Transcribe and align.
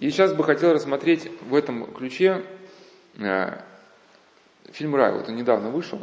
И 0.00 0.08
сейчас 0.08 0.32
бы 0.32 0.44
хотел 0.44 0.72
рассмотреть 0.72 1.30
в 1.42 1.54
этом 1.54 1.92
ключе 1.92 2.42
э, 3.18 3.60
фильм 4.72 4.96
«Рай». 4.96 5.12
Вот 5.12 5.28
он 5.28 5.36
недавно 5.36 5.68
вышел. 5.68 6.00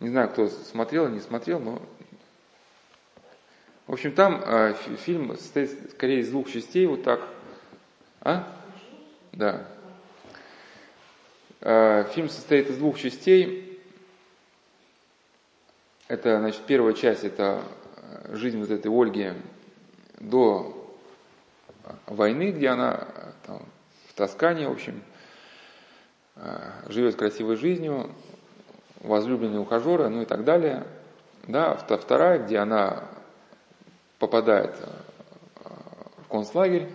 Не 0.00 0.08
знаю, 0.08 0.30
кто 0.30 0.48
смотрел 0.48 1.04
или 1.04 1.12
не 1.12 1.20
смотрел, 1.20 1.60
но... 1.60 1.82
В 3.86 3.92
общем, 3.92 4.12
там 4.12 4.42
э, 4.42 4.76
фильм 5.04 5.36
состоит 5.36 5.90
скорее 5.90 6.20
из 6.20 6.30
двух 6.30 6.50
частей, 6.50 6.86
вот 6.86 7.02
так. 7.02 7.20
А? 8.22 8.50
Да. 9.32 9.68
Э, 11.60 12.06
фильм 12.14 12.30
состоит 12.30 12.70
из 12.70 12.78
двух 12.78 12.98
частей. 12.98 13.78
Это, 16.06 16.38
значит, 16.38 16.62
первая 16.66 16.94
часть– 16.94 17.24
это 17.24 17.62
жизнь 18.30 18.58
вот 18.58 18.70
этой 18.70 18.90
Ольги 18.90 19.34
до 20.18 20.77
войны, 22.06 22.50
где 22.50 22.68
она 22.68 23.06
там, 23.46 23.62
в 24.08 24.14
Тоскане, 24.14 24.68
в 24.68 24.72
общем, 24.72 25.02
э, 26.36 26.70
живет 26.88 27.16
красивой 27.16 27.56
жизнью, 27.56 28.10
возлюбленные 29.00 29.60
ухажеры, 29.60 30.08
ну 30.08 30.22
и 30.22 30.24
так 30.24 30.44
далее. 30.44 30.86
Да, 31.46 31.74
вторая, 31.74 32.40
где 32.40 32.58
она 32.58 33.04
попадает 34.18 34.74
э, 34.80 35.70
в 36.24 36.28
концлагерь, 36.28 36.88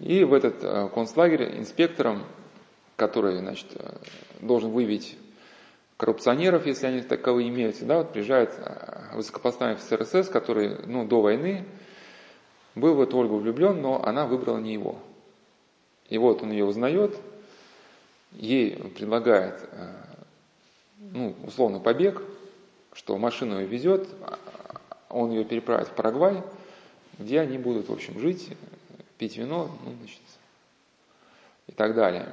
и 0.00 0.24
в 0.24 0.32
этот 0.32 0.62
э, 0.62 0.88
концлагерь 0.94 1.58
инспектором, 1.58 2.24
который, 2.96 3.38
значит, 3.38 3.66
должен 4.40 4.70
выявить 4.70 5.18
коррупционеров, 5.96 6.66
если 6.66 6.86
они 6.86 7.00
таковые 7.00 7.48
имеются, 7.48 7.84
да, 7.84 7.98
вот 7.98 8.12
приезжает 8.12 8.52
высокопоставленный 9.14 9.76
офицер 9.76 10.04
СС, 10.04 10.28
который, 10.28 10.78
ну, 10.86 11.06
до 11.06 11.20
войны 11.20 11.64
был 12.74 12.94
в 12.94 13.00
эту 13.00 13.18
Ольгу 13.18 13.38
влюблен, 13.38 13.80
но 13.80 14.04
она 14.04 14.26
выбрала 14.26 14.58
не 14.58 14.72
его. 14.72 14.98
И 16.08 16.18
вот 16.18 16.42
он 16.42 16.50
ее 16.50 16.64
узнает, 16.64 17.18
ей 18.32 18.76
предлагает, 18.76 19.68
э, 19.70 19.94
ну, 20.98 21.34
условно, 21.44 21.80
побег, 21.80 22.22
что 22.92 23.16
машину 23.18 23.60
ее 23.60 23.66
везет, 23.66 24.08
он 25.08 25.30
ее 25.30 25.44
переправит 25.44 25.88
в 25.88 25.92
Парагвай, 25.92 26.42
где 27.18 27.40
они 27.40 27.58
будут, 27.58 27.88
в 27.88 27.92
общем, 27.92 28.18
жить, 28.18 28.48
пить 29.18 29.36
вино, 29.36 29.70
ну, 29.84 29.92
значит, 29.98 30.20
и 31.66 31.72
так 31.72 31.94
далее. 31.94 32.28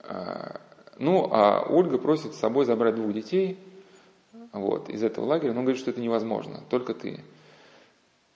Э, 0.00 0.56
ну, 0.98 1.28
а 1.30 1.66
Ольга 1.68 1.98
просит 1.98 2.34
с 2.34 2.38
собой 2.38 2.64
забрать 2.64 2.94
двух 2.94 3.12
детей 3.12 3.58
вот, 4.52 4.88
из 4.88 5.02
этого 5.02 5.24
лагеря, 5.24 5.52
но 5.52 5.62
говорит, 5.62 5.80
что 5.80 5.90
это 5.90 6.00
невозможно, 6.00 6.60
только 6.68 6.94
ты. 6.94 7.20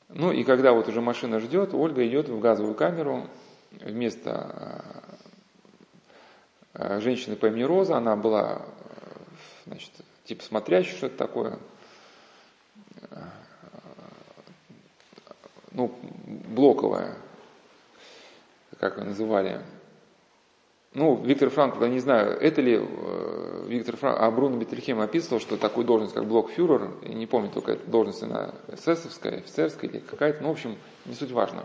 Ну 0.09 0.33
и 0.33 0.45
когда 0.45 0.73
вот 0.73 0.89
уже 0.89 1.01
машина 1.01 1.41
ждет, 1.41 1.75
Ольга 1.75 2.07
идет 2.07 2.29
в 2.29 2.39
газовую 2.39 2.75
камеру 2.75 3.27
вместо 3.73 5.13
э, 6.75 7.01
женщины 7.01 7.37
по 7.37 7.47
имени 7.47 7.65
Роза, 7.65 7.97
она 7.97 8.17
была, 8.17 8.63
значит, 9.67 9.91
типа 10.25 10.45
смотрящая, 10.45 10.97
что-то 10.97 11.17
такое, 11.17 11.59
ну, 15.73 15.95
блоковая, 16.49 17.17
как 18.79 18.99
ее 18.99 19.05
называли, 19.05 19.61
ну, 20.95 21.23
Виктор 21.23 21.51
Франкл, 21.51 21.83
я 21.83 21.91
не 21.91 22.01
знаю, 22.01 22.41
это 22.41 22.63
ли 22.63 22.81
э, 22.81 23.16
Виктор 23.67 23.97
Франкл, 23.97 24.23
а 24.23 24.31
Бруно 24.31 24.57
Бетельхем 24.57 25.01
описывал, 25.01 25.41
что 25.41 25.57
такую 25.57 25.87
должность, 25.87 26.15
как 26.15 26.27
блокфюрер, 26.27 26.91
не 27.03 27.27
помню, 27.27 27.51
только 27.51 27.73
это 27.73 27.91
должность 27.91 28.23
она 28.23 28.55
эсэсовская, 28.69 29.39
офицерская 29.39 29.91
или 29.91 29.99
какая-то, 29.99 30.43
ну, 30.43 30.49
в 30.49 30.53
общем, 30.53 30.77
не 31.05 31.15
суть 31.15 31.33
важно. 31.33 31.65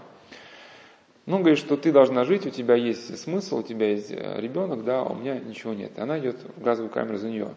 Ну, 1.27 1.37
говорит, 1.39 1.59
что 1.59 1.77
ты 1.77 1.91
должна 1.91 2.25
жить, 2.25 2.47
у 2.47 2.49
тебя 2.49 2.75
есть 2.75 3.17
смысл, 3.19 3.59
у 3.59 3.63
тебя 3.63 3.91
есть 3.91 4.11
э, 4.11 4.41
ребенок, 4.41 4.83
да, 4.83 5.01
а 5.01 5.03
у 5.03 5.15
меня 5.15 5.39
ничего 5.39 5.73
нет. 5.73 5.97
Она 5.99 6.17
идет 6.19 6.37
в 6.57 6.63
газовую 6.63 6.91
камеру 6.91 7.17
за 7.17 7.29
нее. 7.29 7.53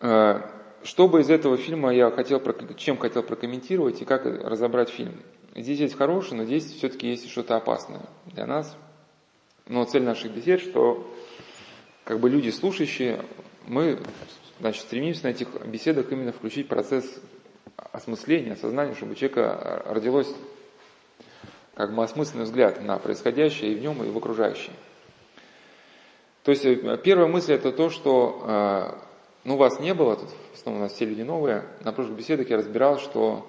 Э, 0.00 0.42
что 0.84 1.08
бы 1.08 1.20
из 1.20 1.30
этого 1.30 1.56
фильма 1.56 1.94
я 1.94 2.10
хотел, 2.10 2.42
чем 2.76 2.96
хотел 2.96 3.22
прокомментировать 3.22 4.02
и 4.02 4.04
как 4.04 4.24
разобрать 4.24 4.90
фильм? 4.90 5.22
Здесь 5.54 5.80
есть 5.80 5.96
хорошее, 5.96 6.40
но 6.40 6.44
здесь 6.44 6.64
все-таки 6.64 7.08
есть 7.08 7.30
что-то 7.30 7.56
опасное 7.56 8.02
для 8.26 8.46
нас. 8.46 8.76
Но 9.66 9.84
цель 9.84 10.02
наших 10.02 10.32
бесед, 10.32 10.60
что 10.60 11.06
как 12.04 12.20
бы 12.20 12.30
люди 12.30 12.50
слушающие, 12.50 13.24
мы 13.66 13.98
значит, 14.60 14.82
стремимся 14.82 15.24
на 15.24 15.28
этих 15.28 15.48
беседах 15.66 16.10
именно 16.10 16.32
включить 16.32 16.68
процесс 16.68 17.04
осмысления, 17.76 18.54
осознания, 18.54 18.94
чтобы 18.94 19.12
у 19.12 19.14
человека 19.14 19.82
родилось 19.86 20.34
как 21.74 21.94
бы 21.94 22.02
осмысленный 22.02 22.44
взгляд 22.44 22.82
на 22.82 22.98
происходящее 22.98 23.72
и 23.72 23.74
в 23.74 23.80
нем, 23.80 24.02
и 24.02 24.10
в 24.10 24.16
окружающее. 24.16 24.74
То 26.42 26.50
есть 26.50 26.64
э, 26.64 26.98
первая 27.02 27.28
мысль 27.28 27.52
это 27.52 27.72
то, 27.72 27.88
что 27.88 28.42
э, 28.44 29.12
ну, 29.44 29.56
вас 29.56 29.80
не 29.80 29.94
было, 29.94 30.16
тут 30.16 30.28
основном 30.62 30.82
у 30.82 30.84
нас 30.84 30.94
все 30.94 31.04
люди 31.04 31.22
новые. 31.22 31.64
На 31.80 31.92
прошлых 31.92 32.16
беседах 32.16 32.48
я 32.48 32.56
разбирал, 32.56 32.98
что 32.98 33.46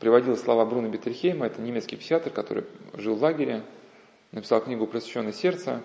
приводил 0.00 0.36
слова 0.36 0.64
Бруно 0.64 0.88
Беттерхейма, 0.88 1.46
это 1.46 1.60
немецкий 1.60 1.96
психиатр, 1.96 2.30
который 2.30 2.64
жил 2.94 3.14
в 3.14 3.22
лагере, 3.22 3.62
написал 4.32 4.60
книгу 4.60 4.86
«Просвещенное 4.86 5.32
сердце». 5.32 5.82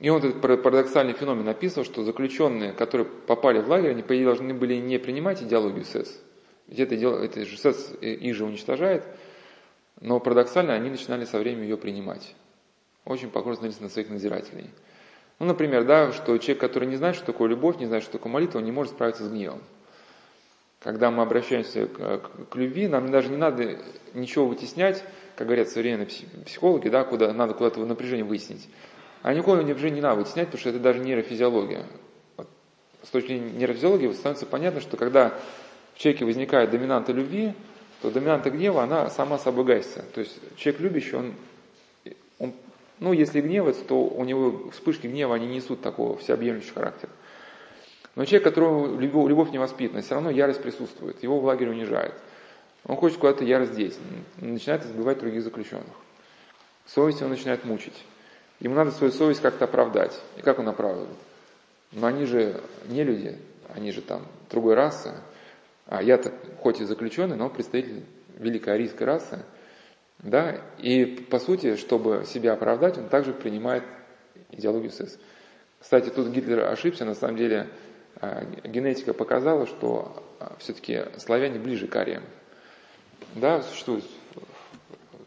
И 0.00 0.08
он 0.10 0.18
этот 0.18 0.40
парадоксальный 0.40 1.12
феномен 1.12 1.48
описывал, 1.48 1.84
что 1.84 2.02
заключенные, 2.02 2.72
которые 2.72 3.06
попали 3.06 3.60
в 3.60 3.68
лагерь, 3.68 3.90
они, 3.90 4.02
по 4.02 4.16
идее, 4.16 4.24
должны 4.24 4.52
были 4.52 4.74
не 4.74 4.98
принимать 4.98 5.40
идеологию 5.42 5.84
СЭС, 5.84 6.20
ведь 6.66 6.80
это, 6.80 6.94
это 6.96 7.44
же 7.44 7.56
СЭС 7.56 7.92
их 8.00 8.34
же 8.34 8.44
уничтожает, 8.44 9.04
но 10.00 10.18
парадоксально 10.18 10.74
они 10.74 10.90
начинали 10.90 11.24
со 11.24 11.38
временем 11.38 11.62
ее 11.62 11.76
принимать. 11.76 12.34
Очень 13.04 13.30
похоже 13.30 13.56
становились 13.56 13.80
на 13.80 13.88
своих 13.88 14.08
надзирателей. 14.08 14.70
Ну, 15.38 15.46
например, 15.46 15.84
да, 15.84 16.12
что 16.12 16.38
человек, 16.38 16.60
который 16.60 16.88
не 16.88 16.96
знает, 16.96 17.16
что 17.16 17.26
такое 17.26 17.48
любовь, 17.48 17.78
не 17.78 17.86
знает, 17.86 18.04
что 18.04 18.12
такое 18.12 18.32
молитва, 18.32 18.58
он 18.58 18.64
не 18.64 18.72
может 18.72 18.92
справиться 18.92 19.24
с 19.24 19.28
гневом. 19.28 19.60
Когда 20.80 21.10
мы 21.10 21.22
обращаемся 21.22 21.86
к, 21.86 22.30
к 22.50 22.56
любви, 22.56 22.88
нам 22.88 23.10
даже 23.10 23.30
не 23.30 23.36
надо 23.36 23.78
ничего 24.12 24.46
вытеснять, 24.46 25.02
как 25.34 25.46
говорят 25.46 25.68
современные 25.68 26.06
психологи, 26.44 26.88
да, 26.88 27.04
куда 27.04 27.32
надо 27.32 27.54
куда-то 27.54 27.84
напряжение 27.84 28.24
выяснить. 28.24 28.68
А 29.22 29.32
никакого 29.32 29.56
напряжения 29.56 29.96
не 29.96 30.00
надо 30.02 30.20
вытеснять, 30.20 30.46
потому 30.48 30.60
что 30.60 30.70
это 30.70 30.78
даже 30.78 31.00
нейрофизиология. 31.00 31.86
Вот. 32.36 32.48
С 33.02 33.08
точки 33.08 33.28
зрения 33.28 33.50
нейрофизиологии 33.52 34.12
становится 34.12 34.46
понятно, 34.46 34.80
что 34.80 34.96
когда 34.96 35.32
в 35.94 35.98
человеке 35.98 36.26
возникает 36.26 36.70
доминанта 36.70 37.12
любви, 37.12 37.54
то 38.02 38.10
доминанта 38.10 38.50
гнева, 38.50 38.82
она 38.82 39.08
сама 39.08 39.38
собой 39.38 39.64
гасится. 39.64 40.04
То 40.14 40.20
есть 40.20 40.38
человек 40.56 40.82
любящий, 40.82 41.16
он 41.16 41.34
ну, 43.00 43.12
если 43.12 43.40
гневается, 43.40 43.84
то 43.84 44.04
у 44.04 44.24
него 44.24 44.70
вспышки 44.70 45.06
гнева, 45.06 45.34
они 45.34 45.46
несут 45.46 45.82
такого 45.82 46.16
всеобъемлющего 46.18 46.74
характера. 46.74 47.12
Но 48.14 48.24
человек, 48.24 48.44
которого 48.44 49.00
любовь, 49.00 49.50
не 49.50 49.58
воспитана, 49.58 50.02
все 50.02 50.14
равно 50.14 50.30
ярость 50.30 50.62
присутствует, 50.62 51.22
его 51.22 51.40
в 51.40 51.44
лагере 51.44 51.70
унижает. 51.70 52.14
Он 52.86 52.96
хочет 52.96 53.18
куда-то 53.18 53.44
ярость 53.44 53.74
деть, 53.74 53.98
начинает 54.36 54.84
избивать 54.84 55.18
других 55.18 55.42
заключенных. 55.42 55.94
Совесть 56.86 57.20
его 57.20 57.30
начинает 57.30 57.64
мучить. 57.64 58.04
Ему 58.60 58.74
надо 58.74 58.92
свою 58.92 59.12
совесть 59.12 59.40
как-то 59.40 59.64
оправдать. 59.64 60.18
И 60.36 60.42
как 60.42 60.58
он 60.58 60.68
оправдывает? 60.68 61.16
Но 61.92 62.06
они 62.06 62.24
же 62.26 62.60
не 62.86 63.02
люди, 63.02 63.38
они 63.74 63.90
же 63.90 64.02
там 64.02 64.26
другой 64.50 64.74
расы. 64.74 65.14
А 65.86 66.02
я-то 66.02 66.32
хоть 66.60 66.80
и 66.80 66.84
заключенный, 66.84 67.36
но 67.36 67.48
представитель 67.50 68.04
великой 68.36 68.74
арийской 68.74 69.06
расы. 69.06 69.44
Да? 70.20 70.60
И 70.78 71.04
по 71.04 71.38
сути, 71.38 71.76
чтобы 71.76 72.24
себя 72.26 72.52
оправдать, 72.54 72.98
он 72.98 73.08
также 73.08 73.32
принимает 73.32 73.84
идеологию 74.50 74.90
СС. 74.90 75.18
Кстати, 75.80 76.08
тут 76.08 76.28
Гитлер 76.28 76.60
ошибся, 76.60 77.04
на 77.04 77.14
самом 77.14 77.36
деле 77.36 77.68
а, 78.20 78.44
генетика 78.64 79.12
показала, 79.12 79.66
что 79.66 80.24
а, 80.40 80.54
все-таки 80.58 81.04
славяне 81.18 81.58
ближе 81.58 81.86
к 81.86 81.96
ариям. 81.96 82.22
Да, 83.34 83.62
существует, 83.62 84.04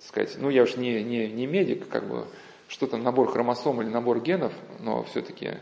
сказать, 0.01 0.35
ну 0.39 0.49
я 0.49 0.63
уж 0.63 0.77
не, 0.77 1.03
не, 1.03 1.27
не 1.29 1.45
медик, 1.45 1.89
как 1.89 2.07
бы, 2.07 2.25
что-то 2.67 2.97
набор 2.97 3.31
хромосом 3.31 3.81
или 3.81 3.89
набор 3.89 4.19
генов, 4.21 4.53
но 4.79 5.03
все-таки 5.03 5.57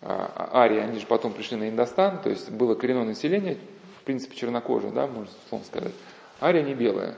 а, 0.00 0.50
арии, 0.52 0.78
они 0.78 0.98
же 0.98 1.06
потом 1.06 1.32
пришли 1.32 1.56
на 1.56 1.68
Индостан, 1.68 2.20
то 2.22 2.30
есть 2.30 2.50
было 2.50 2.74
коренное 2.74 3.04
население, 3.04 3.58
в 4.00 4.04
принципе, 4.04 4.36
чернокожее, 4.36 4.92
да, 4.92 5.06
можно 5.06 5.32
словно 5.48 5.66
сказать. 5.66 5.92
Ария 6.40 6.62
не 6.62 6.74
белая. 6.74 7.14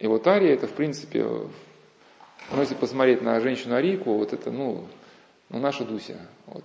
И 0.00 0.06
вот 0.06 0.26
ария 0.26 0.54
это, 0.54 0.66
в 0.66 0.72
принципе, 0.72 1.22
ну, 1.22 2.60
если 2.60 2.74
посмотреть 2.74 3.22
на 3.22 3.38
женщину-арийку, 3.38 4.14
вот 4.14 4.32
это, 4.32 4.50
ну, 4.50 4.86
ну 5.50 5.58
наша 5.58 5.84
Дуся. 5.84 6.18
Вот. 6.46 6.64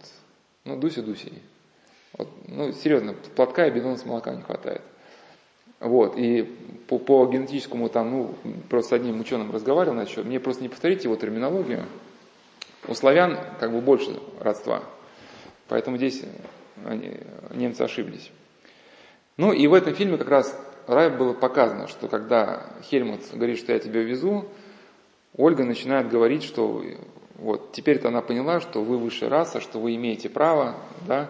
Ну, 0.63 0.77
Дуся 0.77 1.03
Дусей. 1.03 1.43
Вот, 2.17 2.29
ну, 2.47 2.71
серьезно, 2.71 3.13
платка 3.35 3.67
и 3.67 3.71
бидона 3.71 3.97
с 3.97 4.05
молока 4.05 4.33
не 4.33 4.41
хватает. 4.41 4.81
Вот, 5.81 6.17
и 6.17 6.43
по, 6.87 6.97
по 6.97 7.25
генетическому 7.27 7.89
там, 7.89 8.11
ну, 8.11 8.35
просто 8.69 8.91
с 8.91 8.93
одним 8.93 9.19
ученым 9.19 9.51
разговаривал 9.51 9.97
на 9.97 10.05
счет, 10.05 10.25
мне 10.25 10.39
просто 10.39 10.63
не 10.63 10.69
повторить 10.69 11.03
его 11.03 11.17
терминологию. 11.17 11.85
У 12.87 12.93
славян 12.93 13.37
как 13.59 13.73
бы 13.73 13.81
больше 13.81 14.17
родства. 14.39 14.83
Поэтому 15.67 15.97
здесь 15.97 16.23
они, 16.85 17.17
немцы 17.53 17.81
ошиблись. 17.81 18.31
Ну 19.35 19.51
и 19.51 19.67
в 19.67 19.73
этом 19.73 19.93
фильме 19.93 20.17
как 20.17 20.29
раз 20.29 20.57
рай 20.87 21.09
было 21.09 21.33
показано, 21.33 21.87
что 21.87 22.07
когда 22.07 22.65
Хельмут 22.83 23.21
говорит, 23.33 23.57
что 23.59 23.73
я 23.73 23.79
тебя 23.79 24.01
везу, 24.01 24.45
Ольга 25.37 25.63
начинает 25.63 26.09
говорить, 26.09 26.43
что 26.43 26.83
вот 27.35 27.71
теперь-то 27.73 28.07
она 28.07 28.21
поняла, 28.21 28.61
что 28.61 28.83
вы 28.83 28.97
высшая 28.97 29.29
раса, 29.29 29.59
что 29.59 29.79
вы 29.79 29.95
имеете 29.95 30.29
право, 30.29 30.75
да, 31.07 31.29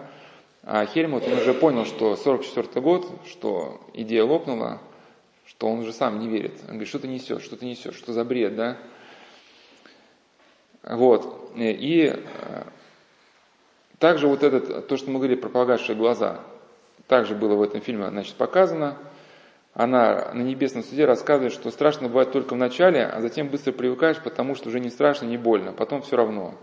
а 0.68 0.84
Хельмут, 0.84 1.24
он 1.26 1.34
уже 1.34 1.54
понял, 1.54 1.84
что 1.84 2.16
44 2.16 2.80
год, 2.80 3.08
что 3.26 3.80
идея 3.94 4.24
лопнула, 4.24 4.80
что 5.46 5.68
он 5.68 5.78
уже 5.78 5.92
сам 5.92 6.18
не 6.18 6.28
верит. 6.28 6.54
Он 6.62 6.70
говорит, 6.70 6.88
что 6.88 6.98
ты 6.98 7.06
несешь, 7.06 7.42
что 7.42 7.56
ты 7.56 7.66
несешь, 7.66 7.94
что 7.94 8.12
за 8.12 8.24
бред, 8.24 8.56
да? 8.56 8.76
Вот. 10.82 11.52
И 11.54 12.12
э, 12.12 12.62
также 14.00 14.26
вот 14.26 14.42
этот, 14.42 14.88
то, 14.88 14.96
что 14.96 15.08
мы 15.10 15.18
говорили 15.18 15.38
про 15.38 15.48
погасшие 15.48 15.96
глаза, 15.96 16.40
также 17.06 17.36
было 17.36 17.54
в 17.54 17.62
этом 17.62 17.80
фильме, 17.80 18.08
значит, 18.08 18.34
показано. 18.34 18.96
Она 19.76 20.32
на 20.32 20.40
небесном 20.40 20.82
суде 20.82 21.04
рассказывает, 21.04 21.52
что 21.52 21.70
страшно 21.70 22.08
бывает 22.08 22.32
только 22.32 22.54
в 22.54 22.56
начале, 22.56 23.04
а 23.04 23.20
затем 23.20 23.48
быстро 23.48 23.72
привыкаешь, 23.72 24.18
потому 24.22 24.54
что 24.54 24.70
уже 24.70 24.80
не 24.80 24.88
страшно, 24.88 25.26
не 25.26 25.36
больно, 25.36 25.74
потом 25.74 26.00
все 26.00 26.16
равно. 26.16 26.54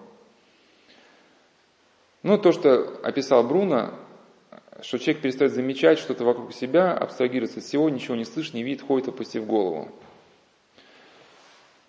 Ну, 2.24 2.40
то, 2.40 2.52
что 2.52 3.00
описал 3.04 3.44
Бруно, 3.44 3.94
что 4.82 4.98
человек 4.98 5.22
перестает 5.22 5.54
замечать 5.54 6.00
что-то 6.00 6.26
вокруг 6.26 6.54
себя, 6.54 6.92
абстрагируется 6.92 7.60
от 7.60 7.66
всего, 7.66 7.88
ничего 7.88 8.16
не 8.16 8.26
слышит, 8.26 8.56
не 8.56 8.64
видит, 8.64 8.82
ходит, 8.82 9.10
опустив 9.10 9.46
голову. 9.46 9.92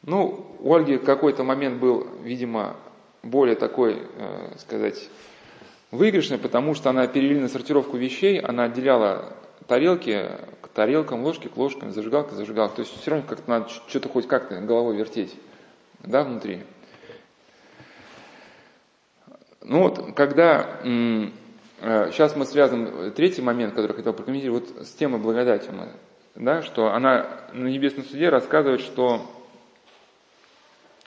Ну, 0.03 0.45
у 0.61 0.75
Ольги 0.75 0.99
какой-то 0.99 1.43
момент 1.43 1.81
был, 1.81 2.07
видимо, 2.23 2.77
более 3.23 3.57
такой, 3.57 4.03
э, 4.15 4.59
сказать, 4.59 5.09
выигрышный, 5.91 6.37
потому 6.37 6.75
что 6.75 6.91
она 6.91 7.07
перевели 7.07 7.41
на 7.41 7.49
сортировку 7.49 7.97
вещей, 7.97 8.39
она 8.41 8.65
отделяла 8.65 9.35
тарелки 9.67 10.29
тарелкам, 10.75 11.23
ложки 11.23 11.49
к 11.49 11.57
ложкам, 11.57 11.93
зажигалка 11.93 12.31
к 12.31 12.35
зажигалке. 12.35 12.77
То 12.77 12.83
есть 12.83 13.01
все 13.01 13.11
равно 13.11 13.27
как-то 13.27 13.49
надо 13.49 13.69
что-то 13.69 14.09
хоть 14.09 14.27
как-то 14.27 14.61
головой 14.61 14.97
вертеть, 14.97 15.35
да, 16.01 16.25
внутри. 16.25 16.63
Ну 19.63 19.83
вот, 19.83 20.15
когда 20.15 20.81
сейчас 20.83 22.35
э, 22.35 22.39
мы 22.39 22.45
связываем 22.45 23.13
третий 23.13 23.41
момент, 23.41 23.73
который 23.73 23.93
я 23.93 23.97
хотел 23.97 24.13
прокомментировать, 24.13 24.71
вот 24.77 24.87
с 24.87 24.93
темой 24.93 25.21
благодати 25.21 25.71
мы, 25.71 25.89
да, 26.35 26.63
что 26.63 26.93
она 26.93 27.47
на 27.53 27.69
небесном 27.69 28.05
суде 28.05 28.29
рассказывает, 28.29 28.81
что 28.81 29.23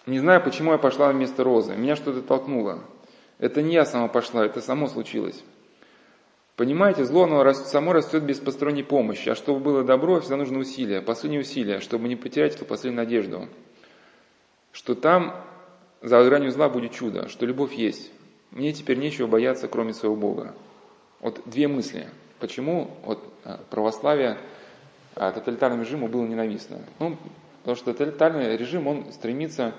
не 0.07 0.19
знаю, 0.19 0.41
почему 0.41 0.71
я 0.71 0.77
пошла 0.77 1.11
вместо 1.11 1.43
розы. 1.43 1.75
Меня 1.75 1.97
что-то 1.97 2.21
толкнуло. 2.21 2.79
Это 3.39 3.61
не 3.61 3.73
я 3.73 3.85
сама 3.85 4.07
пошла, 4.07 4.45
это 4.45 4.61
само 4.61 4.87
случилось. 4.87 5.43
Понимаете, 6.57 7.05
зло 7.05 7.25
оно 7.25 7.53
само 7.53 7.93
растет 7.93 8.23
без 8.23 8.39
посторонней 8.39 8.81
помощи, 8.81 9.29
а 9.29 9.35
чтобы 9.35 9.59
было 9.59 9.83
добро, 9.83 10.19
всегда 10.19 10.37
нужно 10.37 10.57
усилие, 10.57 11.03
последнее 11.03 11.41
усилие, 11.41 11.81
чтобы 11.81 12.07
не 12.07 12.15
потерять 12.15 12.55
эту 12.55 12.65
последнюю 12.65 13.05
надежду. 13.05 13.47
Что 14.71 14.95
там 14.95 15.35
за 16.01 16.23
гранью 16.23 16.49
зла 16.49 16.67
будет 16.67 16.93
чудо, 16.93 17.29
что 17.29 17.45
любовь 17.45 17.73
есть. 17.73 18.11
Мне 18.49 18.73
теперь 18.73 18.97
нечего 18.97 19.27
бояться, 19.27 19.67
кроме 19.67 19.93
своего 19.93 20.15
Бога. 20.15 20.55
Вот 21.19 21.43
две 21.45 21.67
мысли. 21.67 22.07
Почему 22.39 22.89
вот, 23.03 23.23
а, 23.43 23.59
православие 23.69 24.39
а, 25.15 25.31
тоталитарному 25.31 25.83
режиму 25.83 26.07
было 26.07 26.25
ненавистно? 26.25 26.79
Ну, 26.97 27.17
потому 27.59 27.75
что 27.75 27.93
тоталитарный 27.93 28.57
режим, 28.57 28.87
он 28.87 29.11
стремится 29.11 29.75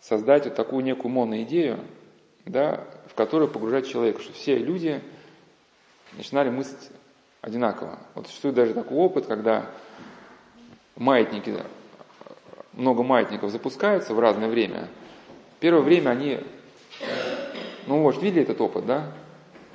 создать 0.00 0.46
вот 0.46 0.54
такую 0.54 0.82
некую 0.82 1.12
моноидею, 1.12 1.78
да, 2.46 2.84
в 3.06 3.14
которую 3.14 3.50
погружать 3.50 3.86
человека, 3.86 4.22
что 4.22 4.32
все 4.32 4.56
люди 4.56 5.02
начинали 6.16 6.50
мыслить 6.50 6.90
одинаково. 7.40 7.98
Вот 8.14 8.26
существует 8.26 8.56
даже 8.56 8.74
такой 8.74 8.96
опыт, 8.98 9.26
когда 9.26 9.66
маятники, 10.96 11.54
много 12.72 13.02
маятников 13.02 13.50
запускаются 13.50 14.14
в 14.14 14.20
разное 14.20 14.48
время. 14.48 14.88
Первое 15.60 15.82
время 15.82 16.10
они, 16.10 16.40
ну, 17.86 17.98
может, 17.98 18.22
видели 18.22 18.42
этот 18.42 18.60
опыт, 18.60 18.86
да? 18.86 19.12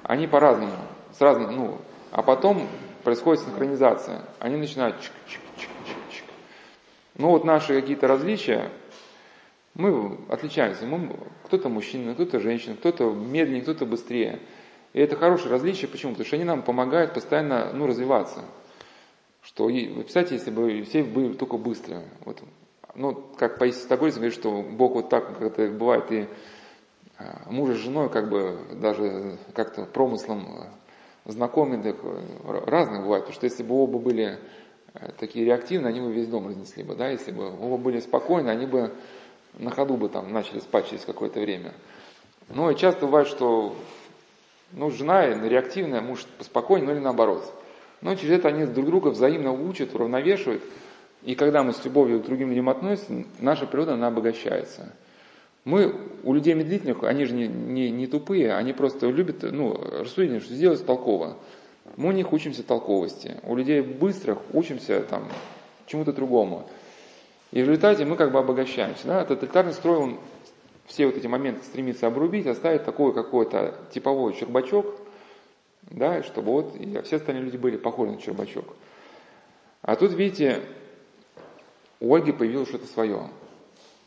Они 0.03 0.27
по-разному, 0.27 0.73
с 1.17 1.21
разным, 1.21 1.55
ну, 1.55 1.77
а 2.11 2.21
потом 2.21 2.67
происходит 3.03 3.43
синхронизация. 3.43 4.21
Они 4.39 4.57
начинают 4.57 4.99
чик 5.01 5.11
чик 5.27 5.41
чик 5.57 5.69
чик 5.85 5.97
чик 6.11 6.25
Ну, 7.15 7.29
вот 7.29 7.45
наши 7.45 7.79
какие-то 7.79 8.07
различия, 8.07 8.69
мы 9.73 10.17
отличаемся. 10.27 10.85
Мы, 10.85 11.15
кто-то 11.45 11.69
мужчина, 11.69 12.13
кто-то 12.13 12.39
женщина, 12.39 12.75
кто-то 12.75 13.11
медленнее, 13.11 13.61
кто-то 13.61 13.85
быстрее. 13.85 14.39
И 14.93 14.99
это 14.99 15.15
хорошее 15.15 15.51
различие. 15.51 15.89
Почему? 15.89 16.11
Потому 16.13 16.27
что 16.27 16.35
они 16.35 16.45
нам 16.45 16.63
помогают 16.63 17.13
постоянно 17.13 17.71
ну, 17.73 17.87
развиваться. 17.87 18.43
Что, 19.41 19.65
вы 19.65 19.71
представляете, 19.71 20.35
если 20.35 20.51
бы 20.51 20.83
все 20.83 21.03
были 21.03 21.33
только 21.33 21.57
быстрые. 21.57 22.03
Вот, 22.25 22.41
ну, 22.95 23.13
как 23.37 23.57
Паисий 23.57 23.81
Стокгольц 23.81 24.15
говорит, 24.15 24.33
что 24.33 24.61
Бог 24.61 24.93
вот 24.93 25.09
так, 25.09 25.27
как 25.27 25.41
это 25.41 25.67
бывает, 25.71 26.11
и 26.11 26.27
а, 27.17 27.49
мужа 27.49 27.73
с 27.73 27.77
женой 27.77 28.09
как 28.09 28.29
бы 28.29 28.59
даже 28.73 29.37
как-то 29.53 29.85
промыслом 29.85 30.45
а, 30.47 31.31
знакомы, 31.31 31.81
так, 31.81 31.97
разные 32.67 33.01
бывают. 33.01 33.25
Потому 33.25 33.35
что 33.35 33.45
если 33.45 33.63
бы 33.63 33.75
оба 33.75 33.97
были 33.97 34.39
э, 34.93 35.11
такие 35.17 35.45
реактивные, 35.45 35.89
они 35.89 36.01
бы 36.01 36.11
весь 36.11 36.27
дом 36.27 36.47
разнесли 36.47 36.83
бы. 36.83 36.95
Да? 36.95 37.09
Если 37.09 37.31
бы 37.31 37.47
оба 37.47 37.77
были 37.77 37.99
спокойны, 37.99 38.49
они 38.49 38.65
бы 38.65 38.93
на 39.53 39.71
ходу 39.71 39.95
бы 39.95 40.09
там 40.09 40.31
начали 40.31 40.59
спать 40.59 40.89
через 40.89 41.05
какое-то 41.05 41.39
время. 41.39 41.73
Но 42.49 42.69
и 42.69 42.75
часто 42.75 43.05
бывает, 43.05 43.27
что 43.27 43.75
ну, 44.73 44.91
жена 44.91 45.27
реактивная, 45.27 46.01
муж 46.01 46.25
поспокойнее, 46.37 46.87
ну 46.87 46.95
или 46.95 47.03
наоборот. 47.03 47.53
Но 48.01 48.15
через 48.15 48.39
это 48.39 48.47
они 48.47 48.65
друг 48.65 48.85
друга 48.87 49.09
взаимно 49.09 49.51
учат, 49.51 49.93
уравновешивают. 49.93 50.63
И 51.23 51.35
когда 51.35 51.63
мы 51.63 51.73
с 51.73 51.85
любовью 51.85 52.19
к 52.19 52.25
другим 52.25 52.49
людям 52.49 52.69
относимся, 52.69 53.27
наша 53.39 53.67
природа, 53.67 53.93
она 53.93 54.07
обогащается. 54.07 54.91
Мы, 55.63 55.95
у 56.23 56.33
людей 56.33 56.55
медлительных, 56.55 57.03
они 57.03 57.25
же 57.25 57.35
не, 57.35 57.47
не, 57.47 57.91
не 57.91 58.07
тупые, 58.07 58.55
они 58.55 58.73
просто 58.73 59.07
любят, 59.07 59.43
ну, 59.43 59.79
рассудили, 59.99 60.39
что 60.39 60.53
сделать 60.53 60.83
толково. 60.83 61.37
Мы 61.97 62.09
у 62.09 62.11
них 62.11 62.33
учимся 62.33 62.63
толковости. 62.63 63.35
У 63.43 63.55
людей 63.55 63.81
быстрых 63.81 64.39
учимся 64.53 65.01
там 65.01 65.27
чему-то 65.85 66.13
другому. 66.13 66.67
И 67.51 67.61
в 67.61 67.65
результате 67.65 68.05
мы 68.05 68.15
как 68.15 68.31
бы 68.31 68.39
обогащаемся. 68.39 69.05
Да? 69.05 69.25
Тоталитарный 69.25 69.73
строй, 69.73 69.97
он 69.97 70.19
все 70.91 71.05
вот 71.05 71.15
эти 71.15 71.25
моменты 71.25 71.63
стремится 71.63 72.07
обрубить, 72.07 72.45
оставить 72.47 72.83
такой 72.83 73.13
какой-то 73.13 73.79
типовой 73.93 74.33
чербачок, 74.33 74.97
да, 75.83 76.21
чтобы 76.21 76.51
вот 76.51 76.75
все 77.05 77.15
остальные 77.15 77.45
люди 77.45 77.55
были 77.55 77.77
похожи 77.77 78.11
на 78.11 78.21
чербачок. 78.21 78.75
А 79.81 79.95
тут, 79.95 80.11
видите, 80.11 80.59
у 82.01 82.13
Ольги 82.13 82.33
появилось 82.33 82.67
что-то 82.67 82.87
свое. 82.87 83.29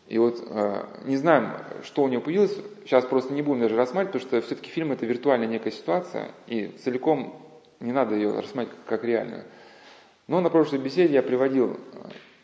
И 0.08 0.18
вот 0.18 0.44
э, 0.46 0.84
не 1.06 1.16
знаем, 1.16 1.52
что 1.84 2.02
у 2.02 2.08
нее 2.08 2.20
появилось, 2.20 2.54
сейчас 2.84 3.06
просто 3.06 3.32
не 3.32 3.40
будем 3.40 3.62
даже 3.62 3.76
рассматривать, 3.76 4.24
потому 4.24 4.42
что 4.42 4.46
все-таки 4.46 4.70
фильм 4.70 4.92
это 4.92 5.06
виртуальная 5.06 5.48
некая 5.48 5.70
ситуация, 5.70 6.32
и 6.46 6.68
целиком 6.84 7.42
не 7.80 7.92
надо 7.92 8.14
ее 8.14 8.38
рассматривать 8.38 8.78
как 8.86 9.04
реальную. 9.04 9.44
Но 10.26 10.42
на 10.42 10.50
прошлой 10.50 10.80
беседе 10.80 11.14
я 11.14 11.22
приводил 11.22 11.80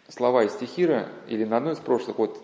слова 0.09 0.45
из 0.45 0.53
стихира, 0.53 1.09
или 1.29 1.45
на 1.45 1.59
одной 1.59 1.75
из 1.75 1.79
прошлых, 1.79 2.17
вот 2.17 2.43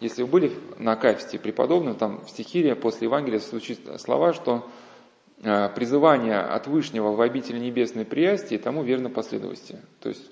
если 0.00 0.22
вы 0.22 0.28
были 0.28 0.52
на 0.78 0.92
Акафисте 0.92 1.38
преподобным, 1.38 1.94
там 1.94 2.24
в 2.24 2.30
стихире 2.30 2.74
после 2.74 3.06
Евангелия 3.06 3.38
звучит 3.38 3.80
слова, 4.00 4.32
что 4.32 4.66
э, 5.42 5.68
призывание 5.74 6.38
от 6.38 6.66
Вышнего 6.66 7.12
в 7.12 7.20
обитель 7.20 7.60
небесной 7.60 8.06
приясти 8.06 8.56
тому 8.56 8.82
верно 8.82 9.10
последовности. 9.10 9.78
То 10.00 10.08
есть 10.08 10.30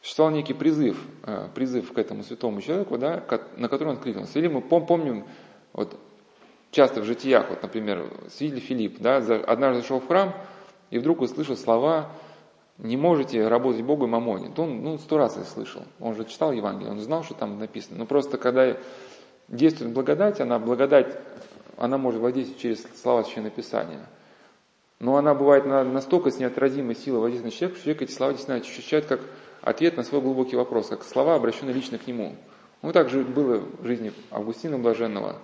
существовал 0.00 0.32
некий 0.32 0.54
призыв, 0.54 0.96
э, 1.24 1.48
призыв 1.54 1.92
к 1.92 1.98
этому 1.98 2.22
святому 2.22 2.60
человеку, 2.60 2.96
да, 2.96 3.24
на 3.56 3.68
который 3.68 3.88
он 3.88 3.96
откликнулся. 3.96 4.38
Или 4.38 4.46
мы 4.46 4.60
помним, 4.60 5.24
вот 5.72 5.98
часто 6.70 7.00
в 7.00 7.04
житиях, 7.04 7.50
вот, 7.50 7.62
например, 7.62 8.08
свидетель 8.28 8.60
Филипп, 8.60 9.00
да, 9.00 9.16
однажды 9.16 9.82
зашел 9.82 9.98
в 9.98 10.06
храм 10.06 10.34
и 10.90 10.98
вдруг 10.98 11.20
услышал 11.20 11.56
слова 11.56 12.12
не 12.78 12.96
можете 12.96 13.46
работать 13.46 13.82
Богу 13.82 14.06
и 14.06 14.08
мамоне. 14.08 14.50
То 14.54 14.62
он 14.62 14.82
ну, 14.82 14.98
сто 14.98 15.16
раз 15.16 15.36
это 15.36 15.46
слышал. 15.46 15.82
Он 16.00 16.14
же 16.14 16.24
читал 16.24 16.52
Евангелие, 16.52 16.90
он 16.90 17.00
знал, 17.00 17.22
что 17.22 17.34
там 17.34 17.58
написано. 17.58 17.98
Но 17.98 18.06
просто 18.06 18.36
когда 18.36 18.76
действует 19.48 19.92
благодать, 19.92 20.40
она 20.40 20.58
благодать, 20.58 21.16
она 21.76 21.98
может 21.98 22.20
воздействовать 22.20 22.60
через 22.60 22.82
слова 23.00 23.22
Священного 23.22 23.54
Писания. 23.54 24.06
Но 25.00 25.16
она 25.16 25.34
бывает 25.34 25.66
настолько 25.66 26.30
с 26.30 26.38
неотразимой 26.38 26.94
силой 26.94 27.20
воздействия 27.20 27.50
на 27.50 27.52
человека, 27.52 27.76
что 27.76 27.84
человек 27.84 28.02
эти 28.02 28.12
слова 28.12 28.32
действительно 28.32 28.66
ощущает 28.66 29.06
как 29.06 29.20
ответ 29.60 29.96
на 29.96 30.02
свой 30.02 30.20
глубокий 30.20 30.56
вопрос, 30.56 30.88
как 30.88 31.04
слова, 31.04 31.34
обращенные 31.34 31.74
лично 31.74 31.98
к 31.98 32.06
нему. 32.06 32.36
Ну, 32.82 32.92
так 32.92 33.08
же 33.08 33.22
было 33.22 33.62
в 33.78 33.86
жизни 33.86 34.12
Августина 34.30 34.78
Блаженного. 34.78 35.38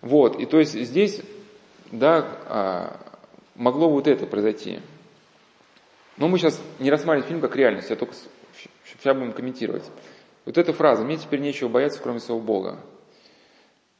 Вот, 0.00 0.38
и 0.38 0.46
то 0.46 0.58
есть 0.58 0.72
здесь, 0.72 1.20
да, 1.92 2.26
а, 2.46 3.00
могло 3.54 3.90
вот 3.90 4.06
это 4.06 4.26
произойти. 4.26 4.80
Но 6.20 6.28
мы 6.28 6.38
сейчас 6.38 6.60
не 6.78 6.90
рассматриваем 6.90 7.26
фильм 7.26 7.40
как 7.40 7.56
реальность, 7.56 7.88
я 7.88 7.96
только 7.96 8.14
сейчас 8.84 9.16
будем 9.16 9.32
комментировать. 9.32 9.90
Вот 10.44 10.58
эта 10.58 10.74
фраза 10.74 11.02
«мне 11.02 11.16
теперь 11.16 11.40
нечего 11.40 11.70
бояться, 11.70 11.98
кроме 12.00 12.20
своего 12.20 12.42
Бога». 12.42 12.78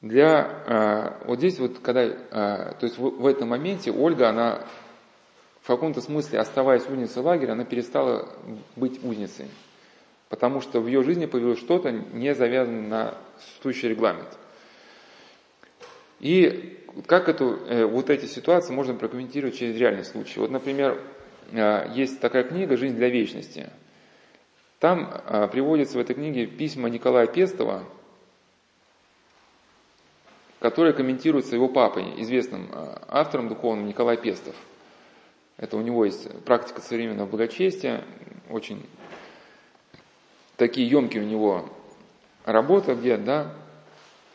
Для, 0.03 1.19
э, 1.23 1.27
вот 1.27 1.39
здесь 1.39 1.59
вот, 1.59 1.79
когда, 1.79 2.03
э, 2.03 2.15
то 2.31 2.79
есть 2.83 2.99
в, 2.99 3.23
в 3.23 3.27
этом 3.27 3.49
моменте 3.49 3.91
Ольга, 3.91 4.29
она 4.29 4.67
в 5.63 5.67
каком-то 5.67 6.03
смысле, 6.03 6.41
оставаясь 6.41 6.87
узницей 6.87 7.23
лагеря, 7.23 7.53
она 7.53 7.65
перестала 7.65 8.29
быть 8.77 9.03
узницей. 9.03 9.47
Потому 10.29 10.61
что 10.61 10.81
в 10.81 10.89
ее 10.89 11.03
жизни 11.03 11.25
появилось 11.25 11.59
что-то, 11.59 11.91
не 11.91 12.35
завязанное 12.35 12.89
на 12.89 13.15
существующий 13.39 13.89
регламент. 13.89 14.29
И 16.19 16.85
как 17.07 17.31
эту, 17.31 17.57
э, 17.67 17.87
вот 17.87 18.11
эти 18.11 18.27
ситуации 18.27 18.75
можно 18.75 18.93
прокомментировать 18.93 19.57
через 19.57 19.75
реальный 19.79 20.05
случай. 20.05 20.39
Вот, 20.39 20.51
например, 20.51 21.01
есть 21.95 22.21
такая 22.21 22.45
книга 22.45 22.77
«Жизнь 22.77 22.97
для 22.97 23.09
вечности». 23.09 23.71
Там 24.79 25.11
э, 25.27 25.49
приводятся 25.49 25.99
в 25.99 26.01
этой 26.01 26.15
книге 26.15 26.47
письма 26.47 26.89
Николая 26.89 27.27
Пестова, 27.27 27.85
которые 30.59 30.95
комментируются 30.95 31.55
его 31.55 31.69
папой, 31.69 32.05
известным 32.23 32.71
автором 33.09 33.49
духовным 33.49 33.87
Николай 33.87 34.17
Пестов. 34.17 34.55
Это 35.57 35.77
у 35.77 35.83
него 35.83 36.07
есть 36.07 36.45
практика 36.45 36.81
современного 36.81 37.27
благочестия, 37.27 38.05
очень 38.49 38.87
такие 40.57 40.89
емкие 40.89 41.23
у 41.23 41.27
него 41.27 41.69
работы, 42.45 42.95
где, 42.95 43.17
да, 43.17 43.55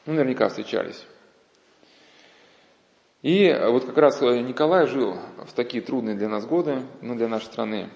ну, 0.05 0.13
наверняка 0.13 0.49
встречались. 0.49 1.05
И 3.25 3.51
вот 3.59 3.85
как 3.85 3.97
раз 3.97 4.21
Николай 4.21 4.85
жил 4.85 5.17
в 5.47 5.53
такие 5.53 5.81
трудные 5.81 6.15
для 6.15 6.29
нас 6.29 6.45
годы, 6.45 6.83
ну, 7.01 7.15
для 7.15 7.27
нашей 7.27 7.45
страны. 7.45 7.89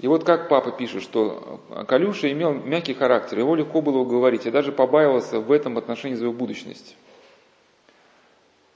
И 0.00 0.08
вот 0.08 0.24
как 0.24 0.48
папа 0.48 0.72
пишет, 0.72 1.02
что 1.02 1.60
Калюша 1.86 2.32
имел 2.32 2.54
мягкий 2.54 2.94
характер, 2.94 3.40
его 3.40 3.54
легко 3.54 3.82
было 3.82 3.98
уговорить, 3.98 4.46
я 4.46 4.50
даже 4.50 4.72
побаивался 4.72 5.40
в 5.40 5.52
этом 5.52 5.76
отношении 5.76 6.16
за 6.16 6.24
его 6.24 6.32
будущность. 6.32 6.96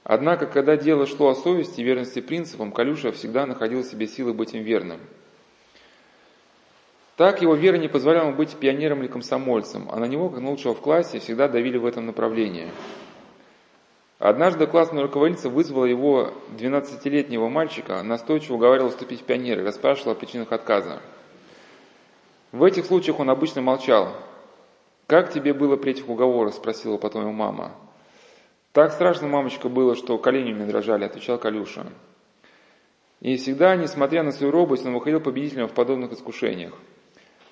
Однако, 0.03 0.45
когда 0.45 0.77
дело 0.77 1.07
шло 1.07 1.29
о 1.29 1.35
совести 1.35 1.81
и 1.81 1.83
верности 1.83 2.21
принципам, 2.21 2.71
Калюша 2.71 3.11
всегда 3.11 3.47
находил 3.47 3.81
в 3.81 3.87
себе 3.87 4.05
силы 4.05 4.35
быть 4.35 4.53
им 4.53 4.61
верным– 4.61 4.99
так 7.19 7.41
его 7.41 7.53
вера 7.53 7.75
не 7.75 7.89
позволяла 7.89 8.27
ему 8.27 8.37
быть 8.37 8.55
пионером 8.55 9.01
или 9.01 9.07
комсомольцем, 9.07 9.89
а 9.91 9.99
на 9.99 10.05
него, 10.05 10.29
как 10.29 10.39
на 10.39 10.51
лучшего 10.51 10.73
в 10.73 10.79
классе, 10.79 11.19
всегда 11.19 11.49
давили 11.49 11.77
в 11.77 11.85
этом 11.85 12.05
направлении. 12.05 12.69
Однажды 14.19 14.67
классная 14.67 15.01
руководительница 15.01 15.49
вызвала 15.49 15.85
его 15.85 16.33
12-летнего 16.57 17.49
мальчика, 17.49 18.03
настойчиво 18.03 18.55
уговаривала 18.55 18.91
вступить 18.91 19.21
в 19.21 19.23
пионеры, 19.23 19.63
расспрашивала 19.63 20.11
о 20.11 20.15
причинах 20.15 20.51
отказа. 20.51 21.01
В 22.51 22.63
этих 22.63 22.85
случаях 22.85 23.19
он 23.19 23.29
обычно 23.29 23.61
молчал. 23.61 24.13
«Как 25.07 25.31
тебе 25.31 25.53
было 25.53 25.77
при 25.77 25.93
этих 25.93 26.07
уговорах?»– 26.09 26.53
спросила 26.55 26.97
потом 26.97 27.21
его 27.21 27.31
мама. 27.31 27.71
«Так 28.73 28.91
страшно, 28.91 29.27
мамочка, 29.27 29.69
было, 29.69 29.95
что 29.95 30.17
колени 30.19 30.53
мне 30.53 30.65
дрожали»,– 30.65 31.03
отвечал 31.05 31.39
Калюша. 31.39 31.87
И 33.21 33.37
всегда, 33.37 33.75
несмотря 33.75 34.21
на 34.21 34.31
свою 34.31 34.51
робость, 34.51 34.85
он 34.85 34.93
выходил 34.93 35.19
победителем 35.19 35.67
в 35.67 35.73
подобных 35.73 36.11
искушениях 36.11 36.73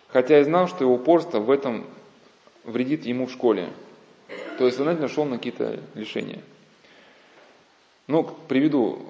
хотя 0.07 0.39
и 0.39 0.43
знал, 0.43 0.67
что 0.67 0.83
его 0.83 0.95
упорство 0.95 1.39
в 1.39 1.51
этом 1.51 1.85
вредит 2.63 3.05
ему 3.05 3.27
в 3.27 3.31
школе. 3.31 3.69
То 4.57 4.65
есть 4.65 4.77
сознательно 4.77 5.07
шел 5.07 5.25
на 5.25 5.37
какие-то 5.37 5.79
лишения. 5.93 6.41
Ну, 8.07 8.23
приведу 8.47 9.05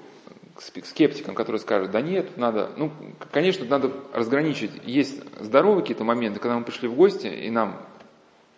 к 0.54 0.84
скептикам, 0.84 1.36
которые 1.36 1.60
скажут, 1.60 1.92
да 1.92 2.00
нет, 2.00 2.36
надо, 2.36 2.70
ну, 2.76 2.90
конечно, 3.30 3.64
надо 3.64 3.92
разграничить. 4.12 4.72
Есть 4.84 5.22
здоровые 5.38 5.82
какие-то 5.82 6.02
моменты, 6.02 6.40
когда 6.40 6.58
мы 6.58 6.64
пришли 6.64 6.88
в 6.88 6.96
гости, 6.96 7.28
и 7.28 7.48
нам 7.48 7.80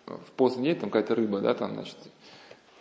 в 0.07 0.31
постный 0.35 0.63
день 0.63 0.79
там 0.79 0.89
какая-то 0.89 1.13
рыба, 1.13 1.41
да, 1.41 1.53
там, 1.53 1.73
значит, 1.73 1.95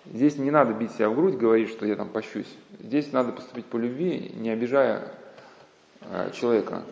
здесь 0.07 0.39
не 0.39 0.51
надо 0.51 0.73
бить 0.73 0.93
себя 0.93 1.11
в 1.11 1.15
грудь, 1.15 1.35
говорить, 1.35 1.69
что 1.69 1.85
я 1.85 1.97
там 1.97 2.09
пощусь. 2.09 2.49
Здесь 2.79 3.13
надо 3.13 3.33
поступить 3.33 3.67
по 3.67 3.77
любви, 3.77 4.33
не 4.35 4.49
обижая 4.49 5.13
э, 6.01 6.31
человека. 6.33 6.85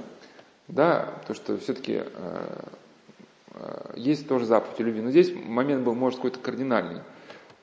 Да, 0.69 1.15
то, 1.27 1.33
что 1.33 1.57
все-таки 1.57 2.03
э, 2.05 2.61
э, 3.55 3.93
есть 3.97 4.29
тоже 4.29 4.45
заповедь 4.45 4.79
любви. 4.81 5.01
Но 5.01 5.11
здесь 5.11 5.33
момент 5.35 5.83
был, 5.83 5.95
может, 5.95 6.19
какой-то 6.19 6.41
кардинальный. 6.41 7.01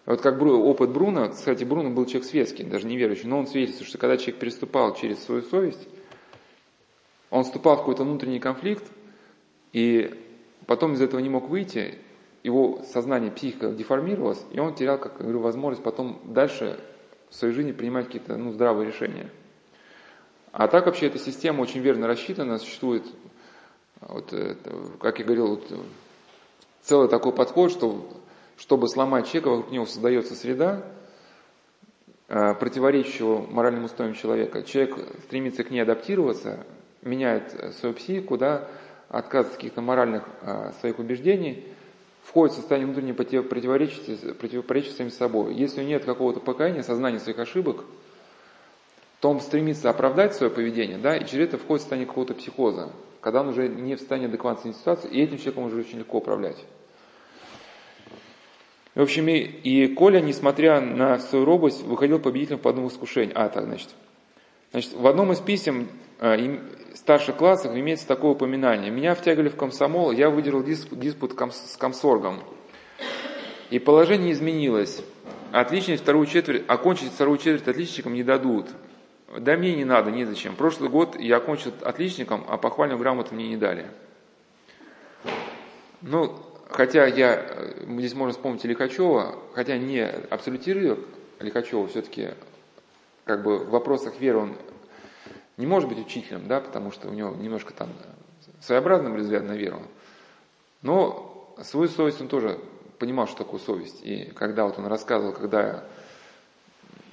Вот 0.05 0.21
как 0.21 0.39
опыт 0.39 0.91
Бруно, 0.91 1.29
кстати, 1.29 1.63
Бруно 1.63 1.89
был 1.89 2.05
человек 2.05 2.29
светский, 2.29 2.63
даже 2.63 2.85
неверующий, 2.85 3.27
но 3.27 3.39
он 3.39 3.47
свидетельствует, 3.47 3.89
что 3.89 3.97
когда 3.97 4.17
человек 4.17 4.39
переступал 4.39 4.95
через 4.95 5.23
свою 5.23 5.41
совесть, 5.41 5.87
он 7.31 7.43
вступал 7.43 7.75
в 7.75 7.79
какой-то 7.79 8.03
внутренний 8.03 8.39
конфликт, 8.39 8.83
и 9.73 10.13
потом 10.67 10.93
из 10.93 11.01
этого 11.01 11.19
не 11.19 11.29
мог 11.29 11.49
выйти, 11.49 11.95
его 12.43 12.83
сознание, 12.93 13.31
психика 13.31 13.71
деформировалась, 13.71 14.43
и 14.51 14.59
он 14.59 14.75
терял, 14.75 14.99
как 14.99 15.17
говорю, 15.17 15.39
возможность 15.39 15.83
потом 15.83 16.21
дальше 16.23 16.79
в 17.31 17.35
своей 17.35 17.55
жизни 17.55 17.71
принимать 17.71 18.05
какие-то 18.05 18.37
ну, 18.37 18.51
здравые 18.51 18.87
решения. 18.87 19.31
А 20.51 20.67
так 20.67 20.85
вообще 20.85 21.07
эта 21.07 21.17
система 21.17 21.61
очень 21.61 21.81
верно 21.81 22.05
рассчитана, 22.05 22.59
существует, 22.59 23.03
вот, 24.01 24.31
как 25.01 25.17
я 25.17 25.25
говорил, 25.25 25.47
вот, 25.47 25.67
целый 26.83 27.09
такой 27.09 27.33
подход, 27.33 27.71
что 27.71 28.07
чтобы 28.57 28.87
сломать 28.87 29.27
человека, 29.27 29.49
вокруг 29.49 29.71
него 29.71 29.85
создается 29.85 30.35
среда, 30.35 30.83
э, 32.27 32.53
противоречащего 32.55 33.45
моральным 33.45 33.85
устоям 33.85 34.13
человека. 34.13 34.63
Человек 34.63 34.97
стремится 35.25 35.63
к 35.63 35.71
ней 35.71 35.81
адаптироваться, 35.81 36.65
меняет 37.01 37.75
свою 37.79 37.95
психику, 37.95 38.37
да, 38.37 38.67
отказывается 39.09 39.53
от 39.53 39.57
каких-то 39.57 39.81
моральных 39.81 40.23
э, 40.41 40.71
своих 40.79 40.99
убеждений, 40.99 41.65
входит 42.23 42.53
в 42.53 42.59
состояние 42.59 42.87
внутреннего 42.87 43.43
противоречия, 43.43 44.33
противоречия 44.33 44.91
самим 44.91 45.11
собой. 45.11 45.53
Если 45.53 45.83
нет 45.83 46.05
какого-то 46.05 46.39
покаяния, 46.39 46.81
сознания 46.81 47.19
своих 47.19 47.39
ошибок– 47.39 47.85
то 49.25 49.31
он 49.31 49.41
стремится 49.41 49.89
оправдать 49.89 50.35
свое 50.35 50.51
поведение, 50.51 50.99
да, 50.99 51.17
и 51.17 51.25
через 51.25 51.47
это 51.47 51.57
входит 51.57 51.81
в 51.81 51.83
состояние 51.85 52.07
какого-то 52.07 52.35
психоза, 52.35 52.91
когда 53.21 53.41
он 53.41 53.47
уже 53.47 53.67
не 53.67 53.95
в 53.95 53.97
состоянии 53.99 54.27
адекватной 54.27 54.73
ситуации, 54.73 55.09
и 55.09 55.19
этим 55.19 55.37
человеком 55.37 55.63
уже 55.63 55.79
очень 55.79 55.97
легко 55.97 56.19
управлять. 56.19 56.63
В 58.95 59.01
общем, 59.01 59.27
и, 59.27 59.39
и 59.39 59.93
Коля, 59.93 60.21
несмотря 60.21 60.79
на 60.79 61.19
свою 61.19 61.43
робость, 61.43 61.83
выходил 61.83 62.17
победителем 62.17 62.59
по 62.59 62.69
одному 62.69 62.87
искушению. 62.87 63.33
А, 63.35 63.49
так, 63.49 63.65
значит. 63.65 63.89
Значит, 64.71 64.93
в 64.93 65.05
одном 65.05 65.33
из 65.33 65.39
писем 65.39 65.89
э, 66.19 66.59
старших 66.93 67.35
классов 67.35 67.75
имеется 67.75 68.07
такое 68.07 68.31
упоминание. 68.31 68.91
Меня 68.91 69.13
втягивали 69.13 69.49
в 69.49 69.57
комсомол, 69.57 70.11
я 70.11 70.29
выдержал 70.29 70.63
диспут, 70.63 70.99
диспут 70.99 71.33
с 71.33 71.75
комсоргом. 71.77 72.39
И 73.69 73.79
положение 73.79 74.31
изменилось. 74.31 75.03
Отличность 75.51 76.03
вторую 76.03 76.25
четверть, 76.25 76.63
окончить 76.67 77.11
вторую 77.11 77.37
четверть 77.37 77.67
отличникам 77.67 78.13
не 78.13 78.23
дадут. 78.23 78.67
Да 79.37 79.57
мне 79.57 79.75
не 79.75 79.83
надо, 79.83 80.11
незачем. 80.11 80.55
Прошлый 80.55 80.89
год 80.89 81.19
я 81.19 81.37
окончил 81.37 81.73
отличником, 81.81 82.45
а 82.47 82.57
похвальную 82.57 82.97
грамоту 82.97 83.35
мне 83.35 83.49
не 83.49 83.57
дали. 83.57 83.87
Ну, 86.01 86.39
хотя 86.75 87.05
я, 87.05 87.35
э, 87.35 87.85
здесь 87.97 88.13
можно 88.13 88.33
вспомнить 88.33 88.63
Лихачева, 88.63 89.35
хотя 89.53 89.77
не 89.77 90.05
абсолютирую 90.05 91.05
Лихачева, 91.39 91.87
все-таки 91.87 92.29
как 93.23 93.43
бы 93.43 93.57
в 93.57 93.69
вопросах 93.69 94.19
веры 94.19 94.39
он 94.39 94.57
не 95.57 95.65
может 95.65 95.89
быть 95.89 95.99
учителем, 95.99 96.47
да, 96.47 96.61
потому 96.61 96.91
что 96.91 97.07
у 97.07 97.13
него 97.13 97.35
немножко 97.35 97.73
там 97.73 97.89
своеобразный 98.59 99.11
взгляд 99.15 99.43
на 99.43 99.53
веру. 99.53 99.81
Но 100.81 101.55
свою 101.63 101.87
совесть 101.87 102.21
он 102.21 102.27
тоже 102.27 102.59
понимал, 102.99 103.27
что 103.27 103.37
такое 103.39 103.59
совесть. 103.59 104.01
И 104.03 104.31
когда 104.35 104.65
вот 104.65 104.77
он 104.77 104.85
рассказывал, 104.87 105.33
когда 105.33 105.85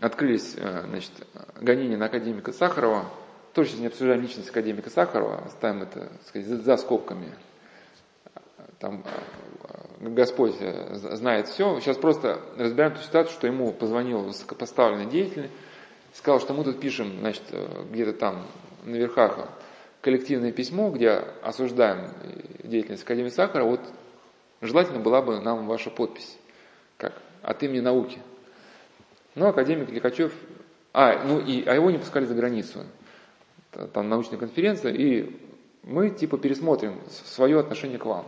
открылись 0.02 0.54
э, 0.56 0.84
значит, 0.88 1.12
гонения 1.60 1.96
на 1.96 2.06
академика 2.06 2.52
Сахарова. 2.52 3.06
Тоже 3.54 3.70
сейчас 3.70 3.80
не 3.80 3.86
обсуждаем 3.86 4.20
личность 4.20 4.50
академика 4.50 4.90
Сахарова, 4.90 5.44
оставим 5.44 5.82
это 5.82 6.10
сказать, 6.26 6.48
за, 6.48 6.56
за 6.56 6.76
скобками. 6.76 7.32
Там 8.82 9.02
э, 10.00 10.08
Господь 10.10 10.56
э, 10.60 10.94
знает 10.94 11.48
все. 11.48 11.80
Сейчас 11.80 11.96
просто 11.96 12.42
разбираем 12.58 12.94
ту 12.94 13.00
ситуацию, 13.00 13.32
что 13.32 13.46
ему 13.46 13.72
позвонил 13.72 14.18
высокопоставленный 14.18 15.06
деятель, 15.06 15.48
сказал, 16.12 16.38
что 16.38 16.52
мы 16.52 16.64
тут 16.64 16.78
пишем, 16.78 17.20
значит, 17.20 17.44
где-то 17.90 18.12
там 18.12 18.46
на 18.84 18.96
верхах 18.96 19.48
коллективное 20.02 20.52
письмо, 20.52 20.90
где 20.90 21.10
осуждаем 21.42 22.10
деятельность 22.62 23.04
Академии 23.04 23.30
Сахарова, 23.30 23.70
вот 23.70 23.80
желательно 24.60 24.98
была 24.98 25.22
бы 25.22 25.40
нам 25.40 25.66
ваша 25.66 25.88
подпись, 25.88 26.36
как 26.98 27.14
от 27.42 27.62
имени 27.62 27.80
науки– 27.80 28.18
но 29.34 29.48
академик 29.48 29.90
Лихачев, 29.90 30.34
а, 30.92 31.24
ну 31.24 31.40
и, 31.40 31.64
а 31.64 31.74
его 31.74 31.90
не 31.90 31.98
пускали 31.98 32.26
за 32.26 32.34
границу. 32.34 32.80
Там 33.94 34.08
научная 34.08 34.38
конференция, 34.38 34.92
и 34.92 35.34
мы 35.82 36.10
типа 36.10 36.36
пересмотрим 36.36 37.00
свое 37.08 37.58
отношение 37.58 37.98
к 37.98 38.04
вам. 38.04 38.26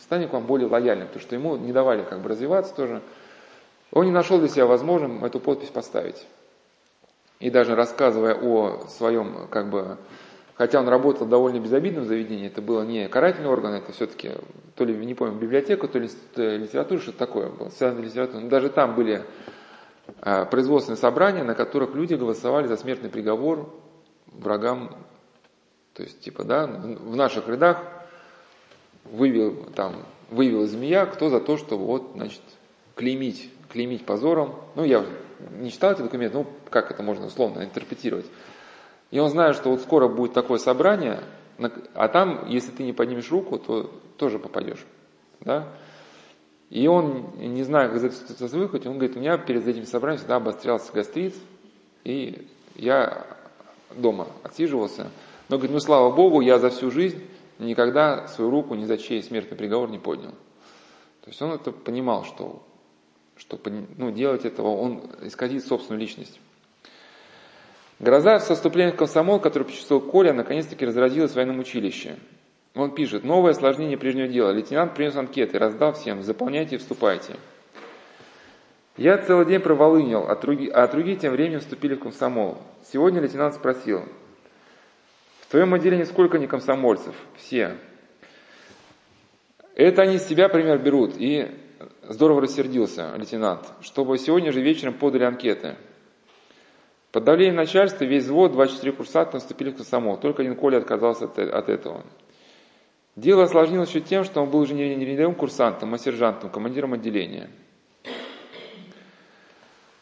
Станем 0.00 0.28
к 0.28 0.32
вам 0.32 0.46
более 0.46 0.68
лояльным, 0.68 1.06
потому 1.06 1.22
что 1.22 1.34
ему 1.34 1.56
не 1.56 1.72
давали 1.72 2.02
как 2.02 2.20
бы 2.20 2.28
развиваться 2.28 2.74
тоже. 2.74 3.02
Он 3.92 4.04
не 4.04 4.12
нашел 4.12 4.38
для 4.38 4.48
себя 4.48 4.66
возможным 4.66 5.24
эту 5.24 5.40
подпись 5.40 5.68
поставить. 5.68 6.26
И 7.38 7.50
даже 7.50 7.74
рассказывая 7.74 8.34
о 8.34 8.86
своем, 8.88 9.48
как 9.48 9.70
бы, 9.70 9.96
хотя 10.54 10.78
он 10.78 10.88
работал 10.88 11.26
в 11.26 11.30
довольно 11.30 11.58
безобидном 11.58 12.04
заведении, 12.04 12.48
это 12.48 12.60
было 12.60 12.82
не 12.82 13.08
карательный 13.08 13.48
орган, 13.48 13.72
это 13.72 13.92
все-таки, 13.92 14.32
то 14.76 14.84
ли, 14.84 14.94
не 14.94 15.14
помню, 15.14 15.38
библиотека, 15.38 15.88
то 15.88 15.98
ли 15.98 16.08
литература, 16.36 17.00
что-то 17.00 17.18
такое 17.18 17.48
было, 17.48 17.70
связано 17.70 18.02
с 18.02 18.04
литературой. 18.04 18.44
Но 18.44 18.50
даже 18.50 18.68
там 18.68 18.94
были 18.94 19.24
а, 20.20 20.44
производственные 20.44 20.98
собрания, 20.98 21.42
на 21.42 21.54
которых 21.54 21.94
люди 21.94 22.14
голосовали 22.14 22.66
за 22.66 22.76
смертный 22.76 23.08
приговор 23.08 23.72
врагам, 24.26 24.94
то 25.94 26.02
есть, 26.02 26.20
типа, 26.20 26.44
да, 26.44 26.66
в 26.66 27.16
наших 27.16 27.48
рядах 27.48 27.82
вывел, 29.10 29.66
там, 29.74 30.04
вывела 30.30 30.66
змея, 30.66 31.06
кто 31.06 31.28
за 31.28 31.40
то, 31.40 31.56
что 31.56 31.76
вот, 31.76 32.12
значит, 32.14 32.40
клеймить, 32.94 33.50
клеймить 33.68 34.04
позором. 34.04 34.56
Ну, 34.76 34.84
я 34.84 35.04
не 35.58 35.70
читал 35.70 35.92
эти 35.92 36.02
документы, 36.02 36.38
ну, 36.38 36.46
как 36.70 36.90
это 36.90 37.02
можно 37.02 37.26
условно 37.26 37.62
интерпретировать. 37.62 38.26
И 39.10 39.18
он 39.18 39.28
знает, 39.28 39.56
что 39.56 39.70
вот 39.70 39.80
скоро 39.80 40.08
будет 40.08 40.32
такое 40.32 40.58
собрание, 40.58 41.22
а 41.94 42.08
там, 42.08 42.46
если 42.48 42.70
ты 42.70 42.84
не 42.84 42.92
поднимешь 42.92 43.30
руку, 43.30 43.58
то 43.58 43.90
тоже 44.16 44.38
попадешь. 44.38 44.84
Да? 45.40 45.68
И 46.70 46.86
он, 46.86 47.32
не 47.36 47.64
знаю, 47.64 47.88
как 47.88 47.98
из 47.98 48.04
этой 48.04 48.28
ситуации 48.28 48.58
выходить, 48.58 48.86
он 48.86 48.94
говорит, 48.94 49.16
у 49.16 49.20
меня 49.20 49.36
перед 49.38 49.66
этим 49.66 49.84
собранием 49.84 50.18
всегда 50.18 50.36
обострялся 50.36 50.92
гастрит, 50.92 51.34
и 52.04 52.46
я 52.76 53.26
дома 53.96 54.28
отсиживался. 54.44 55.10
Но, 55.48 55.56
говорит, 55.56 55.72
ну 55.72 55.80
слава 55.80 56.14
Богу, 56.14 56.40
я 56.40 56.58
за 56.58 56.70
всю 56.70 56.92
жизнь 56.92 57.20
никогда 57.60 58.26
свою 58.28 58.50
руку 58.50 58.74
ни 58.74 58.84
за 58.84 58.98
чей 58.98 59.22
смертный 59.22 59.56
приговор 59.56 59.90
не 59.90 59.98
поднял. 59.98 60.32
То 61.22 61.28
есть 61.28 61.40
он 61.42 61.52
это 61.52 61.70
понимал, 61.70 62.24
что, 62.24 62.62
что 63.36 63.58
ну, 63.96 64.10
делать 64.10 64.44
этого, 64.44 64.68
он 64.68 65.02
исказит 65.22 65.64
собственную 65.64 66.00
личность. 66.00 66.40
Гроза 67.98 68.40
со 68.40 68.54
вступлением 68.54 68.94
в 68.94 68.98
комсомол, 68.98 69.38
который 69.40 69.64
почувствовал 69.64 70.00
Коля, 70.00 70.32
наконец-таки 70.32 70.86
разразилась 70.86 71.32
в 71.32 71.36
военном 71.36 71.58
училище. 71.58 72.16
Он 72.74 72.94
пишет, 72.94 73.24
новое 73.24 73.50
осложнение 73.50 73.98
прежнего 73.98 74.28
дела. 74.28 74.52
Лейтенант 74.52 74.94
принес 74.94 75.16
анкеты, 75.16 75.58
раздал 75.58 75.92
всем, 75.92 76.22
заполняйте 76.22 76.76
и 76.76 76.78
вступайте. 76.78 77.36
Я 78.96 79.18
целый 79.18 79.46
день 79.46 79.60
проволынил, 79.60 80.26
а 80.28 80.36
другие, 80.36 80.70
а 80.72 80.86
другие 80.86 81.16
тем 81.16 81.32
временем 81.32 81.60
вступили 81.60 81.94
в 81.94 82.00
комсомол. 82.00 82.58
Сегодня 82.92 83.20
лейтенант 83.20 83.54
спросил, 83.54 84.04
в 85.50 85.52
твоем 85.52 85.74
отделении 85.74 86.04
сколько 86.04 86.38
не 86.38 86.46
комсомольцев? 86.46 87.12
Все. 87.34 87.76
Это 89.74 90.02
они 90.02 90.18
с 90.18 90.28
себя 90.28 90.48
пример 90.48 90.78
берут. 90.78 91.14
И 91.16 91.50
здорово 92.08 92.42
рассердился 92.42 93.12
лейтенант, 93.16 93.66
чтобы 93.80 94.16
сегодня 94.18 94.52
же 94.52 94.60
вечером 94.60 94.94
подали 94.94 95.24
анкеты. 95.24 95.74
Под 97.10 97.24
давлением 97.24 97.56
начальства 97.56 98.04
весь 98.04 98.26
взвод, 98.26 98.52
24 98.52 98.92
курсанта 98.92 99.34
наступили 99.34 99.70
в 99.70 99.76
комсомол. 99.78 100.18
Только 100.18 100.42
один 100.42 100.54
Коля 100.54 100.76
отказался 100.76 101.24
от, 101.24 101.36
от 101.36 101.68
этого. 101.68 102.04
Дело 103.16 103.42
осложнилось 103.42 103.88
еще 103.88 104.02
тем, 104.02 104.22
что 104.22 104.42
он 104.42 104.50
был 104.50 104.60
уже 104.60 104.74
не 104.74 105.04
рядовым 105.04 105.34
курсантом, 105.34 105.92
а 105.92 105.98
сержантом, 105.98 106.50
командиром 106.50 106.92
отделения. 106.92 107.50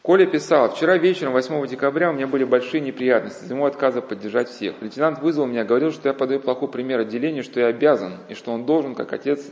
Коля 0.08 0.24
писал, 0.24 0.70
вчера 0.70 0.96
вечером, 0.96 1.34
8 1.34 1.66
декабря, 1.66 2.08
у 2.08 2.14
меня 2.14 2.26
были 2.26 2.42
большие 2.42 2.80
неприятности, 2.80 3.44
из-за 3.44 3.66
отказа 3.66 4.00
поддержать 4.00 4.48
всех. 4.48 4.80
Лейтенант 4.80 5.18
вызвал 5.18 5.44
меня, 5.44 5.64
говорил, 5.64 5.92
что 5.92 6.08
я 6.08 6.14
подаю 6.14 6.40
плохой 6.40 6.68
пример 6.68 7.00
отделению, 7.00 7.44
что 7.44 7.60
я 7.60 7.66
обязан, 7.66 8.14
и 8.30 8.32
что 8.32 8.52
он 8.52 8.64
должен, 8.64 8.94
как 8.94 9.12
отец, 9.12 9.46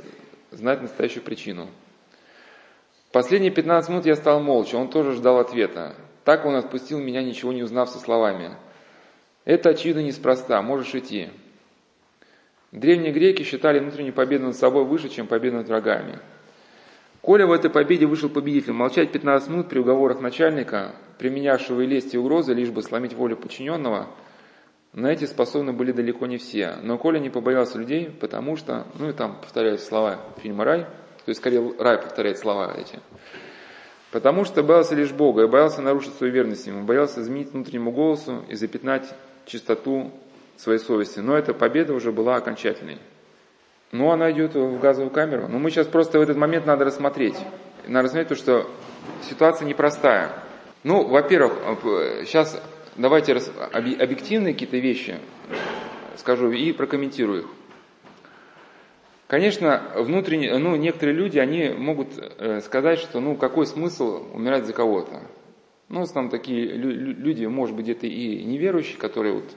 знать 0.53 0.81
настоящую 0.81 1.25
причину. 1.25 1.69
Последние 3.13 3.51
15 3.51 3.91
минут 3.91 4.07
я 4.07 4.17
стал 4.17 4.41
молча, 4.41 4.77
он 4.77 4.89
тоже 4.89 5.13
ждал 5.13 5.41
ответа. 5.41 5.95
Так 6.25 6.47
он 6.47 6.55
отпустил 6.55 7.01
меня, 7.01 7.23
ничего 7.23 7.53
не 7.53 7.63
узнав 7.63 7.91
со 7.91 7.99
словами. 7.99 8.53
Это 9.45 9.69
очевидно 9.69 10.01
неспроста, 10.01 10.63
можешь 10.63 10.95
идти. 10.95 11.29
Древние 12.73 13.13
греки 13.13 13.43
считали 13.43 13.79
внутреннюю 13.79 14.15
победу 14.15 14.47
над 14.47 14.57
собой 14.57 14.87
выше, 14.87 15.11
чем 15.11 15.27
победу 15.27 15.59
над 15.59 15.69
врагами. 15.69 16.19
Коля 17.27 17.45
в 17.45 17.51
этой 17.51 17.71
победе 17.71 18.07
вышел 18.07 18.29
победителем. 18.29 18.77
Молчать 18.77 19.11
15 19.11 19.49
минут 19.49 19.69
при 19.69 19.81
уговорах 19.81 20.21
начальника, 20.21 20.95
применявшего 21.19 21.81
и 21.81 21.87
лесть 21.87 22.15
и 22.15 22.19
угрозы, 22.19 22.55
лишь 22.55 22.71
бы 22.71 22.83
сломить 22.83 23.15
волю 23.15 23.37
подчиненного, 23.37 24.07
на 24.93 25.09
эти 25.09 25.25
способны 25.25 25.73
были 25.73 25.91
далеко 25.91 26.27
не 26.27 26.37
все. 26.37 26.77
Но 26.85 26.99
Коля 26.99 27.19
не 27.19 27.29
побоялся 27.29 27.79
людей, 27.79 28.11
потому 28.11 28.55
что, 28.55 28.87
ну 29.01 29.11
и 29.11 29.13
там 29.13 29.41
повторяются 29.41 29.89
слова 29.89 30.21
фильма 30.41 30.65
«Рай», 30.65 30.83
то 30.83 30.89
есть 31.27 31.41
скорее 31.41 31.75
рай 31.81 31.99
повторяет 31.99 32.39
слова 32.39 32.73
эти. 32.79 33.01
Потому 34.13 34.45
что 34.45 34.63
боялся 34.63 34.95
лишь 34.95 35.11
Бога 35.11 35.43
и 35.43 35.49
боялся 35.49 35.83
нарушить 35.83 36.15
свою 36.15 36.33
верность 36.33 36.69
Ему, 36.69 36.85
боялся 36.85 37.21
изменить 37.23 37.51
внутреннему 37.51 37.91
голосу 37.91 38.45
и 38.49 38.55
запятнать 38.55 39.13
чистоту 39.47 40.13
своей 40.57 40.79
совести. 40.79 41.19
Но 41.19 41.37
эта 41.37 41.55
победа 41.55 41.93
уже 41.93 42.13
была 42.13 42.37
окончательной. 42.37 42.99
Ну, 43.97 44.11
она 44.11 44.31
идет 44.31 44.55
в 44.55 44.79
газовую 44.79 45.11
камеру. 45.11 45.49
Но 45.49 45.59
мы 45.59 45.71
сейчас 45.71 45.87
просто 45.87 46.19
в 46.19 46.23
этот 46.23 46.37
момент 46.37 46.67
надо 46.67 46.85
рассмотреть. 46.85 47.37
Надо 47.87 48.05
рассмотреть, 48.05 48.29
то, 48.29 48.35
что 48.35 48.71
ситуация 49.23 49.67
непростая. 49.67 50.33
Ну, 50.85 51.07
во-первых, 51.07 51.55
сейчас 52.27 52.63
давайте 52.97 53.33
объективные 53.73 54.53
какие-то 54.53 54.77
вещи 54.77 55.17
скажу 56.17 56.51
и 56.51 56.73
прокомментирую 56.73 57.43
их. 57.43 57.47
Конечно, 59.29 59.83
внутренне, 59.97 60.57
ну, 60.59 60.77
некоторые 60.77 61.17
люди, 61.17 61.39
они 61.39 61.71
могут 61.71 62.09
э, 62.17 62.61
сказать, 62.61 62.99
что, 63.01 63.21
ну, 63.21 63.35
какой 63.35 63.67
смысл 63.67 64.27
умирать 64.33 64.67
за 64.67 64.73
кого-то. 64.73 65.23
Ну, 65.89 66.05
там 66.07 66.29
такие 66.29 66.67
люди, 66.67 67.47
может 67.47 67.75
быть, 67.75 67.87
где-то 67.87 68.07
и 68.07 68.45
неверующие, 68.45 68.99
которые 68.99 69.35
вот 69.35 69.57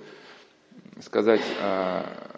сказать, 1.02 1.42
а, 1.62 2.29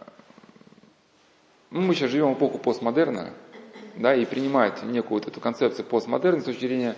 ну, 1.72 1.82
мы 1.82 1.96
сейчас 1.96 2.12
живем 2.12 2.34
в 2.34 2.38
эпоху 2.38 2.58
постмодерна, 2.58 3.34
да, 3.96 4.14
и 4.14 4.26
принимают 4.26 4.84
некую 4.84 5.20
вот 5.20 5.28
эту 5.28 5.40
концепцию 5.40 5.86
постмодерна, 5.86 6.42
с 6.42 6.46
точки 6.46 6.68
зрения 6.68 6.96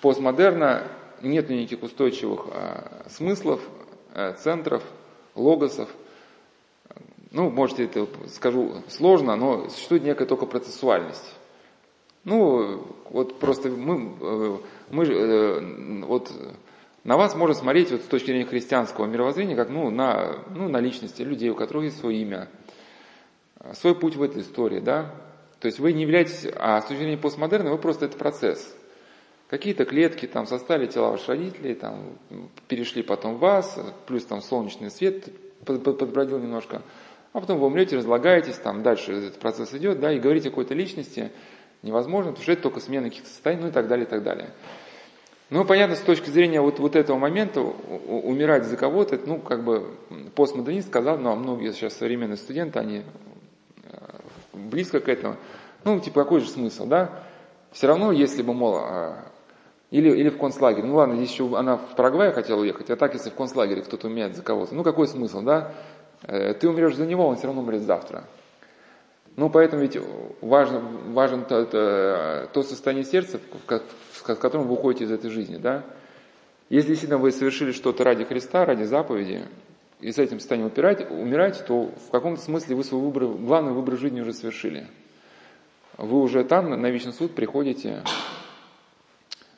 постмодерна 0.00 0.84
нет 1.22 1.50
никаких 1.50 1.82
устойчивых 1.82 2.46
а, 2.52 3.04
смыслов, 3.10 3.60
а, 4.14 4.32
центров, 4.34 4.82
логосов. 5.34 5.88
Ну, 7.32 7.50
можете 7.50 7.84
это 7.84 8.06
скажу 8.28 8.82
сложно, 8.88 9.36
но 9.36 9.68
существует 9.70 10.04
некая 10.04 10.26
только 10.26 10.46
процессуальность. 10.46 11.34
Ну, 12.24 12.86
вот 13.10 13.38
просто 13.40 13.68
мы, 13.68 14.12
э, 14.20 14.58
мы 14.90 15.04
э, 15.04 16.04
вот 16.04 16.30
на 17.04 17.16
вас 17.16 17.34
можно 17.34 17.54
смотреть 17.54 17.90
вот 17.90 18.02
с 18.02 18.04
точки 18.04 18.26
зрения 18.26 18.44
христианского 18.44 19.06
мировоззрения, 19.06 19.56
как 19.56 19.70
ну, 19.70 19.90
на, 19.90 20.36
ну, 20.54 20.68
на 20.68 20.78
личности 20.78 21.22
людей, 21.22 21.50
у 21.50 21.56
которых 21.56 21.86
есть 21.86 21.98
свое 21.98 22.20
имя, 22.20 22.48
свой 23.74 23.94
путь 23.94 24.16
в 24.16 24.22
этой 24.22 24.42
истории, 24.42 24.80
да. 24.80 25.14
То 25.60 25.66
есть 25.66 25.78
вы 25.78 25.92
не 25.92 26.02
являетесь, 26.02 26.46
а 26.56 26.80
с 26.80 26.86
точки 26.86 27.00
зрения 27.00 27.16
постмодерна, 27.18 27.70
вы 27.70 27.78
просто 27.78 28.06
это 28.06 28.16
процесс. 28.16 28.74
Какие-то 29.48 29.84
клетки 29.84 30.26
там 30.26 30.46
составили 30.46 30.86
тела 30.86 31.10
ваших 31.10 31.28
родителей, 31.28 31.74
там, 31.74 32.18
перешли 32.68 33.02
потом 33.02 33.36
в 33.36 33.38
вас, 33.38 33.78
плюс 34.06 34.24
там 34.24 34.40
солнечный 34.40 34.90
свет 34.90 35.28
подбродил 35.64 36.38
немножко, 36.38 36.82
а 37.32 37.40
потом 37.40 37.58
вы 37.58 37.66
умрете, 37.66 37.96
разлагаетесь, 37.96 38.56
там 38.56 38.82
дальше 38.82 39.12
этот 39.12 39.38
процесс 39.38 39.72
идет, 39.74 40.00
да, 40.00 40.12
и 40.12 40.18
говорить 40.18 40.46
о 40.46 40.50
какой-то 40.50 40.74
личности 40.74 41.30
невозможно, 41.82 42.30
потому 42.30 42.42
что 42.42 42.52
это 42.52 42.62
только 42.62 42.80
смена 42.80 43.10
каких-то 43.10 43.28
состояний, 43.28 43.62
ну 43.62 43.68
и 43.68 43.72
так 43.72 43.88
далее, 43.88 44.06
и 44.06 44.08
так 44.08 44.22
далее. 44.22 44.50
Ну, 45.50 45.64
понятно, 45.66 45.96
с 45.96 46.00
точки 46.00 46.30
зрения 46.30 46.62
вот, 46.62 46.78
вот 46.78 46.96
этого 46.96 47.18
момента, 47.18 47.60
умирать 47.60 48.64
за 48.64 48.78
кого-то, 48.78 49.20
ну, 49.26 49.38
как 49.38 49.64
бы 49.64 49.94
постмодернист 50.34 50.88
сказал, 50.88 51.18
ну, 51.18 51.30
а 51.30 51.36
многие 51.36 51.72
сейчас 51.72 51.94
современные 51.94 52.38
студенты, 52.38 52.78
они 52.78 53.02
близко 54.52 55.00
к 55.00 55.08
этому. 55.08 55.36
Ну, 55.84 56.00
типа, 56.00 56.22
какой 56.22 56.40
же 56.40 56.48
смысл, 56.48 56.86
да? 56.86 57.10
Все 57.72 57.86
равно, 57.86 58.12
если 58.12 58.42
бы, 58.42 58.54
мол, 58.54 58.76
а, 58.76 59.24
или, 59.90 60.10
или 60.10 60.30
в 60.30 60.38
концлагере. 60.38 60.86
Ну 60.86 60.96
ладно, 60.96 61.16
здесь 61.16 61.30
еще 61.30 61.56
она 61.56 61.76
в 61.76 61.94
Парагвай 61.96 62.32
хотела 62.32 62.60
уехать, 62.60 62.90
а 62.90 62.96
так, 62.96 63.12
если 63.14 63.30
в 63.30 63.34
концлагере 63.34 63.82
кто-то 63.82 64.08
умирает 64.08 64.34
за 64.34 64.42
кого-то, 64.42 64.74
ну 64.74 64.82
какой 64.82 65.06
смысл, 65.06 65.42
да? 65.42 65.72
Э, 66.22 66.54
ты 66.54 66.68
умрешь 66.68 66.96
за 66.96 67.06
него, 67.06 67.26
он 67.26 67.36
все 67.36 67.46
равно 67.46 67.60
умрет 67.60 67.82
завтра. 67.82 68.24
Ну, 69.36 69.50
поэтому 69.50 69.82
ведь 69.82 69.98
важно, 70.40 70.80
важен 70.80 71.44
то, 71.44 71.64
то, 71.64 72.48
то 72.52 72.62
состояние 72.62 73.04
сердца, 73.04 73.38
в 73.68 74.22
котором 74.22 74.66
вы 74.66 74.74
уходите 74.74 75.04
из 75.04 75.10
этой 75.10 75.30
жизни, 75.30 75.56
да? 75.56 75.82
Если 76.68 76.88
действительно 76.88 77.18
вы 77.18 77.32
совершили 77.32 77.72
что-то 77.72 78.02
ради 78.04 78.24
Христа, 78.24 78.64
ради 78.64 78.84
заповеди, 78.84 79.42
и 80.02 80.12
с 80.12 80.18
этим 80.18 80.40
состоянием 80.40 80.66
упирать, 80.66 81.10
умирать, 81.10 81.64
то 81.66 81.92
в 82.08 82.10
каком-то 82.10 82.42
смысле 82.42 82.76
вы 82.76 82.84
свой 82.84 83.00
выбор, 83.00 83.24
главный 83.24 83.72
выбор 83.72 83.96
жизни 83.96 84.20
уже 84.20 84.34
совершили. 84.34 84.88
Вы 85.96 86.20
уже 86.20 86.44
там, 86.44 86.68
на 86.70 86.90
вечный 86.90 87.12
суд, 87.12 87.34
приходите 87.34 88.02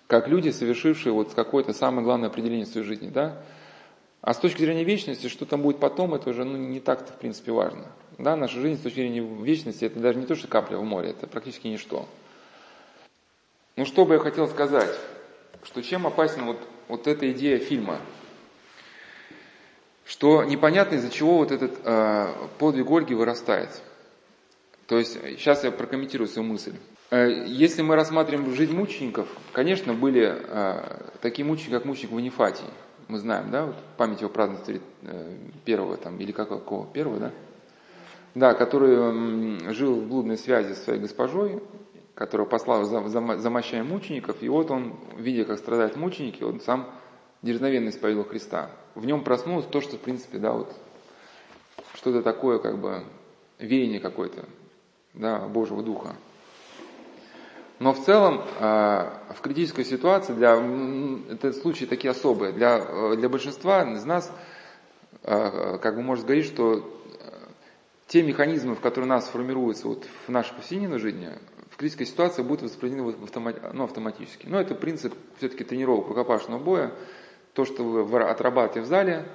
как 0.06 0.28
люди, 0.28 0.50
совершившие 0.50 1.12
вот 1.12 1.34
какое-то 1.34 1.72
самое 1.72 2.04
главное 2.04 2.28
определение 2.28 2.66
своей 2.66 2.86
жизни, 2.86 3.08
да? 3.08 3.42
А 4.20 4.32
с 4.32 4.38
точки 4.38 4.60
зрения 4.60 4.84
вечности, 4.84 5.28
что 5.28 5.44
там 5.44 5.62
будет 5.62 5.78
потом, 5.78 6.14
это 6.14 6.30
уже 6.30 6.44
ну, 6.44 6.56
не 6.56 6.80
так-то, 6.80 7.12
в 7.12 7.16
принципе, 7.16 7.52
важно. 7.52 7.86
Да, 8.18 8.36
наша 8.36 8.60
жизнь 8.60 8.78
с 8.78 8.82
точки 8.82 9.00
зрения 9.00 9.20
вечности, 9.20 9.86
это 9.86 9.98
даже 9.98 10.18
не 10.18 10.26
то, 10.26 10.34
что 10.34 10.46
капля 10.46 10.78
в 10.78 10.84
море, 10.84 11.10
это 11.10 11.26
практически 11.26 11.66
ничто. 11.66 12.06
Ну, 13.76 13.84
что 13.84 14.04
бы 14.04 14.14
я 14.14 14.20
хотел 14.20 14.46
сказать, 14.46 14.94
что 15.64 15.82
чем 15.82 16.06
опасна 16.06 16.44
вот, 16.44 16.58
вот 16.88 17.06
эта 17.06 17.30
идея 17.32 17.58
фильма, 17.58 17.98
что 20.04 20.44
непонятно 20.44 20.96
из-за 20.96 21.10
чего 21.10 21.38
вот 21.38 21.50
этот 21.50 21.78
э, 21.82 22.32
подвиг 22.58 22.90
Ольги 22.90 23.14
вырастает. 23.14 23.70
То 24.86 24.98
есть, 24.98 25.14
сейчас 25.38 25.64
я 25.64 25.70
прокомментирую 25.70 26.28
свою 26.28 26.46
мысль. 26.46 26.74
Э, 27.10 27.44
если 27.46 27.82
мы 27.82 27.96
рассматриваем 27.96 28.54
жизнь 28.54 28.74
мучеников, 28.74 29.28
конечно, 29.52 29.94
были 29.94 30.34
э, 30.36 31.10
такие 31.20 31.44
мученики, 31.46 31.70
как 31.70 31.84
мученик 31.84 32.12
Ванифатий. 32.12 32.66
Мы 33.08 33.18
знаем, 33.18 33.50
да, 33.50 33.66
вот 33.66 33.76
память 33.96 34.20
его 34.20 34.30
празднуется 34.30 34.80
э, 35.02 35.36
первого 35.64 35.96
там, 35.96 36.18
или 36.18 36.32
какого, 36.32 36.86
первого, 36.86 37.18
да? 37.18 37.30
Да, 38.34 38.54
который 38.54 39.72
жил 39.72 40.00
в 40.00 40.08
блудной 40.08 40.36
связи 40.36 40.74
с 40.74 40.82
своей 40.82 40.98
госпожой, 40.98 41.62
которого 42.14 42.46
послал 42.46 42.84
за, 42.84 43.00
за, 43.08 43.38
за 43.38 43.50
мучеников, 43.84 44.42
и 44.42 44.48
вот 44.48 44.70
он, 44.70 44.98
видя, 45.16 45.44
как 45.44 45.58
страдают 45.58 45.96
мученики, 45.96 46.42
он 46.42 46.60
сам 46.60 46.90
дерзновенно 47.42 47.90
исповедовал 47.90 48.28
Христа. 48.28 48.70
В 48.94 49.04
нем 49.04 49.24
проснулось 49.24 49.66
то, 49.66 49.80
что, 49.80 49.96
в 49.96 50.00
принципе, 50.00 50.38
да, 50.38 50.52
вот 50.52 50.72
что-то 51.94 52.22
такое, 52.22 52.58
как 52.58 52.78
бы, 52.78 53.04
веяние 53.58 54.00
какое-то, 54.00 54.44
да, 55.14 55.40
Божьего 55.40 55.82
Духа. 55.82 56.14
Но 57.80 57.92
в 57.92 58.04
целом 58.04 58.42
а, 58.60 59.20
в 59.34 59.40
критической 59.40 59.84
ситуации, 59.84 60.32
для, 60.32 60.54
это 61.30 61.52
случаи 61.52 61.86
такие 61.86 62.12
особые, 62.12 62.52
для, 62.52 62.78
э, 62.78 63.16
для 63.16 63.28
большинства 63.28 63.82
из 63.92 64.04
нас, 64.04 64.30
а, 65.24 65.78
как 65.78 65.96
бы 65.96 66.02
можно 66.02 66.24
говорить, 66.24 66.46
что 66.46 66.76
э, 66.76 66.82
те 68.06 68.22
механизмы, 68.22 68.76
в 68.76 68.80
которые 68.80 69.08
нас 69.08 69.28
формируются 69.28 69.88
вот 69.88 70.06
в 70.26 70.30
нашей 70.30 70.54
повседневной 70.54 70.98
жизни, 70.98 71.30
в 71.70 71.76
критической 71.76 72.06
ситуации 72.06 72.42
будут 72.42 72.62
восприняты 72.62 73.02
в 73.02 73.24
автомат, 73.24 73.56
ну, 73.74 73.84
автоматически. 73.84 74.46
Но 74.46 74.60
это 74.60 74.76
принцип 74.76 75.12
все-таки 75.38 75.64
тренировок 75.64 76.06
рукопашного 76.06 76.62
боя. 76.62 76.92
То, 77.54 77.64
что 77.64 77.82
вы 77.82 78.22
отрабатываете 78.22 78.80
в 78.80 78.86
зале, 78.86 79.26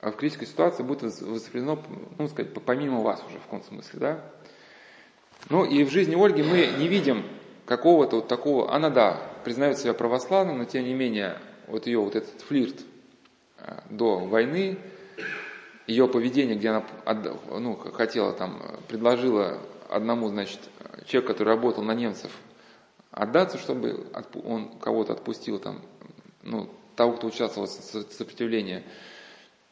а 0.00 0.10
в 0.10 0.16
критической 0.16 0.46
ситуации 0.46 0.82
будет 0.82 1.02
воспринято, 1.02 1.82
ну, 2.18 2.28
сказать, 2.28 2.52
помимо 2.64 3.00
вас 3.00 3.22
уже 3.26 3.38
в 3.38 3.42
каком-то 3.42 3.66
смысле, 3.68 3.98
да. 3.98 4.20
Ну 5.48 5.64
и 5.64 5.84
в 5.84 5.90
жизни 5.90 6.14
Ольги 6.14 6.42
мы 6.42 6.66
не 6.78 6.88
видим 6.88 7.24
какого-то 7.64 8.16
вот 8.16 8.28
такого, 8.28 8.72
она 8.72 8.90
да, 8.90 9.20
признает 9.44 9.78
себя 9.78 9.94
православной, 9.94 10.54
но 10.54 10.64
тем 10.64 10.84
не 10.84 10.94
менее 10.94 11.38
вот 11.66 11.86
ее 11.86 11.98
вот 11.98 12.14
этот 12.16 12.40
флирт 12.42 12.80
э, 13.58 13.80
до 13.90 14.18
войны, 14.18 14.78
ее 15.86 16.08
поведение, 16.08 16.56
где 16.56 16.70
она 16.70 16.84
ну, 17.50 17.76
хотела 17.76 18.32
там, 18.32 18.60
предложила 18.88 19.58
одному, 19.88 20.28
значит, 20.28 20.60
человеку, 21.06 21.32
который 21.32 21.48
работал 21.48 21.82
на 21.82 21.94
немцев, 21.94 22.30
отдаться, 23.10 23.58
чтобы 23.58 24.06
он 24.44 24.78
кого-то 24.78 25.12
отпустил 25.12 25.58
там, 25.58 25.80
ну, 26.42 26.68
того, 26.96 27.12
кто 27.12 27.26
участвовал 27.28 27.66
в 27.66 27.70
сопротивлении. 27.70 28.82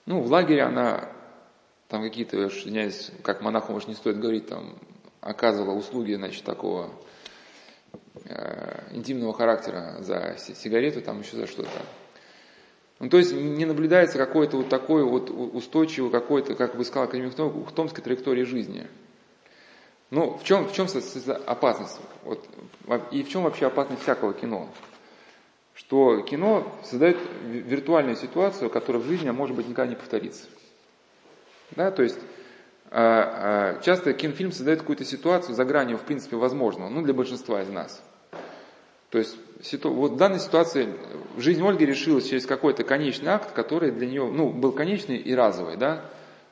Ну, 0.06 0.20
в 0.20 0.30
лагере 0.30 0.62
она 0.62 1.10
там 1.88 2.02
какие-то, 2.02 2.37
я 2.38 2.48
извиняюсь, 2.48 3.10
как 3.22 3.40
монаху, 3.40 3.72
может, 3.72 3.88
не 3.88 3.94
стоит 3.94 4.18
говорить, 4.18 4.48
там, 4.48 4.76
оказывала 5.20 5.74
услуги, 5.74 6.14
значит, 6.14 6.44
такого 6.44 6.90
э, 8.26 8.92
интимного 8.92 9.32
характера 9.32 9.96
за 10.00 10.37
сигарету, 10.38 11.00
там 11.00 11.20
еще 11.20 11.37
за 11.37 11.46
что-то. 11.46 11.70
Ну, 13.00 13.08
то 13.08 13.18
есть 13.18 13.34
не 13.34 13.64
наблюдается 13.64 14.18
какой-то 14.18 14.58
вот 14.58 14.68
такой 14.68 15.04
вот 15.04 15.30
устойчивый 15.30 16.10
какой-то, 16.10 16.54
как 16.54 16.74
вы 16.74 16.84
сказали, 16.84 17.08
академик 17.08 17.38
Ухтомской 17.38 18.04
траектории 18.04 18.44
жизни. 18.44 18.87
Ну, 20.10 20.38
в 20.38 20.44
чем, 20.44 20.68
в 20.68 20.72
чем 20.72 20.87
опасность? 21.46 21.98
Вот, 22.22 22.46
и 23.10 23.22
в 23.22 23.28
чем 23.28 23.42
вообще 23.42 23.66
опасность 23.66 24.02
всякого 24.02 24.32
кино? 24.32 24.68
Что 25.74 26.20
кино 26.20 26.72
создает 26.84 27.16
виртуальную 27.44 28.16
ситуацию, 28.16 28.70
которая 28.70 29.02
в 29.02 29.06
жизни, 29.06 29.28
а 29.28 29.32
может 29.32 29.56
быть, 29.56 29.68
никогда 29.68 29.90
не 29.90 29.96
повторится. 29.96 30.46
Да, 31.72 31.90
то 31.90 32.02
есть 32.02 32.18
а, 32.90 33.74
а, 33.76 33.82
часто 33.82 34.12
кинофильм 34.12 34.52
создает 34.52 34.80
какую-то 34.80 35.04
ситуацию 35.04 35.56
за 35.56 35.64
гранью, 35.64 35.98
в 35.98 36.02
принципе, 36.02 36.37
возможного, 36.37 36.88
ну, 36.88 37.02
для 37.02 37.12
большинства 37.12 37.60
из 37.60 37.68
нас. 37.68 38.00
То 39.10 39.18
есть 39.18 39.37
вот 39.84 40.12
в 40.12 40.16
данной 40.16 40.38
ситуации 40.38 40.94
жизнь 41.38 41.64
Ольги 41.66 41.84
решилась 41.87 42.28
через 42.28 42.46
какой-то 42.46 42.84
конечный 42.84 43.30
акт, 43.30 43.52
который 43.52 43.90
для 43.90 44.06
нее, 44.06 44.30
ну, 44.30 44.50
был 44.50 44.72
конечный 44.72 45.16
и 45.16 45.34
разовый, 45.34 45.76
да. 45.76 46.04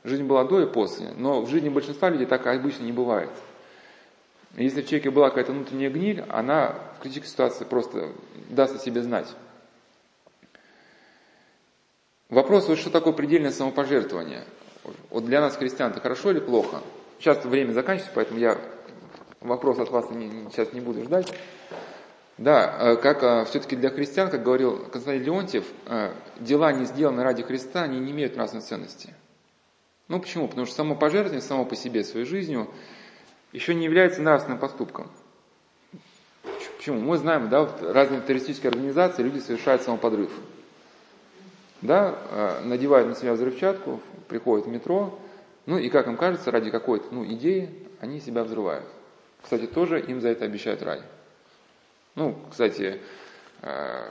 Жизнь 0.04 0.24
была 0.24 0.44
до 0.44 0.62
и 0.62 0.66
после, 0.66 1.12
но 1.16 1.42
в 1.42 1.48
жизни 1.48 1.68
большинства 1.68 2.10
людей 2.10 2.26
так 2.26 2.44
обычно 2.46 2.84
не 2.84 2.92
бывает. 2.92 3.30
Если 4.56 4.82
в 4.82 4.86
человеке 4.86 5.10
была 5.10 5.30
какая-то 5.30 5.52
внутренняя 5.52 5.90
гниль, 5.90 6.24
она 6.28 6.74
в 6.98 7.02
критической 7.02 7.30
ситуации 7.30 7.64
просто 7.64 8.12
даст 8.50 8.76
о 8.76 8.78
себе 8.78 9.02
знать. 9.02 9.28
Вопрос, 12.28 12.68
вот 12.68 12.78
что 12.78 12.90
такое 12.90 13.12
предельное 13.12 13.50
самопожертвование? 13.50 14.44
Вот 15.10 15.24
для 15.24 15.40
нас, 15.40 15.56
христиан, 15.56 15.90
это 15.90 16.00
хорошо 16.00 16.30
или 16.30 16.40
плохо? 16.40 16.82
Сейчас 17.18 17.44
время 17.44 17.72
заканчивается, 17.72 18.12
поэтому 18.14 18.40
я 18.40 18.58
вопрос 19.40 19.78
от 19.78 19.90
вас 19.90 20.10
не, 20.10 20.50
сейчас 20.50 20.72
не 20.72 20.80
буду 20.80 21.02
ждать. 21.04 21.32
Да, 22.38 22.76
э, 22.80 22.96
как 22.96 23.22
э, 23.22 23.44
все-таки 23.44 23.76
для 23.76 23.90
христиан, 23.90 24.30
как 24.30 24.42
говорил 24.42 24.86
Константин 24.86 25.24
Леонтьев, 25.24 25.64
э, 25.86 26.12
дела, 26.40 26.72
не 26.72 26.86
сделанные 26.86 27.24
ради 27.24 27.42
Христа, 27.42 27.82
они 27.82 28.00
не 28.00 28.10
имеют 28.12 28.34
нравственной 28.34 28.62
ценности. 28.62 29.14
Ну 30.08 30.18
почему? 30.18 30.48
Потому 30.48 30.66
что 30.66 30.74
само 30.74 30.96
пожертвование, 30.96 31.42
само 31.42 31.64
по 31.64 31.76
себе 31.76 32.02
своей 32.02 32.26
жизнью, 32.26 32.68
еще 33.52 33.74
не 33.74 33.84
является 33.84 34.22
нравственным 34.22 34.58
поступком. 34.58 35.10
Почему? 36.76 37.00
Мы 37.00 37.16
знаем, 37.16 37.48
да, 37.48 37.60
вот 37.60 37.82
разные 37.82 38.20
террористические 38.20 38.70
организации, 38.70 39.22
люди 39.22 39.38
совершают 39.38 39.82
самоподрыв 39.82 40.30
да, 41.82 42.14
э, 42.30 42.60
надевают 42.64 43.08
на 43.08 43.14
себя 43.14 43.34
взрывчатку, 43.34 44.00
приходят 44.28 44.66
в 44.66 44.70
метро, 44.70 45.18
ну 45.66 45.78
и, 45.78 45.90
как 45.90 46.06
им 46.06 46.16
кажется, 46.16 46.50
ради 46.50 46.70
какой-то 46.70 47.12
ну, 47.12 47.24
идеи 47.26 47.70
они 48.00 48.20
себя 48.20 48.44
взрывают. 48.44 48.86
Кстати, 49.42 49.66
тоже 49.66 50.00
им 50.00 50.20
за 50.20 50.28
это 50.28 50.44
обещают 50.44 50.82
рай. 50.82 51.02
Ну, 52.14 52.38
кстати, 52.50 53.00
э, 53.62 54.10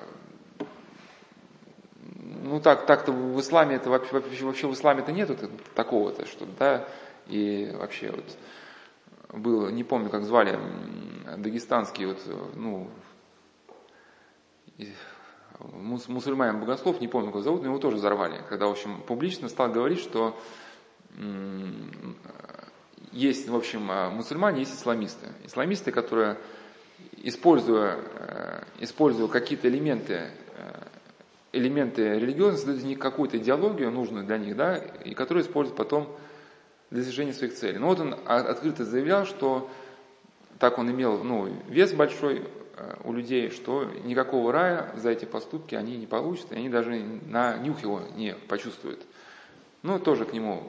ну 2.43 2.59
так, 2.59 2.85
так-то 2.85 3.13
в 3.13 3.39
исламе 3.39 3.77
это 3.77 3.89
вообще, 3.89 4.21
вообще, 4.43 4.67
в 4.67 4.73
исламе-то 4.73 5.11
нету 5.11 5.37
такого-то, 5.73 6.25
что, 6.25 6.45
да, 6.59 6.85
и 7.27 7.71
вообще 7.73 8.11
вот 8.11 8.25
было, 9.31 9.69
не 9.69 9.83
помню, 9.83 10.09
как 10.09 10.23
звали, 10.23 10.59
дагестанский 11.37 12.05
вот, 12.05 12.19
ну, 12.55 12.89
мус, 15.59 16.07
мусульманин 16.07 16.59
богослов, 16.59 16.99
не 17.01 17.07
помню, 17.07 17.31
как 17.31 17.43
зовут, 17.43 17.61
но 17.61 17.67
его 17.67 17.79
тоже 17.79 17.97
взорвали, 17.97 18.43
когда, 18.49 18.67
в 18.67 18.71
общем, 18.71 19.01
публично 19.01 19.49
стал 19.49 19.71
говорить, 19.71 19.99
что 19.99 20.37
есть, 23.11 23.49
в 23.49 23.55
общем, 23.55 23.91
а, 23.91 24.09
мусульмане, 24.09 24.59
есть 24.59 24.73
исламисты. 24.73 25.27
Исламисты, 25.43 25.91
которые, 25.91 26.37
используя, 27.17 27.99
э, 27.99 28.63
используя 28.79 29.27
какие-то 29.27 29.67
элементы, 29.67 30.31
э, 30.55 30.83
элементы 31.51 32.03
религиозности, 32.17 32.65
создают 32.65 32.79
из 32.79 32.85
них 32.85 32.99
какую-то 32.99 33.37
идеологию, 33.37 33.91
нужную 33.91 34.25
для 34.25 34.37
них, 34.37 34.55
да, 34.55 34.77
и 34.77 35.13
которую 35.13 35.43
используют 35.43 35.77
потом 35.77 36.15
достижения 36.91 37.33
своих 37.33 37.55
целей. 37.55 37.79
Но 37.79 37.87
вот 37.87 37.99
он 37.99 38.15
открыто 38.25 38.85
заявлял, 38.85 39.25
что 39.25 39.69
так 40.59 40.77
он 40.77 40.91
имел 40.91 41.23
ну, 41.23 41.51
вес 41.67 41.93
большой 41.93 42.45
Э, 42.81 42.95
у 43.03 43.13
людей, 43.13 43.49
что 43.49 43.85
никакого 44.03 44.51
рая 44.51 44.91
за 44.95 45.11
эти 45.11 45.25
поступки 45.25 45.75
они 45.75 45.97
не 45.97 46.07
получат, 46.07 46.51
и 46.51 46.55
они 46.55 46.69
даже 46.69 46.91
на 47.27 47.57
нюх 47.57 47.81
его 47.83 48.01
не 48.15 48.33
почувствуют. 48.47 49.01
Ну, 49.83 49.99
тоже 49.99 50.25
к 50.25 50.33
нему 50.33 50.63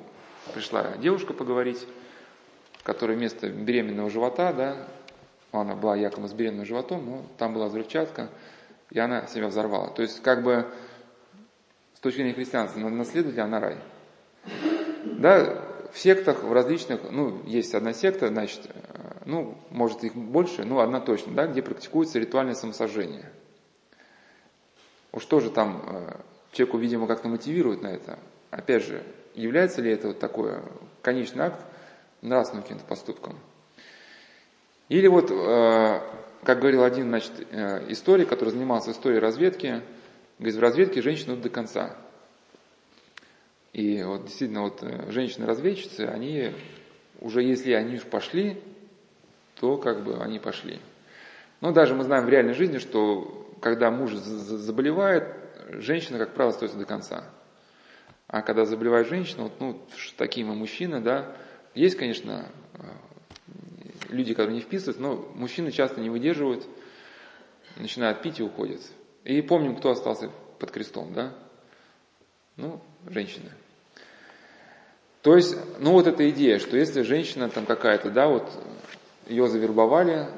пришла 0.52 0.96
девушка 0.98 1.32
поговорить, 1.32 1.86
которая 2.82 3.16
вместо 3.16 3.48
беременного 3.48 4.10
живота, 4.10 4.52
да, 4.52 4.76
она 5.52 5.74
была 5.74 5.96
якобы 5.96 6.28
с 6.28 6.32
беременным 6.32 6.66
животом, 6.66 7.06
но 7.06 7.22
там 7.38 7.54
была 7.54 7.68
взрывчатка, 7.68 8.28
и 8.90 8.98
она 8.98 9.26
себя 9.26 9.48
взорвала. 9.48 9.90
То 9.90 10.02
есть, 10.02 10.22
как 10.22 10.42
бы, 10.42 10.66
с 11.94 12.00
точки 12.00 12.18
зрения 12.18 12.34
христианства, 12.34 12.80
наследует 12.80 13.36
ли 13.36 13.40
она 13.40 13.60
рай? 13.60 13.76
Да, 15.04 15.62
в 15.92 15.98
сектах, 15.98 16.42
в 16.42 16.52
различных, 16.52 17.00
ну, 17.10 17.42
есть 17.44 17.74
одна 17.74 17.92
секта, 17.92 18.28
значит, 18.28 18.62
э, 18.64 19.22
ну, 19.26 19.58
может 19.70 20.04
их 20.04 20.14
больше, 20.14 20.64
ну, 20.64 20.80
одна 20.80 21.00
точно, 21.00 21.34
да, 21.34 21.46
где 21.46 21.60
практикуется 21.60 22.18
ритуальное 22.18 22.54
самосожжение. 22.54 23.30
Уж 25.12 25.26
тоже 25.26 25.50
там 25.50 25.82
э, 25.86 26.16
человеку, 26.52 26.78
видимо, 26.78 27.06
как-то 27.06 27.28
мотивирует 27.28 27.82
на 27.82 27.88
это. 27.88 28.18
Опять 28.50 28.84
же, 28.84 29.02
является 29.34 29.82
ли 29.82 29.90
это 29.92 30.08
вот 30.08 30.18
такой 30.18 30.60
конечный 31.02 31.44
акт 31.44 31.60
нравственным 32.22 32.62
каким-то 32.62 32.84
поступком? 32.84 33.38
Или 34.88 35.08
вот, 35.08 35.30
э, 35.30 36.00
как 36.42 36.58
говорил 36.58 36.84
один, 36.84 37.08
значит, 37.08 37.32
историк, 37.88 38.28
который 38.28 38.48
занимался 38.48 38.92
историей 38.92 39.20
разведки, 39.20 39.82
говорит, 40.38 40.56
в 40.56 40.60
разведке 40.60 41.02
женщины 41.02 41.32
идут 41.32 41.42
до 41.42 41.50
конца. 41.50 41.96
И 43.72 44.02
вот 44.02 44.24
действительно 44.24 44.62
вот 44.62 44.82
э, 44.82 45.10
женщины-разведчицы, 45.10 46.02
они 46.02 46.52
уже 47.20 47.42
если 47.42 47.72
они 47.72 47.96
уж 47.96 48.02
пошли, 48.02 48.60
то 49.56 49.78
как 49.78 50.04
бы 50.04 50.22
они 50.22 50.38
пошли. 50.38 50.80
Но 51.60 51.72
даже 51.72 51.94
мы 51.94 52.04
знаем 52.04 52.26
в 52.26 52.28
реальной 52.28 52.54
жизни, 52.54 52.78
что 52.78 53.48
когда 53.60 53.90
муж 53.90 54.12
заболевает, 54.12 55.24
женщина, 55.68 56.18
как 56.18 56.34
правило, 56.34 56.52
остается 56.52 56.76
до 56.76 56.84
конца. 56.84 57.24
А 58.26 58.42
когда 58.42 58.64
заболевает 58.64 59.08
женщина, 59.08 59.44
вот, 59.44 59.60
ну, 59.60 59.80
такие 60.16 60.44
мы 60.44 60.54
мужчины, 60.54 61.00
да, 61.00 61.36
есть, 61.74 61.96
конечно, 61.96 62.50
э, 62.74 62.78
люди, 64.08 64.34
которые 64.34 64.56
не 64.56 64.62
вписываются, 64.62 65.02
но 65.02 65.16
мужчины 65.34 65.70
часто 65.70 66.00
не 66.00 66.10
выдерживают, 66.10 66.66
начинают 67.76 68.20
пить 68.20 68.40
и 68.40 68.42
уходят. 68.42 68.80
И 69.24 69.40
помним, 69.40 69.76
кто 69.76 69.90
остался 69.90 70.30
под 70.58 70.70
крестом, 70.70 71.12
да? 71.14 71.32
Ну, 72.56 72.80
женщины. 73.06 73.50
То 75.22 75.36
есть, 75.36 75.56
ну 75.78 75.92
вот 75.92 76.08
эта 76.08 76.28
идея, 76.30 76.58
что 76.58 76.76
если 76.76 77.02
женщина 77.02 77.48
там 77.48 77.64
какая-то, 77.64 78.10
да, 78.10 78.26
вот 78.26 78.50
ее 79.26 79.46
завербовали, 79.48 80.28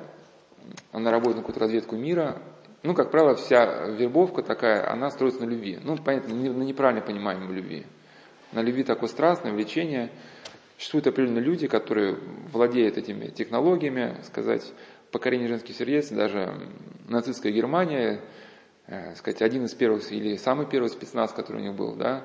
она 0.93 1.11
работает 1.11 1.37
на 1.37 1.43
какую-то 1.43 1.61
разведку 1.61 1.97
мира, 1.97 2.41
ну, 2.83 2.95
как 2.95 3.11
правило, 3.11 3.35
вся 3.35 3.87
вербовка 3.89 4.43
такая, 4.43 4.91
она 4.91 5.11
строится 5.11 5.41
на 5.41 5.49
любви. 5.49 5.79
Ну, 5.83 5.97
понятно, 5.97 6.35
на 6.35 6.63
неправильно 6.63 7.01
понимаемой 7.01 7.55
любви. 7.55 7.87
На 8.53 8.61
любви 8.61 8.85
такое 8.85 9.09
страстное 9.09 9.53
влечение. 9.53 10.11
Существуют 10.77 11.07
определенные 11.07 11.43
люди, 11.43 11.67
которые 11.67 12.19
владеют 12.53 12.99
этими 12.99 13.29
технологиями, 13.29 14.19
сказать, 14.25 14.71
покорение 15.11 15.49
женских 15.49 15.75
сердец, 15.77 16.11
даже 16.11 16.55
нацистская 17.09 17.53
Германия, 17.53 18.21
э, 18.87 19.15
сказать, 19.15 19.41
один 19.41 19.65
из 19.65 19.73
первых 19.73 20.13
или 20.13 20.37
самый 20.37 20.67
первый 20.67 20.91
спецназ, 20.91 21.33
который 21.33 21.63
у 21.63 21.65
них 21.65 21.75
был, 21.75 21.95
да, 21.97 22.23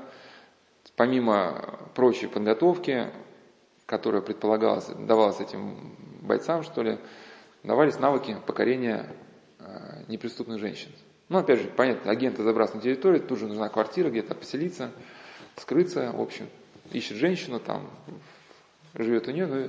помимо 0.99 1.79
прочей 1.95 2.27
подготовки, 2.27 3.07
которая 3.85 4.21
предполагалась, 4.21 4.87
давалась 4.87 5.39
этим 5.39 5.95
бойцам, 6.21 6.61
что 6.61 6.83
ли, 6.83 6.97
давались 7.63 7.99
навыки 7.99 8.35
покорения 8.45 9.07
э, 9.59 10.03
неприступных 10.09 10.59
женщин. 10.59 10.91
Ну, 11.29 11.37
опять 11.37 11.61
же, 11.61 11.69
понятно, 11.69 12.11
агенты 12.11 12.43
забраться 12.43 12.75
на 12.75 12.81
территорию, 12.81 13.21
тут 13.21 13.39
же 13.39 13.47
нужна 13.47 13.69
квартира, 13.69 14.09
где-то 14.09 14.35
поселиться, 14.35 14.91
скрыться, 15.55 16.11
в 16.11 16.19
общем, 16.19 16.49
ищет 16.91 17.15
женщину, 17.15 17.61
там, 17.61 17.89
живет 18.93 19.29
у 19.29 19.31
нее, 19.31 19.45
ну, 19.45 19.67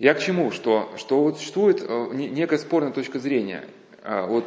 я 0.00 0.14
к 0.14 0.18
чему? 0.18 0.50
Что, 0.50 0.92
что 0.96 1.22
вот 1.22 1.38
существует 1.38 1.84
э, 1.86 2.08
некая 2.14 2.58
спорная 2.58 2.92
точка 2.92 3.20
зрения. 3.20 3.64
А, 4.02 4.26
вот 4.26 4.44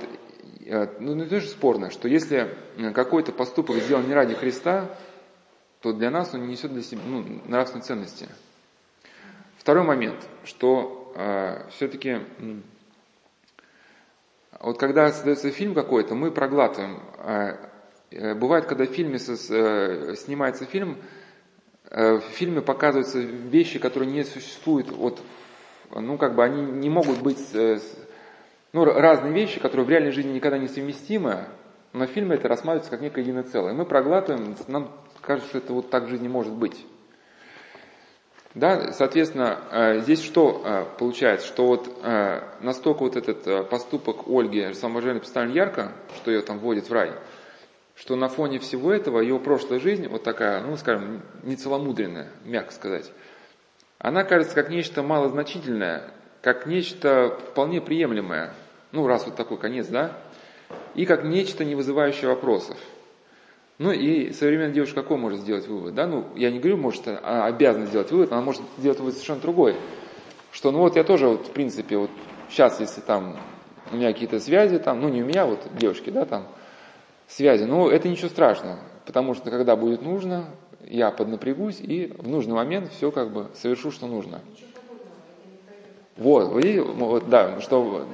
ну, 1.00 1.16
не 1.16 1.26
тоже 1.26 1.48
спорно, 1.48 1.92
что 1.92 2.08
если 2.08 2.56
э, 2.78 2.92
какой-то 2.92 3.32
поступок 3.32 3.78
сделан 3.78 4.08
не 4.08 4.14
ради 4.14 4.36
Христа, 4.36 4.90
то 5.82 5.94
для 5.94 6.12
нас 6.12 6.34
он 6.34 6.42
не 6.42 6.52
несет 6.52 6.72
для 6.74 6.84
себя 6.84 7.02
ну, 7.06 7.24
нравственной 7.46 7.84
ценности. 7.84 8.28
Второй 9.58 9.84
момент, 9.84 10.28
что 10.44 11.14
э, 11.16 11.70
все-таки 11.72 12.20
вот 14.60 14.78
когда 14.78 15.12
создается 15.12 15.50
фильм 15.50 15.74
какой-то, 15.74 16.14
мы 16.14 16.32
проглатываем. 16.32 17.00
Э, 17.18 17.58
э, 18.12 18.36
бывает, 18.36 18.66
когда 18.66 18.86
в 18.86 18.90
фильме 18.90 19.18
со, 19.18 19.34
э, 19.34 20.16
снимается 20.16 20.66
фильм, 20.66 20.98
э, 21.90 22.18
в 22.18 22.22
фильме 22.22 22.62
показываются 22.62 23.20
вещи, 23.20 23.80
которые 23.80 24.12
не 24.12 24.24
существуют, 24.24 24.92
вот, 24.92 25.22
ну 25.96 26.18
как 26.18 26.36
бы 26.36 26.44
они 26.44 26.62
не 26.62 26.90
могут 26.90 27.22
быть 27.22 27.40
э, 27.54 27.80
ну, 28.74 28.86
разные 28.86 29.34
вещи, 29.34 29.60
которые 29.60 29.86
в 29.86 29.90
реальной 29.90 30.12
жизни 30.12 30.34
никогда 30.34 30.58
не 30.58 30.68
совместимы, 30.68 31.46
но 31.94 32.08
в 32.08 32.10
фильме 32.10 32.36
это 32.36 32.48
рассматривается 32.48 32.92
как 32.92 33.02
некое 33.02 33.22
единое 33.22 33.44
целое. 33.44 33.74
Мы 33.74 33.86
проглатываем, 33.86 34.56
нам 34.68 34.92
кажется, 35.22 35.50
что 35.50 35.58
это 35.58 35.74
вот 35.74 35.90
так 35.90 36.06
в 36.06 36.10
жизни 36.10 36.28
может 36.28 36.54
быть. 36.54 36.86
Да, 38.54 38.92
соответственно, 38.92 39.60
э, 39.72 40.00
здесь 40.02 40.22
что 40.22 40.62
э, 40.66 40.86
получается, 40.98 41.48
что 41.48 41.68
вот 41.68 41.90
э, 42.04 42.42
настолько 42.60 43.00
вот 43.00 43.16
этот 43.16 43.70
поступок 43.70 44.28
Ольги 44.28 44.74
самовождения 44.74 45.20
представлен 45.20 45.54
ярко, 45.54 45.94
что 46.18 46.32
ее 46.32 46.42
там 46.42 46.60
вводит 46.60 46.90
в 46.90 46.94
рай, 46.94 47.14
что 47.96 48.18
на 48.18 48.28
фоне 48.28 48.60
всего 48.60 48.92
этого 48.92 49.22
ее 49.22 49.40
прошлая 49.40 49.80
жизнь, 49.80 50.08
вот 50.08 50.24
такая, 50.24 50.62
ну, 50.62 50.76
скажем, 50.76 51.22
нецеломудренная, 51.44 52.28
мягко 52.44 52.74
сказать, 52.74 53.12
она 54.00 54.26
кажется 54.26 54.54
как 54.54 54.70
нечто 54.70 55.02
малозначительное, 55.02 56.12
как 56.42 56.66
нечто 56.66 57.38
вполне 57.52 57.80
приемлемое, 57.80 58.54
ну, 58.92 59.08
раз 59.08 59.26
вот 59.26 59.36
такой 59.36 59.58
конец, 59.58 59.88
да, 59.88 60.18
и 60.96 61.06
как 61.06 61.24
нечто, 61.24 61.66
не 61.66 61.76
вызывающее 61.76 62.30
вопросов. 62.30 62.78
Ну 63.78 63.92
и 63.92 64.32
современная 64.32 64.74
девушка 64.74 65.02
какой 65.02 65.18
может 65.18 65.40
сделать 65.40 65.68
вывод? 65.68 65.96
Да? 65.96 66.06
Ну, 66.06 66.28
я 66.36 66.52
не 66.52 66.60
говорю, 66.60 66.78
может, 66.78 67.08
она 67.08 67.46
обязана 67.46 67.88
сделать 67.88 68.12
вывод, 68.12 68.32
она 68.32 68.42
может 68.42 68.62
сделать 68.78 69.00
вывод 69.00 69.14
совершенно 69.16 69.42
другой. 69.42 69.76
Что, 70.52 70.72
ну 70.72 70.80
вот 70.80 70.96
я 70.98 71.04
тоже, 71.04 71.28
вот, 71.28 71.48
в 71.48 71.52
принципе, 71.52 71.98
вот 71.98 72.12
сейчас, 72.50 72.80
если 72.80 73.02
там 73.02 73.38
у 73.92 73.96
меня 73.96 74.14
какие-то 74.14 74.40
связи, 74.40 74.78
там, 74.78 75.02
ну 75.02 75.10
не 75.10 75.24
у 75.24 75.26
меня, 75.26 75.46
вот 75.46 75.60
девушки, 75.80 76.10
да, 76.10 76.26
там, 76.26 76.46
связи, 77.28 77.64
ну 77.64 77.90
это 77.90 78.08
ничего 78.08 78.30
страшного, 78.30 78.78
потому 79.06 79.34
что 79.34 79.50
когда 79.50 79.76
будет 79.76 80.02
нужно, 80.02 80.46
я 80.86 81.10
поднапрягусь 81.10 81.80
и 81.80 82.14
в 82.18 82.28
нужный 82.28 82.54
момент 82.54 82.92
все 82.92 83.12
как 83.12 83.32
бы 83.32 83.48
совершу, 83.56 83.92
что 83.92 84.08
нужно. 84.08 84.42
Вот, 86.18 86.50
вы, 86.50 86.82
вот, 86.82 87.30
да, 87.30 87.60
что 87.62 88.06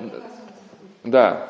да, 1.12 1.50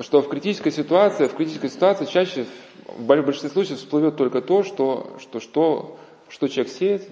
что 0.00 0.22
в 0.22 0.28
критической 0.28 0.72
ситуации, 0.72 1.26
в 1.26 1.34
критической 1.34 1.70
ситуации 1.70 2.04
чаще, 2.04 2.46
в 2.86 3.04
большинстве 3.04 3.50
случаев 3.50 3.78
всплывет 3.78 4.16
только 4.16 4.40
то, 4.40 4.62
что, 4.62 5.16
что, 5.20 5.40
что, 5.40 5.98
что 6.28 6.48
человек 6.48 6.72
сеет, 6.72 7.08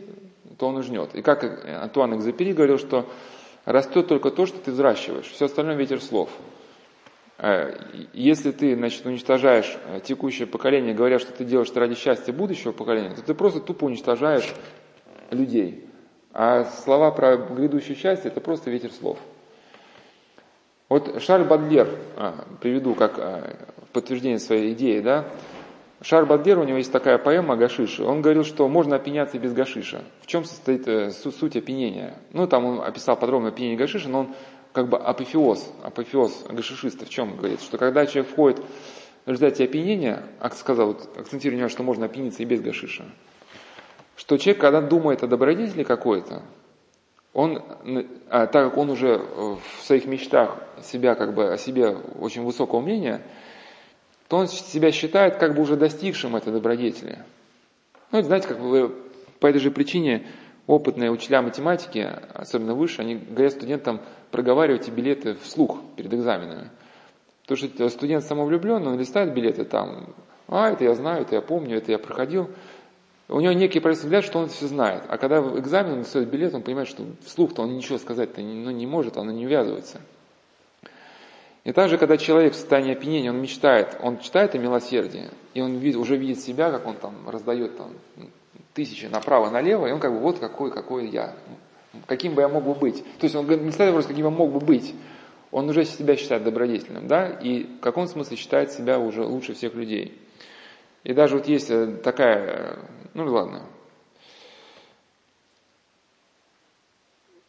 то 0.58 0.68
он 0.68 0.78
и 0.78 0.82
жнет. 0.82 1.14
И 1.14 1.22
как 1.22 1.44
Антуан 1.66 2.16
Экзапери 2.16 2.52
говорил, 2.52 2.78
что 2.78 3.06
растет 3.64 4.08
только 4.08 4.30
то, 4.30 4.46
что 4.46 4.58
ты 4.58 4.72
взращиваешь, 4.72 5.26
все 5.26 5.46
остальное 5.46 5.76
ветер 5.76 6.00
слов. 6.00 6.30
Э, 7.38 7.74
если 8.12 8.50
ты 8.50 8.74
значит, 8.74 9.06
уничтожаешь 9.06 9.76
э, 9.86 10.00
текущее 10.02 10.46
поколение, 10.46 10.94
говоря, 10.94 11.18
что 11.18 11.32
ты 11.32 11.44
делаешь 11.44 11.70
ради 11.74 11.94
счастья 11.94 12.32
будущего 12.32 12.72
поколения, 12.72 13.14
то 13.14 13.22
ты 13.22 13.34
просто 13.34 13.60
тупо 13.60 13.84
уничтожаешь 13.84 14.52
людей. 15.30 15.84
А 16.32 16.64
слова 16.64 17.10
про 17.10 17.36
грядущее 17.36 17.96
счастье– 17.96 18.30
это 18.32 18.40
просто 18.40 18.70
ветер 18.70 18.92
слов. 18.92 19.18
Вот 20.88 21.22
Шарль 21.22 21.44
Бадлер, 21.44 21.88
а, 22.16 22.44
приведу 22.60 22.94
как 22.94 23.18
а, 23.18 23.56
подтверждение 23.92 24.38
своей 24.38 24.72
идеи, 24.72 25.00
да, 25.00 25.26
Шарль 26.00 26.26
Бадлер, 26.26 26.58
у 26.58 26.64
него 26.64 26.78
есть 26.78 26.92
такая 26.92 27.18
поэма 27.18 27.56
«Гашиши». 27.56 28.04
Он 28.04 28.22
говорил, 28.22 28.44
что 28.44 28.68
можно 28.68 28.96
опьяняться 28.96 29.38
без 29.38 29.52
гашиша. 29.52 30.04
В 30.22 30.26
чем 30.28 30.44
состоит 30.44 30.86
э, 30.86 31.10
суть 31.10 31.56
опьянения? 31.56 32.16
Ну, 32.32 32.46
там 32.46 32.64
он 32.64 32.80
описал 32.80 33.16
подробно 33.16 33.48
опьянение 33.48 33.76
гашиша, 33.76 34.08
но 34.08 34.20
он 34.20 34.34
как 34.72 34.88
бы 34.88 34.96
апофеоз, 34.96 35.72
апофеоз 35.82 36.44
гашишиста 36.50 37.04
в 37.04 37.08
чем 37.08 37.36
говорит? 37.36 37.60
Что 37.60 37.78
когда 37.78 38.06
человек 38.06 38.30
входит 38.30 38.62
в 39.24 39.28
результате 39.28 39.64
опьянения, 39.64 40.22
сказал, 40.54 40.88
вот, 40.88 41.18
акцентирую 41.18 41.68
что 41.68 41.82
можно 41.82 42.06
опьяниться 42.06 42.44
и 42.44 42.46
без 42.46 42.60
гашиша, 42.60 43.04
что 44.14 44.36
человек, 44.36 44.60
когда 44.60 44.80
думает 44.80 45.24
о 45.24 45.26
добродетели 45.26 45.82
какой-то, 45.82 46.42
он, 47.38 47.62
а, 48.30 48.48
так 48.48 48.70
как 48.70 48.78
он 48.78 48.90
уже 48.90 49.10
э, 49.10 49.56
в 49.76 49.84
своих 49.84 50.06
мечтах 50.06 50.56
себя 50.82 51.14
как 51.14 51.34
бы 51.34 51.52
о 51.52 51.56
себе 51.56 51.90
очень 52.18 52.42
высокого 52.42 52.80
мнения, 52.80 53.22
то 54.26 54.38
он 54.38 54.48
себя 54.48 54.90
считает 54.90 55.36
как 55.36 55.54
бы 55.54 55.62
уже 55.62 55.76
достигшим 55.76 56.34
этой 56.34 56.52
добродетели. 56.52 57.20
Ну, 58.10 58.22
знаете, 58.22 58.48
как 58.48 58.58
бы 58.58 58.92
по 59.38 59.46
этой 59.46 59.60
же 59.60 59.70
причине 59.70 60.26
опытные 60.66 61.12
учителя 61.12 61.40
математики, 61.40 62.10
особенно 62.34 62.74
выше, 62.74 63.02
они 63.02 63.14
говорят 63.14 63.52
студентам 63.52 64.00
проговаривайте 64.32 64.90
билеты 64.90 65.36
вслух 65.36 65.78
перед 65.94 66.12
экзаменами. 66.12 66.70
Потому 67.46 67.68
что 67.68 67.88
студент 67.88 68.24
самовлюбленный, 68.24 68.88
он 68.88 68.98
листает 68.98 69.32
билеты 69.32 69.64
там, 69.64 70.12
а, 70.48 70.70
это 70.72 70.82
я 70.82 70.92
знаю, 70.96 71.22
это 71.22 71.36
я 71.36 71.40
помню, 71.40 71.76
это 71.76 71.92
я 71.92 72.00
проходил– 72.00 72.50
у 73.28 73.40
него 73.40 73.52
некий 73.52 73.80
правительственный 73.80 74.18
взгляд, 74.18 74.24
что 74.24 74.38
он 74.38 74.48
все 74.48 74.66
знает. 74.66 75.02
А 75.08 75.18
когда 75.18 75.40
экзамен 75.40 75.98
он 75.98 76.04
стоит 76.04 76.28
билет, 76.28 76.54
он 76.54 76.62
понимает, 76.62 76.88
что 76.88 77.04
вслух-то 77.24 77.62
он 77.62 77.76
ничего 77.76 77.98
сказать-то 77.98 78.40
не, 78.42 78.54
ну, 78.54 78.70
не 78.70 78.86
может, 78.86 79.18
оно 79.18 79.30
не 79.30 79.44
увязывается. 79.44 80.00
И 81.64 81.72
также, 81.72 81.98
когда 81.98 82.16
человек 82.16 82.54
в 82.54 82.56
состоянии 82.56 82.92
опьянения, 82.92 83.30
он 83.30 83.42
мечтает, 83.42 83.98
он 84.00 84.18
читает 84.20 84.54
о 84.54 84.58
милосердии, 84.58 85.28
и 85.52 85.60
он 85.60 85.76
видит, 85.76 85.98
уже 85.98 86.16
видит 86.16 86.40
себя, 86.40 86.70
как 86.70 86.86
он 86.86 86.96
там 86.96 87.28
раздает 87.28 87.76
там, 87.76 87.92
тысячи 88.72 89.04
направо-налево, 89.04 89.86
и 89.86 89.92
он 89.92 90.00
как 90.00 90.12
бы 90.12 90.20
вот 90.20 90.38
какой, 90.38 90.70
какой 90.70 91.08
я, 91.08 91.34
каким 92.06 92.34
бы 92.34 92.40
я 92.40 92.48
мог 92.48 92.64
бы 92.64 92.74
быть. 92.74 93.04
То 93.18 93.24
есть 93.24 93.36
он 93.36 93.46
не 93.46 93.72
ставит 93.72 93.92
вопрос, 93.92 94.06
каким 94.06 94.24
я 94.24 94.30
мог 94.30 94.50
бы 94.50 94.60
быть. 94.60 94.94
Он 95.50 95.68
уже 95.68 95.84
себя 95.84 96.16
считает 96.16 96.44
добродетельным, 96.44 97.06
да, 97.06 97.28
и 97.28 97.64
в 97.64 97.80
каком 97.80 98.06
смысле 98.06 98.36
считает 98.38 98.72
себя 98.72 98.98
уже 98.98 99.22
лучше 99.24 99.52
всех 99.52 99.74
людей. 99.74 100.18
И 101.04 101.12
даже 101.12 101.36
вот 101.36 101.48
есть 101.48 101.70
э, 101.70 101.86
такая, 102.02 102.38
э, 102.38 102.76
ну 103.24 103.32
ладно, 103.32 103.66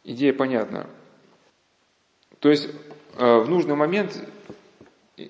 идея 0.04 0.32
понятна. 0.32 0.90
То 2.40 2.48
есть 2.48 2.68
э, 3.16 3.38
в 3.38 3.48
нужный 3.48 3.76
момент, 3.76 4.20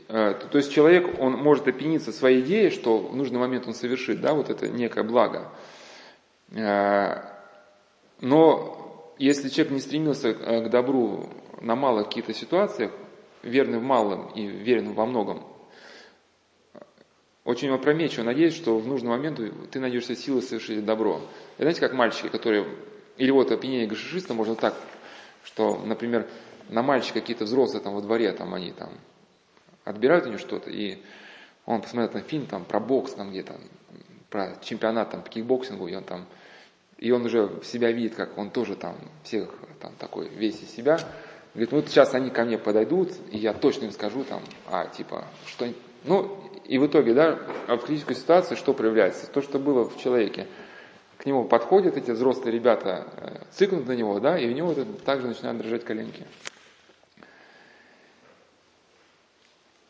то 0.06 0.48
есть 0.54 0.72
человек, 0.72 1.18
он 1.18 1.32
может 1.32 1.68
опьяниться 1.68 2.12
своей 2.12 2.40
идеей, 2.42 2.70
что 2.70 2.98
в 2.98 3.16
нужный 3.16 3.38
момент 3.38 3.66
он 3.66 3.74
совершит, 3.74 4.20
да, 4.20 4.34
вот 4.34 4.48
это 4.48 4.68
некое 4.68 5.02
благо. 5.02 5.50
Но 8.20 9.12
если 9.18 9.48
человек 9.48 9.72
не 9.72 9.80
стремился 9.80 10.32
к 10.32 10.70
добру 10.70 11.28
на 11.60 11.74
малых 11.74 12.06
каких-то 12.06 12.32
ситуациях, 12.32 12.92
верный 13.42 13.78
в 13.78 13.82
малом 13.82 14.28
и 14.28 14.46
верен 14.46 14.92
во 14.92 15.06
многом, 15.06 15.42
очень 17.44 17.70
опрометчиво 17.70 18.24
надеюсь, 18.24 18.54
что 18.54 18.78
в 18.78 18.86
нужный 18.86 19.10
момент 19.10 19.40
ты 19.70 19.80
найдешь 19.80 20.06
силы 20.06 20.42
совершить 20.42 20.84
добро. 20.84 21.20
И 21.58 21.62
знаете, 21.62 21.80
как 21.80 21.92
мальчики, 21.92 22.28
которые 22.28 22.66
Или 23.16 23.30
вот 23.30 23.50
опьянение 23.50 23.86
гашишиста 23.86 24.34
можно 24.34 24.56
так, 24.56 24.74
что, 25.44 25.76
например, 25.76 26.26
на 26.68 26.82
мальчика 26.82 27.20
какие-то 27.20 27.44
взрослые 27.44 27.82
там 27.82 27.94
во 27.94 28.00
дворе, 28.00 28.32
там 28.32 28.54
они 28.54 28.72
там 28.72 28.90
отбирают 29.84 30.26
у 30.26 30.28
него 30.28 30.38
что-то, 30.38 30.70
и 30.70 30.98
он 31.66 31.82
посмотрел 31.82 32.12
там 32.12 32.22
фильм 32.22 32.46
там 32.46 32.64
про 32.64 32.80
бокс, 32.80 33.12
там 33.12 33.30
где-то, 33.30 33.60
про 34.28 34.56
чемпионат 34.62 35.10
там 35.10 35.22
по 35.22 35.28
кикбоксингу, 35.28 35.88
и 35.88 35.94
он 35.94 36.04
там, 36.04 36.26
и 36.98 37.10
он 37.10 37.24
уже 37.24 37.60
себя 37.64 37.90
видит, 37.90 38.14
как 38.14 38.38
он 38.38 38.50
тоже 38.50 38.76
там 38.76 38.96
всех 39.24 39.50
там 39.80 39.94
такой 39.98 40.28
весь 40.28 40.62
из 40.62 40.70
себя, 40.70 40.98
говорит, 41.54 41.72
вот 41.72 41.88
сейчас 41.88 42.14
они 42.14 42.30
ко 42.30 42.44
мне 42.44 42.58
подойдут, 42.58 43.12
и 43.30 43.38
я 43.38 43.52
точно 43.52 43.86
им 43.86 43.92
скажу 43.92 44.24
там, 44.24 44.42
а 44.66 44.86
типа, 44.86 45.26
что, 45.46 45.66
ну, 46.04 46.38
и 46.64 46.78
в 46.78 46.86
итоге, 46.86 47.14
да, 47.14 47.38
в 47.66 47.78
критической 47.78 48.16
ситуации 48.16 48.54
что 48.54 48.72
проявляется? 48.74 49.30
То, 49.30 49.42
что 49.42 49.58
было 49.58 49.84
в 49.88 49.98
человеке. 49.98 50.46
К 51.18 51.26
нему 51.26 51.44
подходят 51.44 51.96
эти 51.96 52.12
взрослые 52.12 52.52
ребята, 52.52 53.06
э, 53.16 53.40
цикнут 53.50 53.86
на 53.86 53.92
него, 53.92 54.20
да, 54.20 54.38
и 54.38 54.48
у 54.48 54.52
него 54.52 54.74
также 55.04 55.26
начинают 55.26 55.58
дрожать 55.58 55.84
коленки. 55.84 56.24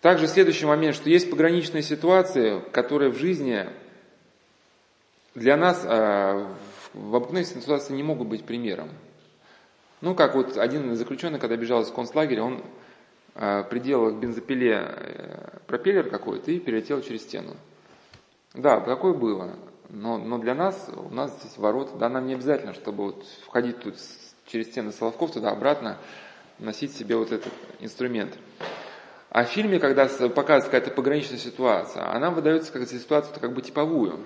Также 0.00 0.26
следующий 0.26 0.64
момент, 0.64 0.96
что 0.96 1.10
есть 1.10 1.30
пограничные 1.30 1.82
ситуации, 1.82 2.60
которые 2.72 3.10
в 3.10 3.18
жизни 3.18 3.68
для 5.34 5.56
нас 5.56 5.84
э, 5.84 6.46
в 6.94 7.14
обыкновенной 7.14 7.44
ситуации 7.44 7.92
не 7.92 8.02
могут 8.02 8.26
быть 8.26 8.44
примером. 8.44 8.88
Ну, 10.00 10.14
как 10.14 10.34
вот 10.34 10.56
один 10.56 10.92
из 10.92 10.98
заключенных, 10.98 11.40
когда 11.40 11.56
бежал 11.56 11.82
из 11.82 11.90
концлагеря, 11.90 12.42
он 12.42 12.64
приделал 13.64 14.12
к 14.12 14.18
бензопиле 14.18 14.74
э, 14.74 15.58
пропеллер 15.66 16.10
какой-то 16.10 16.50
и 16.50 16.58
перелетел 16.58 17.00
через 17.00 17.22
стену. 17.22 17.56
Да, 18.54 18.80
такое 18.80 19.14
было. 19.14 19.56
Но, 19.88 20.18
но 20.18 20.38
для 20.38 20.54
нас, 20.54 20.90
у 20.94 21.12
нас 21.12 21.36
здесь 21.40 21.56
ворота, 21.56 21.96
да, 21.96 22.08
нам 22.08 22.26
не 22.26 22.34
обязательно, 22.34 22.74
чтобы 22.74 23.04
вот 23.04 23.24
входить 23.46 23.80
тут 23.80 23.96
через 24.46 24.66
стены 24.66 24.92
Соловков 24.92 25.32
туда-обратно, 25.32 25.98
носить 26.58 26.94
себе 26.94 27.16
вот 27.16 27.32
этот 27.32 27.52
инструмент. 27.80 28.36
А 29.30 29.44
в 29.44 29.48
фильме, 29.48 29.78
когда 29.78 30.06
показывается 30.06 30.70
какая-то 30.70 30.90
пограничная 30.90 31.38
ситуация, 31.38 32.12
она 32.12 32.30
выдается 32.30 32.72
как 32.72 32.88
ситуацию 32.88 33.38
как 33.40 33.52
бы 33.52 33.62
типовую. 33.62 34.20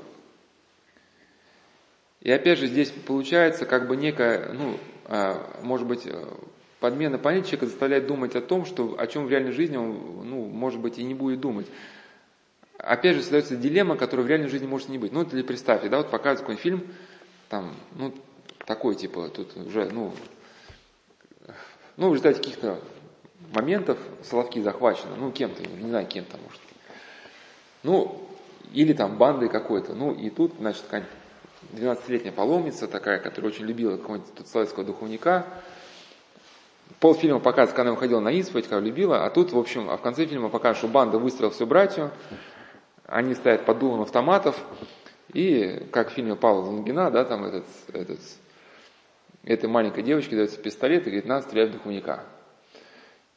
И 2.20 2.30
опять 2.30 2.58
же 2.58 2.66
здесь 2.66 2.90
получается 2.90 3.66
как 3.66 3.86
бы 3.86 3.96
некая, 3.96 4.52
ну, 4.54 4.78
а, 5.04 5.60
может 5.62 5.86
быть, 5.86 6.06
э, 6.06 6.24
подмена 6.84 7.16
понятия 7.16 7.52
человека 7.52 7.66
заставляет 7.68 8.06
думать 8.06 8.36
о 8.36 8.42
том, 8.42 8.66
что, 8.66 8.96
о 8.98 9.06
чем 9.06 9.24
в 9.24 9.30
реальной 9.30 9.52
жизни 9.52 9.78
он, 9.78 10.28
ну, 10.28 10.44
может 10.44 10.80
быть, 10.80 10.98
и 10.98 11.02
не 11.02 11.14
будет 11.14 11.40
думать. 11.40 11.66
Опять 12.76 13.16
же, 13.16 13.22
создается 13.22 13.56
дилемма, 13.56 13.96
которая 13.96 14.26
в 14.26 14.28
реальной 14.28 14.48
жизни 14.48 14.66
может 14.66 14.90
не 14.90 14.98
быть. 14.98 15.10
Ну, 15.10 15.22
или 15.22 15.40
представьте, 15.40 15.88
да, 15.88 15.96
вот 15.96 16.10
показывают 16.10 16.40
какой-нибудь 16.40 16.62
фильм, 16.62 16.94
там, 17.48 17.74
ну, 17.94 18.12
такой, 18.66 18.96
типа, 18.96 19.30
тут 19.30 19.56
уже, 19.56 19.88
ну, 19.92 20.12
ну, 21.96 22.10
в 22.10 22.12
результате 22.12 22.40
каких-то 22.40 22.78
моментов 23.54 23.98
Соловки 24.22 24.60
захвачены, 24.60 25.16
ну, 25.16 25.32
кем-то, 25.32 25.66
не 25.66 25.88
знаю, 25.88 26.06
кем-то, 26.06 26.36
может. 26.36 26.60
Ну, 27.82 28.28
или 28.74 28.92
там 28.92 29.16
бандой 29.16 29.48
какой-то. 29.48 29.94
Ну, 29.94 30.12
и 30.12 30.28
тут, 30.28 30.52
значит, 30.58 30.82
какая 30.82 31.06
12-летняя 31.72 32.32
паломница 32.32 32.88
такая, 32.88 33.20
которая 33.20 33.52
очень 33.52 33.64
любила 33.64 33.96
какого-нибудь 33.96 34.34
тут 34.34 34.48
советского 34.48 34.84
духовника. 34.84 35.46
Полфильма 37.00 37.40
показывает, 37.40 37.76
когда 37.76 37.90
она 37.90 37.92
уходила 37.92 38.20
на 38.20 38.30
исповедь, 38.32 38.68
как 38.68 38.82
любила, 38.82 39.24
а 39.24 39.30
тут, 39.30 39.52
в 39.52 39.58
общем, 39.58 39.90
а 39.90 39.96
в 39.96 40.00
конце 40.00 40.26
фильма 40.26 40.48
показывают, 40.48 40.78
что 40.78 40.88
банда 40.88 41.18
выстрелила 41.18 41.50
всю 41.50 41.66
братью, 41.66 42.10
они 43.06 43.34
стоят 43.34 43.64
под 43.64 43.78
дулом 43.78 44.02
автоматов, 44.02 44.58
и, 45.32 45.86
как 45.90 46.10
в 46.10 46.12
фильме 46.12 46.36
Павла 46.36 46.62
Лунгина, 46.62 47.10
да, 47.10 47.24
там 47.24 47.44
этот, 47.44 47.64
этот, 47.92 48.20
этой 49.42 49.68
маленькой 49.68 50.02
девочке 50.02 50.36
дается 50.36 50.58
пистолет 50.58 51.02
и 51.02 51.10
говорит, 51.10 51.26
надо 51.26 51.42
стрелять 51.42 51.70
в 51.70 51.72
духовника. 51.72 52.24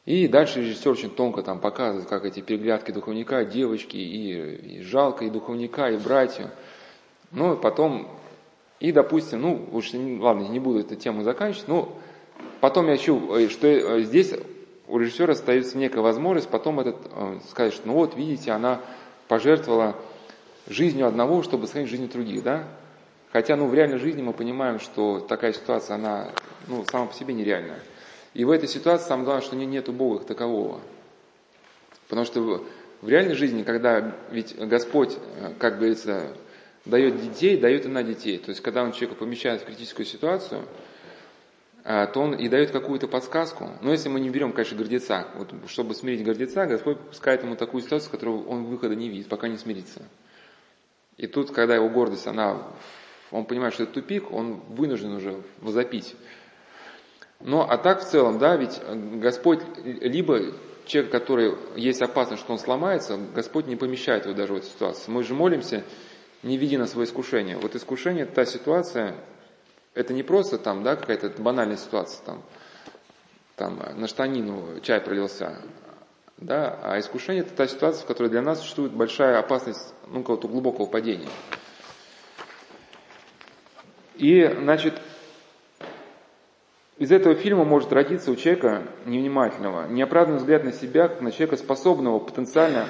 И 0.06 0.26
дальше 0.26 0.60
режиссер 0.60 0.92
очень 0.92 1.10
тонко 1.10 1.42
там 1.42 1.60
показывает, 1.60 2.08
как 2.08 2.24
эти 2.24 2.40
переглядки 2.40 2.92
духовника, 2.92 3.44
девочки, 3.44 3.96
и, 3.96 4.78
и 4.78 4.80
жалко 4.80 5.26
и 5.26 5.30
духовника, 5.30 5.90
и 5.90 5.98
братью. 5.98 6.50
Ну, 7.30 7.58
потом, 7.58 8.08
и, 8.80 8.90
допустим, 8.90 9.42
ну, 9.42 9.68
уж, 9.70 9.92
ладно, 9.92 10.48
не 10.48 10.60
буду 10.60 10.78
эту 10.78 10.96
тему 10.96 11.24
заканчивать, 11.24 11.68
но 11.68 11.98
потом 12.60 12.88
я 12.88 12.96
ищу, 12.96 13.34
э, 13.34 13.48
что 13.48 13.66
э, 13.66 14.02
здесь 14.02 14.32
у 14.86 14.98
режиссера 14.98 15.32
остается 15.32 15.76
некая 15.78 16.00
возможность 16.00 16.48
потом 16.48 16.80
этот, 16.80 16.96
э, 17.10 17.38
сказать, 17.48 17.72
что 17.72 17.86
ну 17.86 17.94
вот, 17.94 18.16
видите, 18.16 18.52
она 18.52 18.80
пожертвовала 19.28 19.96
жизнью 20.66 21.06
одного, 21.06 21.42
чтобы 21.42 21.66
сохранить 21.66 21.90
жизнь 21.90 22.08
других, 22.10 22.42
да? 22.42 22.64
Хотя, 23.30 23.56
ну, 23.56 23.66
в 23.66 23.74
реальной 23.74 23.98
жизни 23.98 24.22
мы 24.22 24.32
понимаем, 24.32 24.80
что 24.80 25.20
такая 25.20 25.52
ситуация, 25.52 25.96
она, 25.96 26.30
ну, 26.66 26.84
сама 26.90 27.06
по 27.06 27.14
себе 27.14 27.34
нереальная. 27.34 27.80
И 28.32 28.44
в 28.44 28.50
этой 28.50 28.68
ситуации 28.68 29.08
самое 29.08 29.26
главное, 29.26 29.44
что 29.44 29.56
нет 29.56 29.88
Бога 29.90 30.24
такового. 30.24 30.80
Потому 32.08 32.24
что 32.24 32.64
в 33.02 33.08
реальной 33.08 33.34
жизни, 33.34 33.62
когда 33.64 34.14
ведь 34.30 34.56
Господь, 34.56 35.16
как 35.58 35.76
говорится, 35.76 36.32
дает 36.86 37.20
детей, 37.20 37.58
дает 37.58 37.84
и 37.84 37.88
на 37.88 38.02
детей. 38.02 38.38
То 38.38 38.50
есть, 38.50 38.62
когда 38.62 38.82
он 38.82 38.92
человека 38.92 39.18
помещает 39.18 39.62
в 39.62 39.66
критическую 39.66 40.06
ситуацию, 40.06 40.62
то 41.84 42.12
он 42.16 42.34
и 42.34 42.48
дает 42.48 42.70
какую-то 42.70 43.08
подсказку. 43.08 43.70
Но 43.80 43.92
если 43.92 44.08
мы 44.08 44.20
не 44.20 44.30
берем, 44.30 44.52
конечно, 44.52 44.76
гордеца, 44.76 45.28
вот, 45.34 45.52
чтобы 45.68 45.94
смирить 45.94 46.24
гордеца, 46.24 46.66
Господь 46.66 46.98
пускает 47.00 47.42
ему 47.42 47.56
такую 47.56 47.82
ситуацию, 47.82 48.08
в 48.08 48.12
которую 48.12 48.46
он 48.46 48.64
выхода 48.64 48.94
не 48.94 49.08
видит, 49.08 49.28
пока 49.28 49.48
не 49.48 49.56
смирится. 49.56 50.02
И 51.16 51.26
тут, 51.26 51.50
когда 51.50 51.74
его 51.74 51.88
гордость, 51.88 52.26
она, 52.26 52.62
он 53.30 53.44
понимает, 53.44 53.74
что 53.74 53.84
это 53.84 53.92
тупик, 53.92 54.30
он 54.32 54.60
вынужден 54.68 55.12
уже 55.12 55.42
возопить 55.60 56.14
но, 57.40 57.68
а 57.68 57.78
так 57.78 58.02
в 58.02 58.04
целом, 58.04 58.38
да, 58.38 58.56
ведь 58.56 58.80
Господь, 59.20 59.60
либо 59.84 60.54
человек, 60.86 61.12
который 61.12 61.54
есть 61.76 62.02
опасность, 62.02 62.42
что 62.42 62.52
он 62.52 62.58
сломается, 62.58 63.18
Господь 63.34 63.66
не 63.66 63.76
помещает 63.76 64.24
его 64.24 64.34
даже 64.34 64.54
в 64.54 64.56
эту 64.56 64.66
ситуацию. 64.66 65.14
Мы 65.14 65.22
же 65.22 65.34
молимся, 65.34 65.84
не 66.42 66.56
веди 66.56 66.76
на 66.76 66.86
свое 66.86 67.06
искушение. 67.06 67.56
Вот 67.56 67.76
искушение, 67.76 68.26
та 68.26 68.44
ситуация, 68.44 69.14
это 69.94 70.14
не 70.14 70.22
просто 70.22 70.58
там, 70.58 70.82
да, 70.82 70.96
какая-то 70.96 71.30
банальная 71.40 71.76
ситуация, 71.76 72.24
там, 72.24 72.42
там 73.56 73.82
на 73.96 74.06
штанину 74.06 74.80
чай 74.80 75.00
пролился, 75.00 75.58
да, 76.36 76.78
а 76.82 76.98
искушение 76.98 77.42
это 77.42 77.54
та 77.54 77.66
ситуация, 77.66 78.04
в 78.04 78.06
которой 78.06 78.28
для 78.28 78.42
нас 78.42 78.60
существует 78.60 78.92
большая 78.92 79.38
опасность, 79.38 79.94
ну, 80.06 80.20
какого-то 80.20 80.48
глубокого 80.48 80.86
падения. 80.86 81.28
И, 84.14 84.44
значит, 84.60 85.00
из 86.98 87.12
этого 87.12 87.36
фильма 87.36 87.64
может 87.64 87.92
родиться 87.92 88.32
у 88.32 88.36
человека 88.36 88.82
невнимательного 89.06 89.86
неоправданный 89.86 90.38
взгляд 90.38 90.64
на 90.64 90.72
себя, 90.72 91.06
как 91.06 91.20
на 91.20 91.30
человека, 91.30 91.56
способного 91.56 92.18
потенциально 92.18 92.86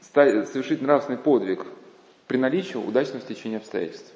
совершить 0.00 0.80
нравственный 0.80 1.18
подвиг 1.18 1.66
при 2.28 2.36
наличии 2.36 2.76
удачного 2.76 3.20
стечения 3.20 3.58
обстоятельств. 3.58 4.12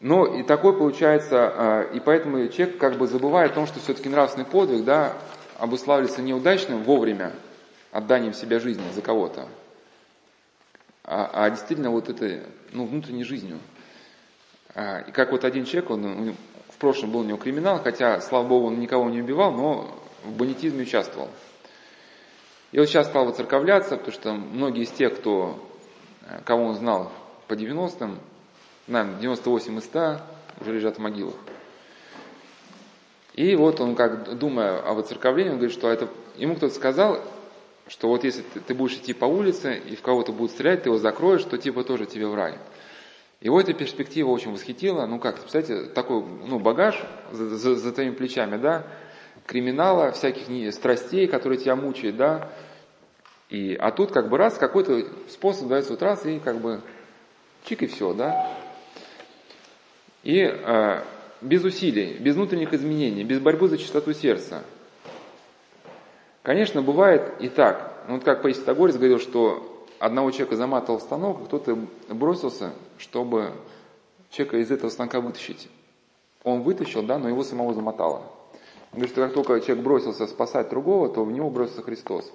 Но 0.00 0.26
и 0.26 0.42
такой 0.42 0.76
получается, 0.76 1.52
а, 1.54 1.82
и 1.82 2.00
поэтому 2.00 2.48
человек 2.48 2.78
как 2.78 2.98
бы 2.98 3.06
забывает 3.06 3.52
о 3.52 3.54
том, 3.54 3.66
что 3.66 3.80
все-таки 3.80 4.08
нравственный 4.08 4.44
подвиг, 4.44 4.84
да, 4.84 5.14
обуславливается 5.58 6.22
неудачным 6.22 6.82
вовремя 6.82 7.32
отданием 7.92 8.34
себя 8.34 8.60
жизни 8.60 8.84
за 8.94 9.00
кого-то, 9.00 9.48
а, 11.02 11.30
а 11.32 11.50
действительно 11.50 11.90
вот 11.90 12.10
этой, 12.10 12.42
ну, 12.72 12.84
внутренней 12.86 13.24
жизнью. 13.24 13.58
А, 14.74 15.00
и 15.00 15.12
как 15.12 15.32
вот 15.32 15.44
один 15.44 15.64
человек, 15.64 15.90
он, 15.90 16.04
он 16.04 16.36
в 16.68 16.76
прошлом 16.76 17.10
был 17.10 17.20
у 17.20 17.24
него 17.24 17.38
криминал, 17.38 17.82
хотя, 17.82 18.20
слава 18.20 18.46
богу, 18.46 18.66
он 18.66 18.78
никого 18.78 19.08
не 19.08 19.22
убивал, 19.22 19.52
но 19.52 19.98
в 20.24 20.36
бандитизме 20.36 20.82
участвовал. 20.82 21.30
И 22.72 22.78
вот 22.78 22.86
сейчас 22.86 23.06
стал 23.06 23.24
воцерковляться, 23.24 23.96
потому 23.96 24.12
что 24.12 24.32
многие 24.34 24.82
из 24.82 24.90
тех, 24.90 25.18
кто, 25.18 25.58
э, 26.28 26.40
кого 26.44 26.66
он 26.66 26.74
знал 26.74 27.10
по 27.48 27.54
90-м, 27.54 28.18
наверное, 28.86 29.20
98 29.20 29.78
из 29.78 29.84
100 29.84 30.20
уже 30.60 30.72
лежат 30.72 30.96
в 30.96 31.00
могилах. 31.00 31.34
И 33.34 33.54
вот 33.54 33.80
он, 33.80 33.94
как 33.94 34.38
думая 34.38 34.78
о 34.78 34.94
воцерковлении, 34.94 35.50
он 35.50 35.56
говорит, 35.56 35.76
что 35.76 35.90
это, 35.90 36.08
ему 36.36 36.56
кто-то 36.56 36.74
сказал, 36.74 37.20
что 37.88 38.08
вот 38.08 38.24
если 38.24 38.42
ты, 38.42 38.74
будешь 38.74 38.96
идти 38.96 39.12
по 39.12 39.26
улице, 39.26 39.76
и 39.76 39.94
в 39.94 40.02
кого-то 40.02 40.32
будут 40.32 40.52
стрелять, 40.52 40.82
ты 40.82 40.88
его 40.88 40.98
закроешь, 40.98 41.44
то 41.44 41.58
типа 41.58 41.84
тоже 41.84 42.06
тебе 42.06 42.26
в 42.26 42.34
рай. 42.34 42.58
Его 43.40 43.60
эта 43.60 43.74
перспектива 43.74 44.30
очень 44.30 44.52
восхитила. 44.52 45.06
Ну 45.06 45.20
как, 45.20 45.38
представляете, 45.38 45.90
такой 45.90 46.24
ну, 46.46 46.58
багаж 46.58 47.04
за, 47.30 47.50
за, 47.56 47.76
за 47.76 47.92
твоими 47.92 48.14
плечами, 48.14 48.56
да, 48.56 48.86
криминала, 49.44 50.10
всяких 50.12 50.72
страстей, 50.74 51.28
которые 51.28 51.58
тебя 51.58 51.76
мучают, 51.76 52.16
да. 52.16 52.50
И, 53.50 53.74
а 53.74 53.92
тут 53.92 54.10
как 54.10 54.30
бы 54.30 54.38
раз 54.38 54.56
какой-то 54.56 55.06
способ 55.28 55.68
дается 55.68 55.92
вот 55.92 56.02
раз 56.02 56.24
и 56.24 56.40
как 56.40 56.58
бы 56.58 56.80
чик 57.64 57.82
и 57.82 57.86
все, 57.86 58.14
да. 58.14 58.50
И 60.26 60.40
э, 60.40 61.02
без 61.40 61.62
усилий, 61.62 62.14
без 62.18 62.34
внутренних 62.34 62.72
изменений, 62.74 63.22
без 63.22 63.38
борьбы 63.38 63.68
за 63.68 63.78
чистоту 63.78 64.12
сердца. 64.12 64.64
Конечно, 66.42 66.82
бывает 66.82 67.34
и 67.38 67.48
так. 67.48 68.02
Ну, 68.08 68.14
вот 68.14 68.24
как 68.24 68.42
Паисий 68.42 68.64
Тагорец 68.64 68.96
говорил, 68.96 69.20
что 69.20 69.86
одного 70.00 70.32
человека 70.32 70.56
заматывал 70.56 70.98
станок, 70.98 71.42
а 71.42 71.44
кто-то 71.44 71.78
бросился, 72.08 72.72
чтобы 72.98 73.52
человека 74.30 74.56
из 74.56 74.72
этого 74.72 74.90
станка 74.90 75.20
вытащить. 75.20 75.68
Он 76.42 76.62
вытащил, 76.62 77.04
да, 77.04 77.18
но 77.18 77.28
его 77.28 77.44
самого 77.44 77.72
замотало. 77.72 78.24
Он 78.90 78.98
говорит, 78.98 79.12
что 79.12 79.24
как 79.24 79.32
только 79.32 79.60
человек 79.60 79.84
бросился 79.84 80.26
спасать 80.26 80.70
другого, 80.70 81.08
то 81.08 81.24
в 81.24 81.30
него 81.30 81.50
бросился 81.50 81.82
Христос. 81.82 82.32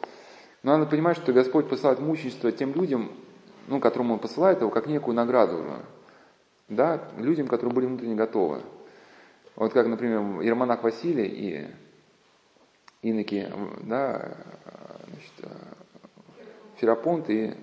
Но 0.64 0.78
надо 0.78 0.90
понимать, 0.90 1.18
что 1.18 1.34
Господь 1.34 1.68
посылает 1.68 2.00
мученичество 2.00 2.54
тем 2.54 2.74
людям, 2.74 3.12
ну, 3.68 3.82
которым 3.82 4.12
Он 4.12 4.20
посылает 4.20 4.62
его, 4.62 4.70
как 4.70 4.88
некую 4.88 5.14
награду. 5.14 5.62
Да, 6.72 7.04
людям, 7.18 7.48
которые 7.48 7.74
были 7.76 7.86
внутренне 7.86 8.16
готовы. 8.16 8.62
Вот 9.58 9.74
как, 9.74 9.88
например, 9.88 10.40
Ермонах 10.40 10.84
Василий 10.84 11.28
и 11.28 11.68
иноки, 13.02 13.52
да, 13.84 14.38
значит, 15.10 15.58
Ферапонт 16.78 17.30
и 17.30 17.54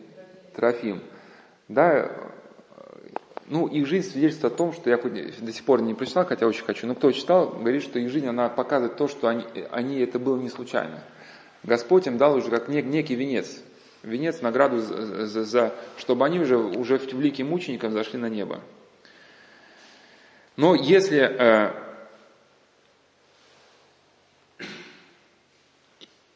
Трофим. 0.55 1.01
Да, 1.69 2.13
ну, 3.47 3.67
их 3.67 3.87
жизнь 3.87 4.11
свидетельствует 4.11 4.53
о 4.53 4.57
том, 4.57 4.73
что 4.75 4.91
я 4.91 4.99
до 4.99 5.53
сих 5.53 5.65
пор 5.65 5.81
не 5.81 5.95
прочитал, 5.95 6.27
хотя 6.27 6.47
очень 6.47 6.65
хочу, 6.65 6.87
но 6.87 6.95
кто 6.95 7.11
читал, 7.11 7.49
говорит, 7.49 7.83
что 7.83 7.99
их 7.99 8.11
жизнь, 8.11 8.27
она 8.27 8.51
показывает 8.51 8.99
то, 8.99 9.09
что 9.09 9.29
они, 9.29 9.47
они 9.71 10.01
это 10.01 10.19
было 10.19 10.39
не 10.39 10.51
случайно. 10.51 11.03
Господь 11.63 12.07
им 12.07 12.19
дал 12.19 12.35
уже 12.35 12.51
как 12.51 12.69
некий 12.69 13.15
венец, 13.15 13.63
венец, 14.03 14.43
награду, 14.43 14.81
за, 14.81 15.27
за, 15.27 15.45
за, 15.45 15.75
чтобы 15.97 16.27
они 16.27 16.41
уже, 16.41 16.59
уже 16.59 16.99
великим 16.99 17.49
мученикам 17.49 17.93
зашли 17.93 18.19
на 18.19 18.29
небо. 18.29 18.61
Но 20.59 20.75
если 20.75 21.21
э, 21.21 21.73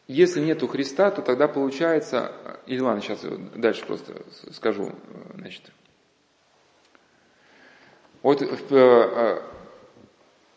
если 0.06 0.40
нету 0.40 0.68
Христа, 0.68 1.10
то 1.10 1.22
тогда 1.22 1.48
получается, 1.48 2.30
или 2.66 2.78
ладно, 2.78 3.02
сейчас 3.02 3.20
дальше 3.56 3.84
просто 3.84 4.22
скажу, 4.52 4.92
значит, 5.34 5.72
вот 8.22 8.42
э, 8.42 8.46
э, 8.70 9.42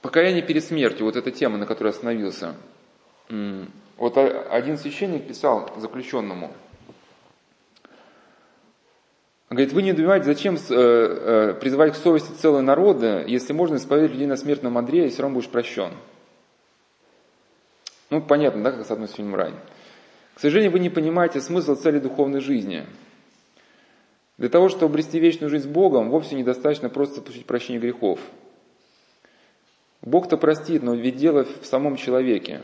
покаяние 0.04 0.44
перед 0.44 0.64
смертью, 0.64 1.08
вот 1.08 1.16
эта 1.16 1.32
тема, 1.32 1.58
на 1.58 1.66
которой 1.66 1.88
остановился. 1.88 2.54
Вот 3.98 4.16
один 4.18 4.78
священник 4.78 5.28
писал 5.28 5.74
заключенному, 5.78 6.54
Говорит, 9.50 9.74
вы 9.74 9.84
не 9.84 9.94
понимаете, 9.94 10.26
зачем 10.26 10.56
э, 10.56 11.54
призывать 11.60 11.94
к 11.94 11.98
совести 11.98 12.34
целого 12.34 12.62
народа, 12.62 13.24
если 13.26 13.54
можно 13.54 13.76
исповедать 13.76 14.12
людей 14.12 14.28
на 14.28 14.38
смертном 14.38 14.78
Андрея, 14.78 15.06
и 15.06 15.10
все 15.10 15.22
равно 15.22 15.36
будешь 15.36 15.50
прощен. 15.50 15.92
Ну, 18.10 18.22
понятно, 18.22 18.64
да, 18.64 18.72
как 18.72 18.86
с 18.86 18.92
одной 18.92 19.08
с 19.08 19.14
фильмом 19.14 19.36
«Рай». 19.36 19.54
К 20.34 20.40
сожалению, 20.40 20.72
вы 20.72 20.80
не 20.80 20.90
понимаете 20.90 21.42
смысл 21.42 21.76
цели 21.76 22.00
духовной 22.00 22.42
жизни– 22.42 22.86
для 24.38 24.50
того, 24.50 24.68
чтобы 24.68 24.86
обрести 24.86 25.20
вечную 25.20 25.50
жизнь 25.50 25.66
с 25.66 25.72
Богом, 25.72 26.10
вовсе 26.10 26.36
недостаточно 26.36 26.90
просто 26.90 27.22
получить 27.22 27.46
прощение 27.46 27.82
грехов. 27.82 28.20
Бог-то 30.02 30.38
простит, 30.38 30.84
но 30.84 30.94
ведь 30.94 31.16
дело 31.16 31.46
в 31.46 31.66
самом 31.66 31.96
человеке. 31.96 32.62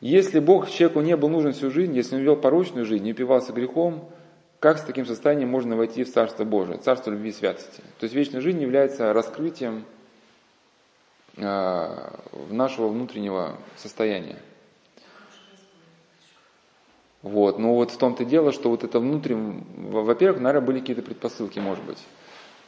Если 0.00 0.40
Бог 0.40 0.70
человеку 0.70 1.02
не 1.02 1.14
был 1.14 1.28
нужен 1.28 1.52
всю 1.52 1.70
жизнь, 1.70 1.94
если 1.94 2.16
он 2.16 2.22
вел 2.22 2.36
порочную 2.36 2.86
жизнь, 2.86 3.04
не 3.04 3.12
упивался 3.12 3.52
грехом, 3.52 4.08
как 4.60 4.76
с 4.78 4.82
таким 4.82 5.06
состоянием 5.06 5.48
можно 5.48 5.74
войти 5.74 6.04
в 6.04 6.12
Царство 6.12 6.44
Божие, 6.44 6.76
Царство 6.76 7.10
любви 7.10 7.30
и 7.30 7.32
святости? 7.32 7.80
То 7.98 8.04
есть 8.04 8.14
вечная 8.14 8.42
жизнь 8.42 8.60
является 8.60 9.14
раскрытием 9.14 9.86
э, 11.38 12.10
нашего 12.50 12.88
внутреннего 12.88 13.56
состояния. 13.76 14.36
Вот. 17.22 17.58
Но 17.58 17.74
вот 17.74 17.90
в 17.90 17.96
том-то 17.96 18.26
дело, 18.26 18.52
что 18.52 18.68
вот 18.68 18.84
это 18.84 19.00
внутреннее, 19.00 19.64
во-первых, 19.76 20.42
наверное, 20.42 20.66
были 20.66 20.80
какие-то 20.80 21.02
предпосылки, 21.02 21.58
может 21.58 21.84
быть. 21.84 21.98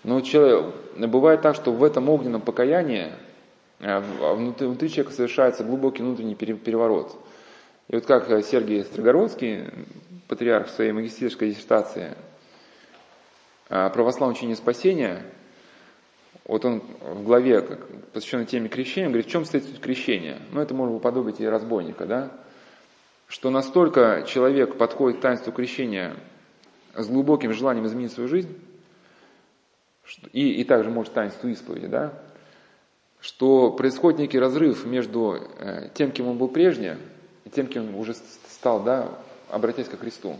Но 0.02 0.22
человек, 0.22 0.74
бывает 0.96 1.42
так, 1.42 1.54
что 1.54 1.72
в 1.72 1.84
этом 1.84 2.08
огненном 2.08 2.40
покаянии 2.40 3.12
э, 3.80 3.98
внутри, 4.34 4.66
внутри 4.66 4.88
человека 4.88 5.14
совершается 5.14 5.62
глубокий 5.62 6.02
внутренний 6.02 6.36
переворот. 6.36 7.14
И 7.88 7.96
вот 7.96 8.06
как 8.06 8.28
Сергей 8.46 8.82
Строгородский, 8.82 9.66
патриарх 10.28 10.68
в 10.68 10.70
своей 10.70 10.92
магистерской 10.92 11.50
диссертации 11.50 12.16
о 13.68 13.90
православном 13.90 14.36
учении 14.36 14.54
спасения, 14.54 15.22
вот 16.44 16.64
он 16.64 16.80
в 17.00 17.24
главе, 17.24 17.62
посвященной 18.12 18.46
теме 18.46 18.68
крещения, 18.68 19.08
говорит, 19.08 19.26
в 19.26 19.30
чем 19.30 19.44
стоит 19.44 19.64
суть 19.64 19.80
крещения? 19.80 20.38
Ну, 20.50 20.60
это 20.60 20.74
можно 20.74 20.94
уподобить 20.94 21.40
и 21.40 21.46
разбойника, 21.46 22.06
да? 22.06 22.30
что 23.32 23.48
настолько 23.48 24.26
человек 24.28 24.76
подходит 24.76 25.18
к 25.18 25.22
таинству 25.22 25.52
крещения 25.52 26.14
с 26.94 27.08
глубоким 27.08 27.54
желанием 27.54 27.86
изменить 27.86 28.12
свою 28.12 28.28
жизнь, 28.28 28.54
и, 30.34 30.60
и 30.60 30.64
также 30.64 30.90
может 30.90 31.14
таинству 31.14 31.48
исповеди, 31.48 31.86
да, 31.86 32.12
что 33.22 33.70
происходит 33.70 34.18
некий 34.18 34.38
разрыв 34.38 34.84
между 34.84 35.38
э, 35.58 35.88
тем, 35.94 36.10
кем 36.10 36.28
он 36.28 36.36
был 36.36 36.48
прежде, 36.48 36.98
и 37.46 37.48
тем, 37.48 37.68
кем 37.68 37.88
он 37.88 37.94
уже 37.94 38.12
стал, 38.12 38.82
да, 38.82 39.18
обратясь 39.52 39.88
ко 39.88 39.96
Христу. 39.96 40.36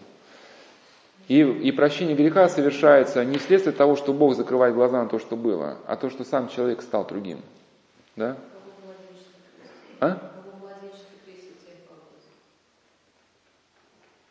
И, 1.29 1.41
и 1.41 1.71
прощение 1.71 2.17
греха 2.17 2.49
совершается 2.49 3.25
не 3.25 3.39
вследствие 3.39 3.75
того, 3.75 3.95
что 3.95 4.13
Бог 4.13 4.35
закрывает 4.35 4.75
глаза 4.75 5.03
на 5.03 5.09
то, 5.09 5.19
что 5.19 5.37
было, 5.37 5.79
а 5.87 5.97
то, 5.97 6.11
что 6.11 6.25
сам 6.25 6.49
человек 6.49 6.83
стал 6.83 7.07
другим. 7.07 7.41
Да? 8.17 8.37
А? 10.01 10.33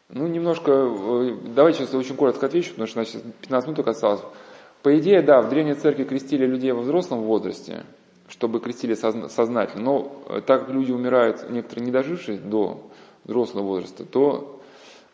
Ну, 0.10 0.28
немножко, 0.28 0.72
э, 0.72 1.38
давайте 1.56 1.80
сейчас 1.80 1.94
очень 1.94 2.18
коротко 2.18 2.48
отвечу, 2.48 2.72
потому 2.72 2.88
что 2.88 2.96
значит, 2.96 3.24
15 3.42 3.70
минут 3.70 3.88
осталось. 3.88 4.22
По 4.84 4.98
идее, 5.00 5.22
да, 5.22 5.42
в 5.42 5.50
Древней 5.50 5.76
Церкви 5.76 6.04
крестили 6.04 6.46
людей 6.46 6.74
во 6.74 6.82
взрослом 6.82 7.22
возрасте, 7.22 7.86
чтобы 8.28 8.60
крестили 8.60 8.96
сознательно, 8.96 9.84
но 9.84 10.24
э, 10.28 10.42
так 10.42 10.66
как 10.66 10.70
люди 10.72 10.92
умирают, 10.92 11.50
некоторые 11.50 11.86
не 11.86 11.92
дожившие 11.92 12.38
до 12.38 12.82
взрослого 13.24 13.64
возраста, 13.64 14.04
то 14.06 14.61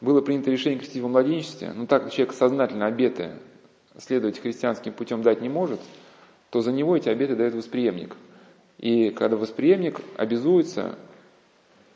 было 0.01 0.21
принято 0.21 0.51
решение 0.51 0.79
крестить 0.79 1.01
во 1.01 1.09
младенчестве, 1.09 1.71
но 1.73 1.85
так 1.85 2.11
человек 2.11 2.35
сознательно 2.35 2.85
обеты 2.85 3.31
следовать 3.97 4.39
христианским 4.39 4.93
путем 4.93 5.23
дать 5.23 5.41
не 5.41 5.49
может, 5.49 5.79
то 6.49 6.61
за 6.61 6.71
него 6.71 6.95
эти 6.95 7.09
обеты 7.09 7.35
дает 7.35 7.55
восприемник. 7.55 8.15
И 8.77 9.09
когда 9.09 9.37
восприемник 9.37 9.99
обязуется 10.17 10.97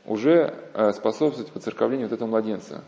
уже 0.06 0.56
э, 0.74 0.94
способствовать 0.94 1.54
воцерковлению 1.54 2.08
вот 2.08 2.16
этого 2.16 2.28
младенца. 2.28 2.84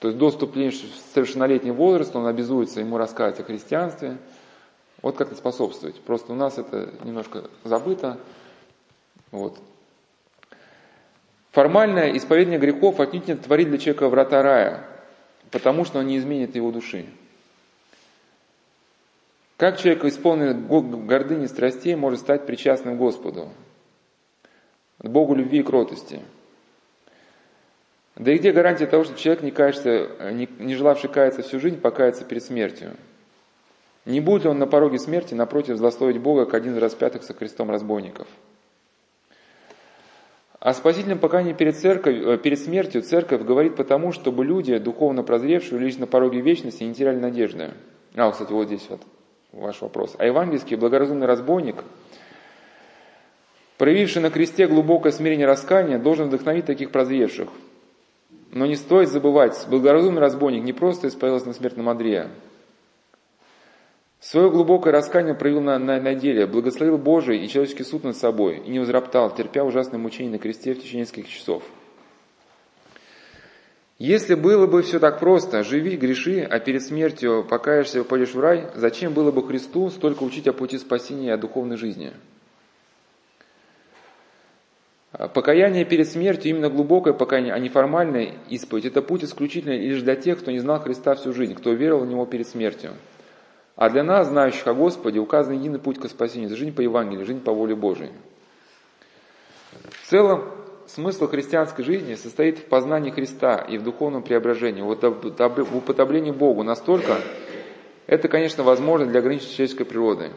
То 0.00 0.08
есть 0.08 0.18
до 0.18 0.30
вступления 0.30 0.70
в 0.70 1.12
совершеннолетний 1.12 1.72
возраст 1.72 2.14
он 2.16 2.26
обязуется 2.26 2.80
ему 2.80 2.96
рассказать 2.96 3.38
о 3.40 3.44
христианстве, 3.44 4.16
вот 5.02 5.16
как-то 5.16 5.34
способствовать. 5.34 6.00
Просто 6.00 6.32
у 6.32 6.36
нас 6.36 6.58
это 6.58 6.90
немножко 7.04 7.44
забыто. 7.64 8.18
Вот. 9.30 9.58
Формальное 11.52 12.16
исповедание 12.16 12.58
грехов 12.58 13.00
отнюдь 13.00 13.28
не 13.28 13.34
творит 13.34 13.68
для 13.68 13.78
человека 13.78 14.08
врата 14.08 14.42
рая, 14.42 14.84
потому 15.50 15.84
что 15.84 15.98
он 15.98 16.06
не 16.06 16.18
изменит 16.18 16.54
его 16.54 16.70
души. 16.70 17.06
Как 19.56 19.78
человек, 19.78 20.04
исполненный 20.04 20.54
гордыни 21.06 21.46
страстей, 21.46 21.96
может 21.96 22.20
стать 22.20 22.46
причастным 22.46 22.96
Господу, 22.96 23.50
Богу 24.98 25.34
любви 25.34 25.60
и 25.60 25.62
кротости– 25.62 26.20
да 28.18 28.32
и 28.32 28.38
где 28.38 28.50
гарантия 28.50 28.86
того, 28.86 29.04
что 29.04 29.14
человек, 29.16 29.44
не, 29.44 29.52
кается, 29.52 30.08
не, 30.32 30.48
не 30.58 30.74
желавший 30.74 31.08
каяться 31.08 31.42
всю 31.42 31.60
жизнь, 31.60 31.80
покается 31.80 32.24
перед 32.24 32.42
смертью? 32.42 32.96
Не 34.04 34.20
будет 34.20 34.42
ли 34.42 34.50
он 34.50 34.58
на 34.58 34.66
пороге 34.66 34.98
смерти, 34.98 35.34
напротив, 35.34 35.76
злословить 35.76 36.18
Бога, 36.18 36.44
как 36.44 36.54
один 36.54 36.74
из 36.74 36.78
распятых 36.78 37.22
со 37.22 37.32
крестом 37.32 37.70
разбойников? 37.70 38.26
О 40.60 40.74
спасительном 40.74 41.18
покаянии 41.18 41.52
перед, 41.52 41.76
церковь, 41.76 42.16
э, 42.16 42.38
перед 42.38 42.58
смертью 42.58 43.02
церковь 43.02 43.42
говорит 43.42 43.76
потому, 43.76 44.12
чтобы 44.12 44.44
люди, 44.44 44.76
духовно 44.78 45.22
прозревшие, 45.22 45.78
лишь 45.78 45.96
на 45.98 46.06
пороге 46.06 46.40
вечности, 46.40 46.82
не 46.82 46.94
теряли 46.94 47.18
надежды. 47.18 47.74
А, 48.14 48.30
кстати, 48.30 48.52
вот 48.52 48.66
здесь 48.66 48.86
вот 48.88 49.00
ваш 49.52 49.80
вопрос. 49.80 50.16
А 50.18 50.26
евангельский 50.26 50.76
благоразумный 50.76 51.26
разбойник, 51.26 51.84
проявивший 53.76 54.20
на 54.20 54.30
кресте 54.30 54.66
глубокое 54.66 55.12
смирение 55.12 55.46
раскаяния, 55.46 55.98
должен 55.98 56.28
вдохновить 56.28 56.66
таких 56.66 56.90
прозревших– 56.90 57.48
но 58.50 58.66
не 58.66 58.76
стоит 58.76 59.10
забывать, 59.10 59.66
благоразумный 59.68 60.20
разбойник 60.20 60.64
не 60.64 60.72
просто 60.72 61.08
исповедовался 61.08 61.48
на 61.48 61.54
смертном 61.54 61.88
Андрея. 61.88 62.30
Свое 64.20 64.50
глубокое 64.50 64.92
раскаяние 64.92 65.34
проявил 65.34 65.60
на, 65.60 65.78
на, 65.78 66.00
на 66.00 66.14
деле, 66.14 66.46
благословил 66.46 66.98
Божий 66.98 67.38
и 67.38 67.48
человеческий 67.48 67.84
суд 67.84 68.02
над 68.02 68.16
собой, 68.16 68.58
и 68.58 68.70
не 68.70 68.80
возроптал, 68.80 69.32
терпя 69.32 69.62
ужасное 69.62 70.00
мучение 70.00 70.32
на 70.32 70.38
кресте 70.38 70.74
в 70.74 70.80
течение 70.80 71.02
нескольких 71.02 71.30
часов. 71.30 71.62
Если 73.98 74.34
было 74.34 74.66
бы 74.66 74.82
все 74.82 74.98
так 74.98 75.18
просто, 75.18 75.62
живи, 75.62 75.96
греши, 75.96 76.40
а 76.42 76.58
перед 76.60 76.82
смертью 76.82 77.44
покаешься 77.48 77.98
и 77.98 78.00
упадешь 78.00 78.34
в 78.34 78.40
рай, 78.40 78.70
зачем 78.74 79.12
было 79.12 79.32
бы 79.32 79.46
Христу 79.46 79.90
столько 79.90 80.22
учить 80.22 80.46
о 80.48 80.52
пути 80.52 80.78
спасения 80.78 81.28
и 81.28 81.30
о 81.32 81.36
духовной 81.36 81.76
жизни? 81.76 82.12
Покаяние 85.10 85.84
перед 85.84 86.08
смертью, 86.08 86.50
именно 86.50 86.68
глубокое 86.68 87.12
покаяние, 87.12 87.54
а 87.54 87.58
не 87.58 87.68
формальное 87.68 88.34
исповедь, 88.48 88.84
это 88.84 89.00
путь 89.00 89.24
исключительно 89.24 89.72
лишь 89.72 90.02
для 90.02 90.14
тех, 90.14 90.38
кто 90.38 90.50
не 90.50 90.60
знал 90.60 90.80
Христа 90.80 91.14
всю 91.14 91.32
жизнь, 91.32 91.54
кто 91.54 91.72
верил 91.72 92.00
в 92.00 92.06
Него 92.06 92.24
перед 92.26 92.46
смертью. 92.46 92.92
А 93.78 93.90
для 93.90 94.02
нас, 94.02 94.26
знающих 94.26 94.66
о 94.66 94.74
Господе, 94.74 95.20
указан 95.20 95.54
единый 95.54 95.78
путь 95.78 96.00
к 96.00 96.08
спасению. 96.08 96.48
Это 96.48 96.56
жизнь 96.56 96.74
по 96.74 96.80
Евангелию, 96.80 97.24
жизнь 97.24 97.40
по 97.40 97.52
воле 97.52 97.76
Божией. 97.76 98.10
В 100.02 100.10
целом, 100.10 100.50
смысл 100.88 101.28
христианской 101.28 101.84
жизни 101.84 102.16
состоит 102.16 102.58
в 102.58 102.64
познании 102.64 103.12
Христа 103.12 103.58
и 103.58 103.78
в 103.78 103.84
духовном 103.84 104.24
преображении, 104.24 104.82
вот 104.82 105.04
в 105.04 105.76
уподоблении 105.76 106.32
Богу 106.32 106.64
настолько, 106.64 107.18
это, 108.08 108.26
конечно, 108.26 108.64
возможно 108.64 109.06
для 109.06 109.20
ограниченной 109.20 109.52
человеческой 109.52 109.84
природы. 109.84 110.32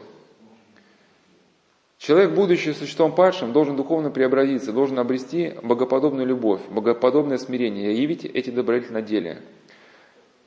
Человек, 1.98 2.30
будучи 2.30 2.70
существом 2.70 3.12
падшим, 3.12 3.52
должен 3.52 3.74
духовно 3.74 4.12
преобразиться, 4.12 4.72
должен 4.72 5.00
обрести 5.00 5.54
богоподобную 5.64 6.28
любовь, 6.28 6.60
богоподобное 6.70 7.38
смирение 7.38 7.92
и 7.92 8.02
явить 8.02 8.24
эти 8.24 8.50
добродетели 8.50 8.92
на 8.92 9.02
деле. 9.02 9.42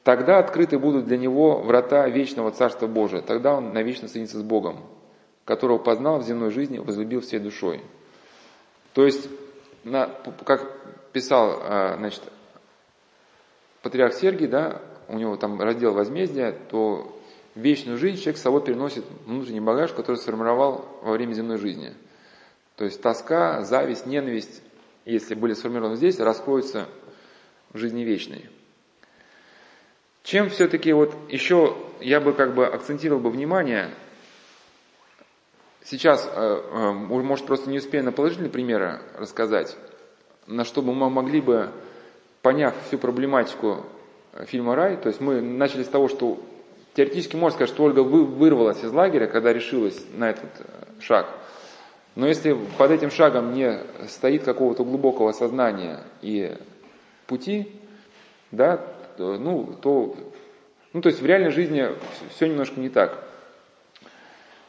Тогда 0.06 0.38
открыты 0.38 0.78
будут 0.78 1.06
для 1.08 1.18
него 1.18 1.64
врата 1.64 2.08
вечного 2.08 2.52
Царства 2.52 2.86
Божия, 2.86 3.24
тогда 3.24 3.56
он 3.56 3.74
навечно 3.74 4.08
соединится 4.08 4.38
с 4.38 4.44
Богом, 4.44 4.86
которого 5.46 5.80
познал 5.80 6.20
в 6.20 6.24
земной 6.24 6.52
жизни, 6.52 6.78
возлюбил 6.78 7.22
всей 7.22 7.40
душой. 7.40 7.82
То 8.94 9.04
есть 9.04 9.28
на, 9.84 10.06
как 10.46 10.72
писал 11.12 11.60
а, 11.60 11.96
значит, 11.98 12.22
патриарх 13.82 14.14
Сергий, 14.14 14.46
да, 14.46 14.80
у 15.08 15.18
него 15.18 15.38
там 15.38 15.60
раздел 15.60 15.96
возмездия, 15.96 16.56
то 16.70 17.12
вечную 17.56 17.98
жизнь 17.98 18.18
человек 18.18 18.38
с 18.38 18.44
собой 18.44 18.64
переносит 18.64 19.06
внутренний 19.26 19.60
багаж, 19.60 19.92
который 19.92 20.18
сформировал 20.18 20.86
во 21.02 21.14
время 21.14 21.34
земной 21.34 21.58
жизни. 21.58 21.96
То 22.76 22.86
есть 22.86 23.02
тоска, 23.02 23.64
зависть, 23.64 24.06
ненависть, 24.06 24.62
если 25.04 25.34
были 25.34 25.54
сформированы 25.54 25.96
здесь, 25.96 26.20
раскроются 26.20 26.86
в 27.74 27.80
жизни 27.80 28.04
вечной. 28.04 28.52
Чем 30.26 30.50
все-таки 30.50 30.92
вот 30.92 31.16
еще 31.30 31.78
я 32.02 32.20
бы 32.20 32.34
как 32.34 32.54
бы 32.54 32.66
акцентировал 32.66 33.22
бы 33.22 33.30
внимание, 33.30 33.92
Сейчас, 35.88 36.28
э, 36.34 36.62
э, 36.72 36.92
может, 36.94 37.46
просто 37.46 37.70
не 37.70 37.78
успею 37.78 38.04
на 38.04 38.12
положительные 38.12 38.50
примеры 38.50 39.02
рассказать, 39.20 39.78
на 40.48 40.66
что 40.66 40.82
бы 40.82 40.96
мы 40.96 41.12
могли 41.12 41.42
бы, 41.42 41.70
поняв 42.42 42.74
всю 42.88 42.98
проблематику 42.98 43.86
фильма 44.48 44.76
«Рай», 44.76 44.98
то 44.98 45.10
есть 45.10 45.22
мы 45.22 45.42
начали 45.42 45.84
с 45.84 45.88
того, 45.88 46.08
что 46.08 46.40
теоретически 46.96 47.36
можно 47.36 47.58
сказать, 47.58 47.72
что 47.72 47.84
Ольга 47.84 48.00
вырвалась 48.00 48.84
из 48.84 48.92
лагеря, 48.92 49.28
когда 49.28 49.54
решилась 49.54 50.04
на 50.12 50.32
этот 50.32 50.50
э, 50.58 51.02
шаг. 51.02 51.28
Но 52.16 52.26
если 52.26 52.58
под 52.80 52.90
этим 52.90 53.12
шагом 53.12 53.54
не 53.54 53.80
стоит 54.08 54.44
какого-то 54.44 54.84
глубокого 54.84 55.34
сознания 55.34 56.02
и 56.24 56.58
пути, 57.28 57.72
да, 58.50 58.82
ну, 59.18 59.78
то, 59.82 60.16
ну, 60.94 61.02
то 61.02 61.10
есть 61.10 61.22
в 61.22 61.26
реальной 61.26 61.52
жизни 61.52 61.90
все 62.30 62.48
немножко 62.48 62.80
не 62.80 62.90
так. 62.90 63.24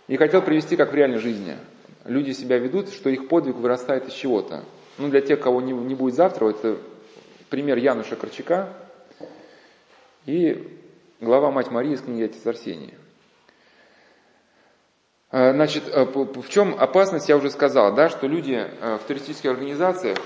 И 0.08 0.16
хотел 0.16 0.42
привести, 0.42 0.76
как 0.76 0.92
в 0.92 0.94
реальной 0.94 1.18
жизни. 1.18 1.56
Люди 2.04 2.30
себя 2.30 2.58
ведут, 2.58 2.90
что 2.90 3.10
их 3.10 3.28
подвиг 3.28 3.56
вырастает 3.56 4.06
из 4.06 4.12
чего-то. 4.12 4.64
Ну, 4.98 5.08
для 5.08 5.20
тех, 5.20 5.40
кого 5.40 5.60
не, 5.60 5.72
не 5.72 5.94
будет 5.94 6.14
завтра, 6.14 6.48
это 6.50 6.78
пример 7.50 7.76
Януша 7.76 8.16
Корчака 8.16 8.72
и 10.24 10.80
глава 11.20 11.50
Мать 11.50 11.70
Марии 11.70 11.92
из 11.92 12.00
книги 12.00 12.24
Отец 12.24 12.46
Арсений. 12.46 12.94
А, 15.30 15.52
значит, 15.52 15.84
а, 15.92 16.04
в 16.04 16.48
чем 16.48 16.74
опасность, 16.78 17.28
я 17.28 17.36
уже 17.36 17.50
сказал, 17.50 17.94
да, 17.94 18.08
что 18.08 18.26
люди 18.26 18.66
в 18.80 19.06
туристических 19.06 19.50
организациях, 19.50 20.18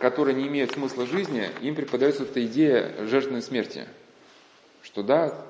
которые 0.00 0.34
не 0.34 0.48
имеют 0.48 0.72
смысла 0.72 1.06
жизни, 1.06 1.48
им 1.60 1.76
преподается 1.76 2.24
эта 2.24 2.44
идея 2.46 3.06
жертвенной 3.06 3.42
смерти. 3.42 3.86
Что 4.82 5.02
да, 5.02 5.46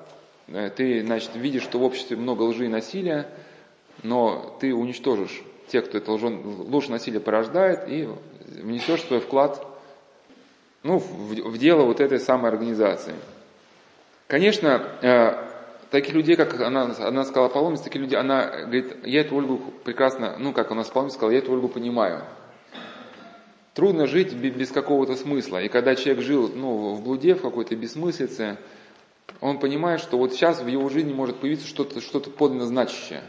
Э, 0.53 0.69
ты, 0.69 1.03
значит, 1.03 1.31
видишь, 1.35 1.63
что 1.63 1.79
в 1.79 1.83
обществе 1.83 2.17
много 2.17 2.43
лжи 2.43 2.65
и 2.65 2.69
насилия, 2.69 3.27
но 4.03 4.57
ты 4.59 4.73
уничтожишь 4.73 5.43
тех, 5.67 5.85
кто 5.85 5.97
это 5.97 6.11
ложь 6.11 6.87
и 6.87 6.91
насилие 6.91 7.21
порождает, 7.21 7.87
и 7.87 8.09
внесешь 8.61 9.03
свой 9.03 9.19
вклад 9.19 9.65
ну, 10.83 10.97
в, 10.97 11.33
в 11.33 11.57
дело 11.57 11.83
вот 11.83 12.01
этой 12.01 12.19
самой 12.19 12.51
организации. 12.51 13.13
Конечно, 14.27 14.81
э, 15.01 15.49
таких 15.91 16.13
людей, 16.13 16.35
как 16.35 16.59
она, 16.59 16.93
она 16.99 17.23
сказала 17.23 17.49
паломница, 17.49 17.85
такие 17.85 18.01
люди, 18.01 18.15
она 18.15 18.47
говорит, 18.63 19.05
я 19.05 19.21
эту 19.21 19.35
Ольгу 19.35 19.61
прекрасно, 19.83 20.35
ну, 20.37 20.53
как 20.53 20.71
она 20.71 20.83
с 20.83 20.89
паломницей 20.89 21.17
сказала, 21.17 21.31
я 21.31 21.39
эту 21.39 21.53
Ольгу 21.53 21.69
понимаю. 21.69 22.23
Трудно 23.73 24.05
жить 24.05 24.33
без 24.33 24.69
какого-то 24.69 25.15
смысла. 25.15 25.61
И 25.61 25.69
когда 25.69 25.95
человек 25.95 26.23
жил 26.23 26.49
ну, 26.53 26.93
в 26.93 27.03
блуде, 27.03 27.35
в 27.35 27.41
какой-то 27.41 27.75
бессмыслице, 27.75 28.57
он 29.39 29.59
понимает, 29.59 30.01
что 30.01 30.17
вот 30.17 30.33
сейчас 30.33 30.61
в 30.61 30.67
его 30.67 30.89
жизни 30.89 31.13
может 31.13 31.37
появиться 31.37 31.67
что-то 31.67 32.01
что 32.01 32.19
подлинно 32.19 32.65
значащее. 32.65 33.23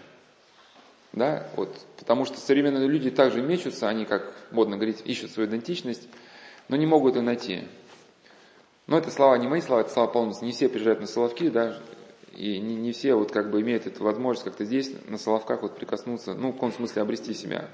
Да, 1.12 1.46
вот, 1.56 1.68
потому 1.98 2.24
что 2.24 2.40
современные 2.40 2.88
люди 2.88 3.10
также 3.10 3.42
мечутся, 3.42 3.88
они, 3.88 4.06
как 4.06 4.32
модно 4.50 4.76
говорить, 4.76 5.02
ищут 5.04 5.30
свою 5.30 5.48
идентичность, 5.48 6.08
но 6.68 6.76
не 6.76 6.86
могут 6.86 7.16
ее 7.16 7.22
найти. 7.22 7.68
Но 8.86 8.98
это 8.98 9.10
слова 9.10 9.36
не 9.36 9.46
мои 9.46 9.60
слова, 9.60 9.82
это 9.82 9.90
слова 9.90 10.08
полностью. 10.08 10.46
Не 10.46 10.52
все 10.52 10.68
приезжают 10.68 11.00
на 11.00 11.06
Соловки, 11.06 11.50
да, 11.50 11.78
и 12.34 12.58
не, 12.58 12.74
не 12.76 12.92
все 12.92 13.14
вот 13.14 13.30
как 13.30 13.50
бы 13.50 13.60
имеют 13.60 13.86
эту 13.86 14.02
возможность 14.02 14.44
как-то 14.44 14.64
здесь, 14.64 14.90
на 15.06 15.18
Соловках, 15.18 15.62
вот 15.62 15.76
прикоснуться, 15.76 16.34
ну, 16.34 16.50
в 16.50 16.54
каком 16.54 16.72
смысле 16.72 17.02
обрести 17.02 17.34
себя. 17.34 17.68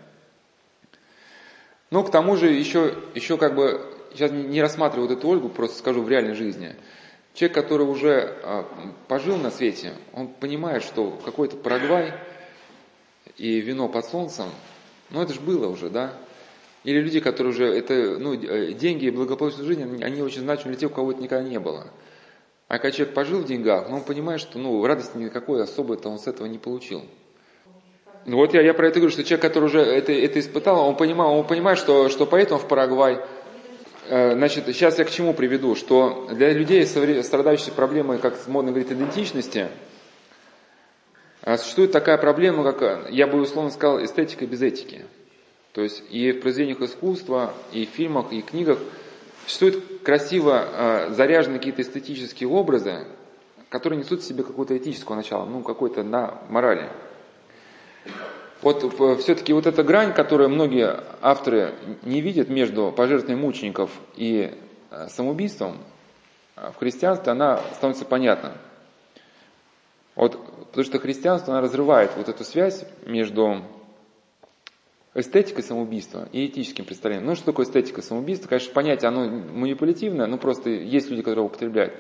Но 1.91 2.03
к 2.05 2.11
тому 2.11 2.37
же 2.37 2.49
еще, 2.51 2.95
еще 3.15 3.39
как 3.39 3.55
бы, 3.55 3.81
сейчас 4.13 4.31
не 4.31 4.61
рассматриваю 4.61 5.09
вот 5.09 5.19
эту 5.19 5.29
Ольгу, 5.29 5.49
просто 5.49 5.79
скажу 5.79 6.03
в 6.03 6.09
реальной 6.09 6.35
жизни– 6.35 6.75
Человек, 7.39 7.55
который 7.55 7.87
уже 7.87 8.37
а, 8.43 8.67
пожил 9.07 9.37
на 9.37 9.53
свете, 9.53 9.93
он 10.13 10.27
понимает, 10.27 10.83
что 10.83 11.17
какой-то 11.25 11.57
Парагвай 11.57 12.15
и 13.37 13.61
вино 13.61 13.89
под 13.89 14.07
солнцем, 14.07 14.47
ну 15.11 15.23
это 15.23 15.35
же 15.35 15.41
было 15.41 15.69
уже, 15.69 15.89
да? 15.89 16.15
Или 16.83 17.01
люди, 17.01 17.21
которые 17.21 17.53
уже, 17.53 17.67
это, 17.67 18.19
ну, 18.19 18.35
э, 18.35 18.73
деньги 18.73 19.05
и 19.05 19.11
благополучная 19.11 19.65
жизнь, 19.65 20.03
они 20.03 20.21
очень 20.21 20.41
значимы 20.41 20.73
для 20.73 20.81
тех, 20.81 20.91
у 20.91 20.95
кого 20.95 21.13
это 21.13 21.23
никогда 21.23 21.49
не 21.49 21.61
было. 21.61 21.87
А 22.67 22.79
когда 22.81 22.91
человек 22.91 23.15
пожил 23.15 23.39
в 23.39 23.45
деньгах, 23.45 23.89
ну, 23.89 23.99
он 23.99 24.03
понимает, 24.03 24.41
что 24.41 24.59
ну, 24.59 24.85
радости 24.85 25.17
никакой 25.17 25.63
особой-то 25.63 26.09
он 26.09 26.19
с 26.19 26.27
этого 26.27 26.49
не 26.49 26.59
получил. 26.59 27.05
Ну 28.27 28.37
вот 28.37 28.55
я, 28.55 28.63
я 28.63 28.75
про 28.75 28.89
это 28.89 29.01
говорю, 29.01 29.13
что 29.13 29.25
человек, 29.25 29.43
который 29.43 29.65
уже 29.65 29.81
это, 29.81 30.13
это 30.13 30.39
испытал, 30.39 30.87
он 30.87 30.97
понимает, 30.97 31.33
он 31.33 31.47
понимает 31.47 31.79
что, 31.79 32.09
что 32.09 32.27
поэтому 32.27 32.61
в 32.61 32.69
Парагвай 32.69 33.21
Э, 34.11 34.33
значит, 34.33 34.65
сейчас 34.69 34.99
я 34.99 35.05
к 35.05 35.11
чему 35.11 35.35
приведу, 35.35 35.75
что 35.75 36.29
для 36.33 36.53
людей, 36.53 36.87
страдающих 36.87 37.75
проблемой, 37.75 38.19
как 38.19 38.35
модно 38.47 38.71
говорить, 38.71 38.91
идентичности, 38.91 39.69
э, 41.43 41.57
существует 41.59 41.93
такая 41.93 42.17
проблема, 42.17 42.73
как, 42.73 43.11
я 43.11 43.27
бы 43.27 43.39
условно 43.39 43.71
сказал, 43.71 44.03
эстетика 44.03 44.47
без 44.47 44.63
этики. 44.63 45.05
То 45.75 45.83
есть 45.83 46.03
и 46.11 46.33
в 46.33 46.41
произведениях 46.41 46.81
искусства, 46.81 47.53
и 47.73 47.85
в 47.85 47.91
фильмах, 47.91 48.33
и 48.33 48.41
в 48.41 48.47
книгах 48.47 48.79
существуют 49.45 50.01
красиво 50.03 50.65
э, 50.67 51.11
заряженные 51.11 51.59
какие-то 51.59 51.83
эстетические 51.83 52.49
образы, 52.49 53.05
которые 53.69 53.99
несут 53.99 54.23
в 54.23 54.25
себе 54.25 54.43
какое-то 54.43 54.75
этическое 54.75 55.19
начало, 55.19 55.45
ну, 55.45 55.61
какой-то 55.61 56.03
на 56.03 56.39
морали. 56.49 56.89
Вот 58.61 58.83
э, 58.83 59.17
все-таки 59.17 59.53
вот 59.53 59.67
эта 59.67 59.85
грань, 59.85 60.13
которую 60.13 60.51
многие 60.51 61.01
авторы 61.21 61.75
не 62.03 62.21
видят 62.21 62.49
между 62.49 62.91
пожертвованием 62.91 63.41
мучеников 63.41 63.91
и 64.17 64.53
э, 64.91 65.09
самоубийством, 65.09 65.79
э, 66.57 66.71
в 66.73 66.77
христианстве 66.79 67.33
она 67.33 67.61
становится 67.75 68.05
понятна. 68.05 68.55
Вот, 70.17 70.33
потому 70.67 70.85
что 70.85 70.99
христианство, 70.99 71.55
она 71.55 71.63
разрывает 71.63 72.11
вот 72.17 72.29
эту 72.29 72.43
связь 72.43 72.85
между 73.07 73.63
эстетикой 75.15 75.63
самоубийства 75.63 76.29
и 76.33 76.47
этическим 76.47 76.85
представлением. 76.85 77.29
Ну, 77.29 77.37
что 77.37 77.47
такое 77.47 77.65
эстетика 77.65 78.03
самоубийства? 78.03 78.49
Конечно, 78.49 78.73
понятие, 78.73 79.09
оно 79.09 79.29
манипулятивное, 79.29 80.27
но 80.27 80.37
просто 80.37 80.71
есть 80.71 81.09
люди, 81.11 81.23
которые 81.23 81.43
его 81.43 81.47
употребляют. 81.47 81.95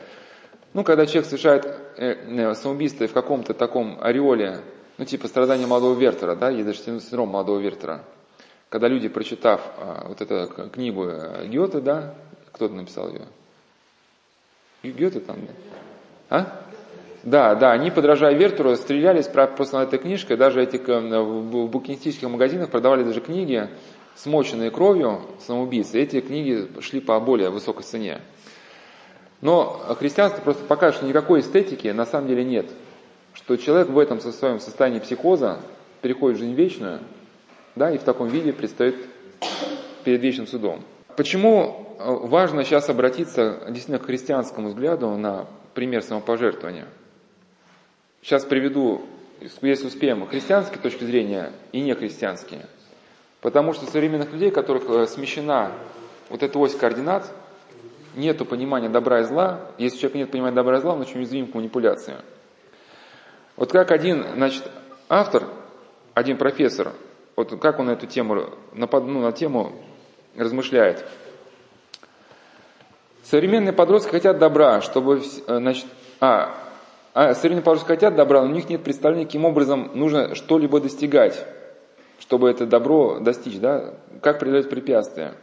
Ну, 0.75 0.83
когда 0.83 1.07
человек 1.07 1.27
совершает 1.27 2.59
самоубийство 2.59 3.07
в 3.07 3.13
каком-то 3.13 3.55
таком 3.55 3.99
ореоле 4.01 4.63
ну, 4.99 5.05
типа 5.05 5.29
страдания 5.29 5.67
молодого 5.67 5.99
Вертера, 5.99 6.35
да, 6.35 6.51
даже 6.51 6.79
синдром 6.79 7.29
молодого 7.29 7.61
Вертера. 7.61 8.05
Когда 8.69 8.89
люди, 8.89 9.09
прочитав 9.09 9.63
а, 9.79 10.09
вот 10.09 10.21
эту 10.21 10.69
книгу 10.71 11.07
э, 11.07 11.47
Гёте, 11.47 11.81
да, 11.81 12.15
кто-то 12.53 12.75
написал 12.75 13.09
ее? 13.09 13.23
Гёте 14.83 15.21
там, 15.21 15.37
да? 15.47 15.53
А? 16.37 16.63
Да, 17.23 17.55
да, 17.55 17.73
они, 17.73 17.91
подражая 17.91 18.35
Вертеру, 18.35 18.75
стрелялись 18.77 19.27
просто 19.27 19.79
над 19.79 19.89
этой 19.89 20.01
книжкой, 20.01 20.37
даже 20.37 20.63
эти, 20.63 20.77
в 20.77 21.67
букинистических 21.69 22.29
магазинах 22.29 22.71
продавали 22.71 23.05
даже 23.05 23.21
книги, 23.21 23.69
смоченные 24.17 24.71
кровью 24.71 25.23
самоубийцы, 25.41 26.01
эти 26.01 26.21
книги 26.21 26.69
шли 26.81 27.01
по 27.01 27.19
более 27.21 27.51
высокой 27.51 27.85
цене. 27.85 28.21
Но 29.41 29.81
христианство 29.99 30.43
просто 30.43 30.65
покажет, 30.65 30.97
что 30.97 31.07
никакой 31.07 31.41
эстетики 31.41 31.89
на 31.89 32.05
самом 32.05 32.29
деле 32.29 32.45
нет 32.45 32.67
что 33.39 33.57
человек 33.57 33.89
в 33.89 33.99
этом 33.99 34.21
своем 34.21 34.61
состоянии 34.61 34.99
психоза 34.99 35.61
переходит 36.03 36.37
в 36.37 36.41
жизнь 36.41 36.55
вечную, 36.55 37.01
да, 37.77 37.91
и 37.91 37.99
в 37.99 38.03
таком 38.03 38.29
виде 38.29 38.53
предстоит 38.53 38.97
перед 40.05 40.21
вечным 40.21 40.47
судом. 40.47 40.85
Почему 41.17 41.97
э, 41.99 42.27
важно 42.27 42.65
сейчас 42.65 42.89
обратиться 42.91 43.63
действительно 43.67 43.99
к 43.99 44.07
христианскому 44.07 44.69
взгляду 44.69 45.11
на 45.17 45.47
пример 45.75 46.03
самопожертвования? 46.03 46.87
сейчас 48.23 48.45
приведу, 48.45 49.03
если 49.41 49.87
успеем, 49.87 50.27
христианские 50.27 50.81
точки 50.81 51.05
зрения 51.05 51.53
и 51.73 51.81
нехристианские. 51.81 52.67
Потому 53.41 53.73
что 53.73 53.87
современных 53.87 54.33
людей, 54.33 54.51
которых 54.51 54.89
э, 54.91 55.07
смещена 55.07 55.73
вот 56.29 56.43
эта 56.43 56.59
ось 56.59 56.75
координат, 56.75 57.33
нету 58.17 58.45
понимания 58.45 58.89
добра 58.89 59.21
и 59.21 59.25
зла. 59.25 59.61
Если 59.79 59.97
у 59.97 60.01
человека 60.01 60.19
нет 60.19 60.31
понимания 60.31 60.57
добра 60.57 60.79
и 60.79 60.81
зла, 60.81 60.95
он 60.95 61.01
очень 61.01 61.19
уязвим 61.19 61.47
к 61.47 61.55
манипуляции. 61.55 62.17
Вот 63.59 63.73
как 63.73 63.91
один, 63.91 64.25
значит, 64.37 64.63
автор, 65.09 65.43
один 66.15 66.39
профессор, 66.39 66.93
вот 67.35 67.59
как 67.61 67.81
он 67.81 67.87
на 67.87 67.91
эту 67.91 68.07
тему, 68.07 68.51
на, 68.73 68.87
ну, 68.87 69.21
на 69.21 69.33
тему 69.33 69.73
размышляет. 70.37 71.05
Современные 73.25 73.73
подростки 73.73 74.11
хотят 74.11 74.39
добра, 74.39 74.81
чтобы, 74.81 75.19
э, 75.19 75.57
значит, 75.57 75.87
а, 76.21 76.55
а 77.15 77.35
современные 77.35 77.65
подростки 77.65 77.89
хотят 77.89 78.15
добра, 78.15 78.43
но 78.43 78.49
у 78.49 78.55
них 78.55 78.69
нет 78.69 78.85
представления, 78.85 79.27
каким 79.27 79.45
образом 79.45 79.91
нужно 79.93 80.37
что-либо 80.37 80.81
достигать, 80.81 81.45
чтобы 82.21 82.49
это 82.49 82.65
добро 82.65 83.19
достичь, 83.19 83.59
да, 83.59 83.97
как 84.23 84.39
преодолеть 84.39 84.71
препятствия. 84.71 85.35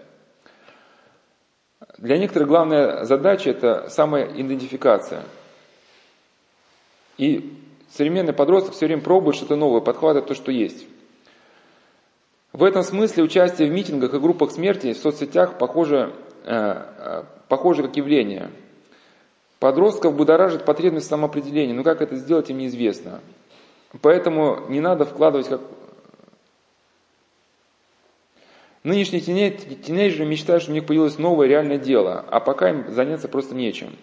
Для 1.97 2.17
некоторых 2.17 2.47
главная 2.47 3.03
задача– 3.03 3.49
это 3.51 3.89
самоидентификация. 3.89 5.23
И 7.17 7.64
современный 7.95 8.33
подросток 8.33 8.73
все 8.73 8.87
время 8.87 9.01
пробует 9.01 9.35
что-то 9.35 9.55
новое, 9.55 9.81
подхватывает 9.81 10.27
то, 10.27 10.35
что 10.35 10.51
есть. 10.51 10.85
В 12.51 12.63
этом 12.63 12.83
смысле 12.83 13.23
участие 13.23 13.69
в 13.69 13.71
митингах 13.71 14.13
и 14.13 14.19
группах 14.19 14.51
смерти 14.51 14.93
в 14.93 14.97
соцсетях 14.97 15.57
похоже, 15.57 16.13
э, 16.43 16.53
э, 16.53 17.23
похоже 17.47 17.83
как 17.83 17.95
явление. 17.97 18.49
Подростков 19.59 20.15
будоражит 20.15 20.65
потребность 20.65 21.07
самоопределения, 21.07 21.73
но 21.73 21.83
как 21.83 22.01
это 22.01 22.15
сделать 22.15 22.49
им 22.49 22.57
неизвестно. 22.57 23.21
Поэтому 24.01 24.67
не 24.69 24.79
надо 24.81 25.05
вкладывать 25.05 25.47
как... 25.47 25.61
Нынешние 28.83 29.21
тинейджеры 29.21 30.25
мечтают, 30.25 30.61
что 30.61 30.71
у 30.71 30.75
них 30.75 30.85
появилось 30.85 31.17
новое 31.17 31.47
реальное 31.47 31.79
дело, 31.79 32.23
а 32.29 32.39
пока 32.39 32.69
им 32.69 32.91
заняться 32.91 33.27
просто 33.27 33.55
нечем. 33.55 33.95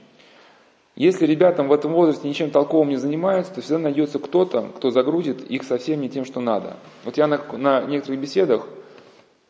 Если 0.95 1.25
ребятам 1.25 1.69
в 1.69 1.73
этом 1.73 1.93
возрасте 1.93 2.29
ничем 2.29 2.51
толковым 2.51 2.91
не 2.91 2.97
занимаются, 2.97 3.55
то 3.55 3.61
всегда 3.63 3.79
найдется 3.79 4.19
кто-то, 4.19 4.71
кто 4.77 4.91
загрузит 4.91 5.41
их 5.43 5.63
совсем 5.63 6.01
не 6.01 6.11
тем, 6.11 6.25
что 6.25 6.41
надо. 6.41 6.77
Вот 7.05 7.17
я 7.17 7.27
на, 7.27 7.41
на 7.57 7.83
некоторых 7.83 8.21
беседах, 8.21 8.67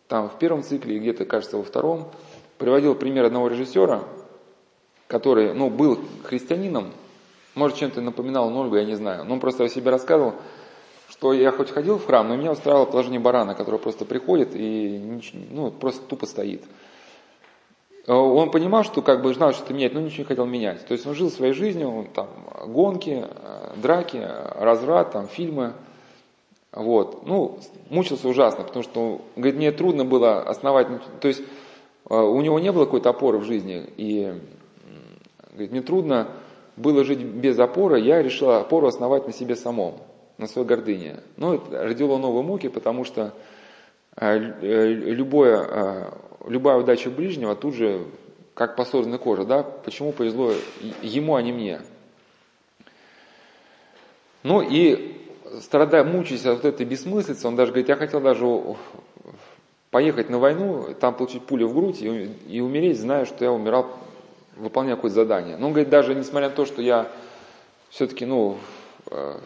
там 0.06 0.28
в 0.28 0.38
первом 0.38 0.62
цикле, 0.62 0.98
где-то, 0.98 1.24
кажется, 1.24 1.56
во 1.56 1.64
втором, 1.64 2.10
приводил 2.58 2.94
пример 2.94 3.24
одного 3.24 3.48
режиссера, 3.48 4.04
который, 5.08 5.52
ну, 5.52 5.68
был 5.68 5.98
христианином, 6.22 6.92
может, 7.54 7.76
чем-то 7.76 8.00
напоминал 8.00 8.48
Нольгу, 8.48 8.76
я 8.76 8.84
не 8.84 8.94
знаю, 8.94 9.24
но 9.24 9.34
он 9.34 9.40
просто 9.40 9.64
о 9.64 9.68
себе 9.68 9.90
рассказывал, 9.90 10.34
что 11.08 11.32
я 11.32 11.50
хоть 11.50 11.70
ходил 11.70 11.98
в 11.98 12.06
храм, 12.06 12.26
но 12.26 12.36
меня 12.36 12.52
устраивало 12.52 12.86
положение 12.86 13.20
барана, 13.20 13.54
который 13.54 13.80
просто 13.80 14.04
приходит 14.04 14.50
и 14.54 15.20
ну, 15.50 15.70
просто 15.70 16.02
тупо 16.06 16.26
стоит. 16.26 16.62
Э, 18.06 18.12
он 18.12 18.50
понимал, 18.50 18.84
что 18.84 19.02
как 19.02 19.22
бы 19.22 19.32
знал, 19.34 19.52
что-то 19.52 19.74
менять, 19.74 19.94
но 19.94 20.00
ничего 20.00 20.22
не 20.22 20.28
хотел 20.28 20.46
менять. 20.46 20.84
То 20.86 20.92
есть 20.92 21.06
он 21.06 21.14
жил 21.14 21.30
своей 21.30 21.52
жизнью, 21.52 22.08
там, 22.14 22.28
гонки, 22.66 23.24
э, 23.24 23.74
драки, 23.76 24.20
разврат, 24.56 25.12
там, 25.12 25.28
фильмы. 25.28 25.74
Вот. 26.72 27.26
Ну, 27.26 27.58
мучился 27.90 28.28
ужасно, 28.28 28.64
потому 28.64 28.82
что, 28.82 29.20
говорит, 29.36 29.56
мне 29.56 29.72
трудно 29.72 30.04
было 30.04 30.40
основать, 30.42 30.88
то 31.20 31.28
есть 31.28 31.42
э, 32.08 32.14
у 32.14 32.40
него 32.40 32.58
не 32.58 32.72
было 32.72 32.86
какой-то 32.86 33.10
опоры 33.10 33.38
в 33.38 33.44
жизни, 33.44 33.84
и 33.96 34.34
говорит, 35.50 35.70
мне 35.70 35.82
трудно 35.82 36.28
было 36.76 37.04
жить 37.04 37.20
без 37.20 37.58
опоры, 37.58 38.00
я 38.00 38.22
решил 38.22 38.50
опору 38.50 38.86
основать 38.86 39.26
на 39.26 39.34
себе 39.34 39.54
самом, 39.54 39.96
на 40.38 40.46
своей 40.46 40.66
гордыне. 40.66 41.20
Ну, 41.36 41.54
это 41.54 41.84
родило 41.84 42.16
новые 42.16 42.42
муки, 42.42 42.68
потому 42.68 43.04
что 43.04 43.34
любое 44.18 46.08
любая 46.46 46.76
удача 46.76 47.10
ближнего 47.10 47.54
тут 47.54 47.74
же, 47.74 48.04
как 48.54 48.76
по 48.76 48.84
коже, 48.84 49.44
да, 49.44 49.62
почему 49.62 50.12
повезло 50.12 50.52
ему, 51.02 51.34
а 51.34 51.42
не 51.42 51.52
мне. 51.52 51.80
Ну 54.42 54.60
и 54.60 55.16
страдая, 55.60 56.04
мучаясь 56.04 56.46
от 56.46 56.64
этой 56.64 56.84
бессмыслицы, 56.84 57.46
он 57.46 57.56
даже 57.56 57.72
говорит, 57.72 57.88
я 57.88 57.96
хотел 57.96 58.20
даже 58.20 58.46
поехать 59.90 60.30
на 60.30 60.38
войну, 60.38 60.94
там 60.98 61.14
получить 61.14 61.42
пулю 61.42 61.68
в 61.68 61.74
грудь 61.74 62.00
и, 62.00 62.30
и 62.48 62.60
умереть, 62.60 62.98
зная, 62.98 63.24
что 63.24 63.44
я 63.44 63.52
умирал, 63.52 63.86
выполняя 64.56 64.96
какое-то 64.96 65.16
задание. 65.16 65.56
Но 65.56 65.66
он 65.66 65.72
говорит, 65.72 65.90
даже 65.90 66.14
несмотря 66.14 66.48
на 66.48 66.54
то, 66.54 66.64
что 66.64 66.82
я 66.82 67.08
все-таки, 67.90 68.24
ну, 68.24 68.56
э, 69.10 69.38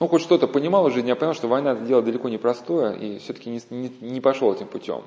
ну, 0.00 0.08
хоть 0.08 0.22
что-то 0.22 0.48
понимал 0.48 0.88
в 0.88 0.92
жизни, 0.92 1.08
я 1.08 1.16
понял, 1.16 1.32
что 1.32 1.46
война 1.46 1.72
это 1.72 1.82
дело 1.82 2.02
далеко 2.02 2.28
не 2.28 2.38
простое, 2.38 2.94
и 2.94 3.18
все-таки 3.18 3.50
не, 3.50 3.60
не, 3.70 3.92
не 4.00 4.20
пошел 4.20 4.52
этим 4.52 4.66
путем. 4.66 5.02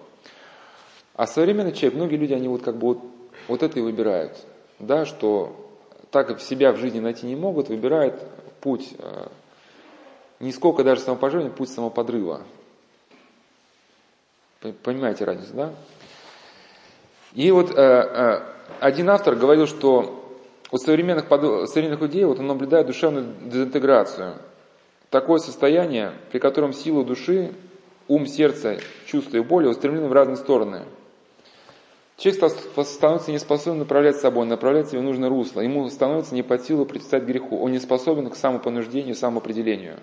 А 1.17 1.25
современный 1.25 1.73
человек, 1.73 1.95
многие 1.95 2.15
люди, 2.15 2.33
они 2.33 2.47
вот 2.47 2.61
как 2.61 2.77
бы 2.77 2.87
вот, 2.89 2.99
вот 3.47 3.63
это 3.63 3.79
и 3.79 3.81
выбирают, 3.81 4.37
да, 4.77 5.03
что 5.05 5.55
так 6.11 6.27
как 6.27 6.39
себя 6.39 6.71
в 6.71 6.77
жизни 6.77 6.99
найти 6.99 7.25
не 7.25 7.35
могут, 7.35 7.69
выбирают 7.69 8.21
путь 8.61 8.93
э, 8.99 9.27
не 10.39 10.51
сколько 10.51 10.83
даже 10.83 11.01
самопожертвования, 11.01 11.57
путь 11.57 11.71
самоподрыва. 11.71 12.43
Понимаете 14.83 15.25
разницу, 15.25 15.53
да? 15.55 15.73
И 17.33 17.49
вот 17.49 17.71
э, 17.71 17.81
э, 17.81 18.41
один 18.79 19.09
автор 19.09 19.35
говорил, 19.35 19.65
что 19.65 20.23
у 20.69 20.77
современных, 20.77 21.25
современных 21.67 21.99
людей 21.99 22.25
вот 22.25 22.37
он 22.39 22.45
наблюдает 22.45 22.85
душевную 22.85 23.33
дезинтеграцию. 23.41 24.35
Такое 25.09 25.39
состояние, 25.39 26.13
при 26.31 26.37
котором 26.37 26.73
сила 26.73 27.03
души, 27.03 27.55
ум, 28.07 28.27
сердце, 28.27 28.77
чувства 29.07 29.37
и 29.37 29.41
боли 29.41 29.65
устремлены 29.65 30.07
в 30.09 30.13
разные 30.13 30.37
стороны– 30.37 30.85
Человек 32.17 32.51
становится 32.87 33.31
неспособен 33.31 33.77
направлять 33.77 34.17
собой, 34.17 34.47
направлять 34.47 34.89
себя 34.89 35.01
в 35.01 35.03
нужное 35.03 35.29
русло. 35.29 35.61
Ему 35.61 35.87
становится 35.89 36.33
не 36.33 36.41
под 36.41 36.65
силу 36.65 36.85
предстать 36.85 37.23
греху. 37.23 37.59
Он 37.59 37.71
не 37.71 37.79
способен 37.79 38.29
к 38.31 38.35
самопонуждению, 38.35 39.13
самоопределению. 39.13 39.99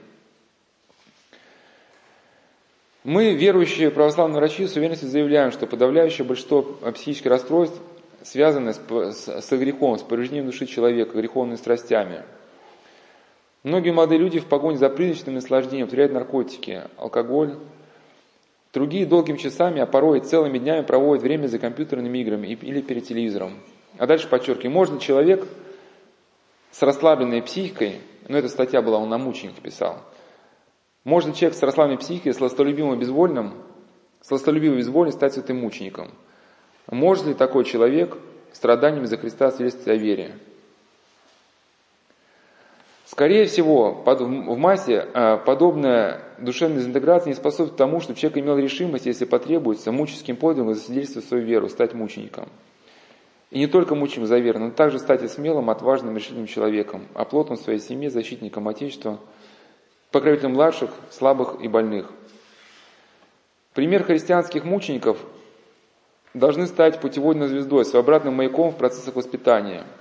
Мы, 3.02 3.34
верующие 3.34 3.90
православные 3.90 4.38
врачи, 4.38 4.66
с 4.66 4.76
уверенностью 4.76 5.08
заявляем, 5.08 5.50
что 5.50 5.66
подавляющее 5.66 6.24
большинство 6.24 6.62
психических 6.62 7.30
расстройств 7.30 7.78
связаны 8.22 8.72
с, 8.72 8.78
с, 8.78 9.42
с 9.42 9.50
грехом, 9.50 9.98
с 9.98 10.02
повреждением 10.02 10.46
души 10.46 10.66
человека, 10.66 11.18
греховными 11.18 11.56
страстями. 11.56 12.22
Многие 13.64 13.90
молодые 13.90 14.20
люди 14.20 14.38
в 14.38 14.46
погоне 14.46 14.78
за 14.78 14.88
призрачным 14.88 15.34
наслаждением 15.34 15.88
теряют 15.88 16.12
наркотики, 16.12 16.82
алкоголь, 16.96 17.56
Другие 18.74 19.06
долгими 19.06 19.36
часами, 19.36 19.80
а 19.80 19.86
порой 19.86 20.18
целыми 20.18 20.58
днями 20.58 20.84
проводят 20.84 21.22
время 21.22 21.46
за 21.46 21.60
компьютерными 21.60 22.18
играми 22.18 22.48
или 22.48 22.80
перед 22.80 23.06
телевизором. 23.06 23.60
А 23.98 24.06
дальше 24.08 24.28
подчеркиваю, 24.28 24.72
можно 24.72 24.98
человек 24.98 25.46
с 26.72 26.82
расслабленной 26.82 27.40
психикой, 27.40 28.00
ну 28.26 28.36
эта 28.36 28.48
статья 28.48 28.82
была, 28.82 28.98
он 28.98 29.08
на 29.08 29.16
мучениках 29.16 29.60
писал, 29.60 30.00
можно 31.04 31.32
человек 31.32 31.56
с 31.56 31.62
расслабленной 31.62 32.00
психикой, 32.00 32.34
сластолюбимым 32.34 32.94
и 32.94 33.00
безвольным, 33.00 33.54
сластолюбивым 34.20 34.78
и 34.78 34.80
безвольным 34.80 35.12
стать 35.12 35.34
святым 35.34 35.60
мучеником. 35.60 36.10
Может 36.90 37.26
ли 37.26 37.34
такой 37.34 37.64
человек 37.64 38.18
страданиями 38.52 39.06
за 39.06 39.18
Христа 39.18 39.52
свидетельствовать 39.52 40.00
о 40.00 40.02
вере? 40.02 40.38
Скорее 43.06 43.44
всего, 43.44 43.92
в 43.92 44.56
массе 44.56 45.06
а, 45.12 45.36
подобная 45.36 46.22
душевная 46.38 46.78
дезинтеграция 46.78 47.28
не 47.30 47.34
способствует 47.34 47.76
тому, 47.76 48.00
чтобы 48.00 48.18
человек 48.18 48.38
имел 48.38 48.58
решимость, 48.58 49.04
если 49.04 49.26
потребуется, 49.26 49.92
муческим 49.92 50.36
подвигом 50.36 50.74
засвидетельствовать 50.74 51.28
свою 51.28 51.44
веру, 51.44 51.68
стать 51.68 51.92
мучеником. 51.92 52.48
И 53.50 53.58
не 53.58 53.66
только 53.66 53.94
мучеником 53.94 54.26
за 54.26 54.38
веру, 54.38 54.58
но 54.58 54.70
также 54.70 54.98
стать 54.98 55.22
и 55.22 55.28
смелым, 55.28 55.68
отважным, 55.68 56.16
решительным 56.16 56.46
человеком, 56.46 57.06
оплотом 57.12 57.58
своей 57.58 57.78
семьи, 57.78 58.08
защитником 58.08 58.68
Отечества, 58.68 59.20
покровителем 60.10 60.54
младших, 60.54 60.90
слабых 61.10 61.60
и 61.60 61.68
больных. 61.68 62.10
Пример 63.74 64.04
христианских 64.04 64.64
мучеников 64.64 65.18
должны 66.32 66.66
стать 66.66 67.00
путеводной 67.00 67.48
звездой, 67.48 67.84
своеобразным 67.84 68.34
маяком 68.34 68.70
в 68.70 68.76
процессах 68.76 69.14
воспитания– 69.14 69.84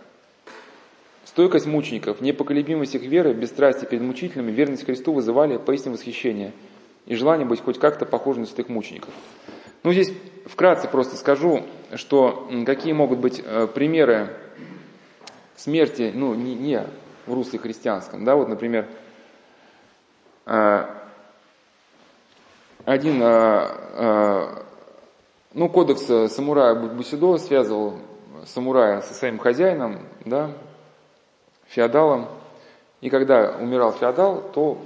Стойкость 1.33 1.65
мучеников, 1.65 2.21
непоколебимость 2.21 2.93
их 2.93 3.01
веры, 3.01 3.33
бесстрастие 3.33 3.89
перед 3.89 4.03
мучителями, 4.03 4.51
верность 4.51 4.85
Христу 4.85 5.13
вызывали 5.13 5.57
поистине 5.57 5.95
восхищение 5.95 6.53
и 7.07 7.15
желание 7.15 7.43
быть 7.43 7.59
хоть 7.59 7.79
как-то 7.79 8.05
похожим 8.05 8.43
на 8.43 8.47
святых 8.47 8.69
мучеников. 8.69 9.09
Ну, 9.81 9.91
здесь 9.91 10.13
вкратце 10.45 10.87
просто 10.87 11.15
скажу, 11.15 11.63
что 11.95 12.47
какие 12.67 12.93
могут 12.93 13.17
быть 13.17 13.41
э, 13.43 13.65
примеры 13.65 14.29
смерти, 15.55 16.11
ну, 16.13 16.35
не, 16.35 16.53
не 16.53 16.85
в 17.25 17.33
русле 17.33 17.57
христианском, 17.57 18.25
да, 18.25 18.35
вот, 18.35 18.47
например, 18.47 18.87
э, 20.45 20.85
один, 22.85 23.19
э, 23.23 24.63
ну, 25.55 25.67
кодекс 25.67 26.05
самурая 26.31 26.75
Бусидо 26.75 27.39
связывал 27.39 27.97
самурая 28.45 29.01
со 29.01 29.15
своим 29.15 29.39
хозяином, 29.39 29.97
да, 30.25 30.51
феодалом. 31.73 32.27
И 33.01 33.09
когда 33.09 33.55
умирал 33.59 33.91
феодал, 33.91 34.51
то 34.53 34.77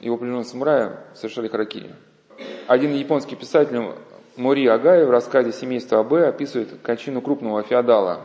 его 0.00 0.16
плененные 0.16 0.44
самураи 0.44 0.90
совершали 1.14 1.48
харакири. 1.48 1.94
Один 2.66 2.94
японский 2.94 3.36
писатель 3.36 3.92
Мори 4.36 4.66
Агаев 4.66 5.08
в 5.08 5.10
рассказе 5.10 5.52
«Семейство 5.52 6.00
АБ» 6.00 6.12
описывает 6.14 6.80
кончину 6.82 7.20
крупного 7.20 7.62
феодала 7.62 8.22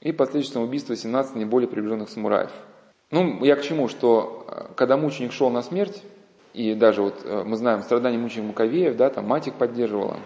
и 0.00 0.12
последующее 0.12 0.62
убийство 0.62 0.94
17 0.94 1.36
наиболее 1.36 1.68
приближенных 1.68 2.10
самураев. 2.10 2.50
Ну, 3.10 3.42
я 3.44 3.56
к 3.56 3.62
чему, 3.62 3.88
что 3.88 4.46
э, 4.48 4.64
когда 4.76 4.96
мученик 4.96 5.32
шел 5.32 5.50
на 5.50 5.62
смерть, 5.62 6.02
и 6.52 6.74
даже 6.74 7.02
вот 7.02 7.22
э, 7.24 7.42
мы 7.44 7.56
знаем 7.56 7.82
страдания 7.82 8.18
мучеников 8.18 8.48
Муковеев, 8.48 8.96
да, 8.96 9.08
там 9.10 9.26
мать 9.26 9.48
их 9.48 9.54
поддерживала, 9.54 10.18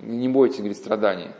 не 0.00 0.28
бойтесь, 0.28 0.58
говорит, 0.58 0.76
страданий. 0.76 1.30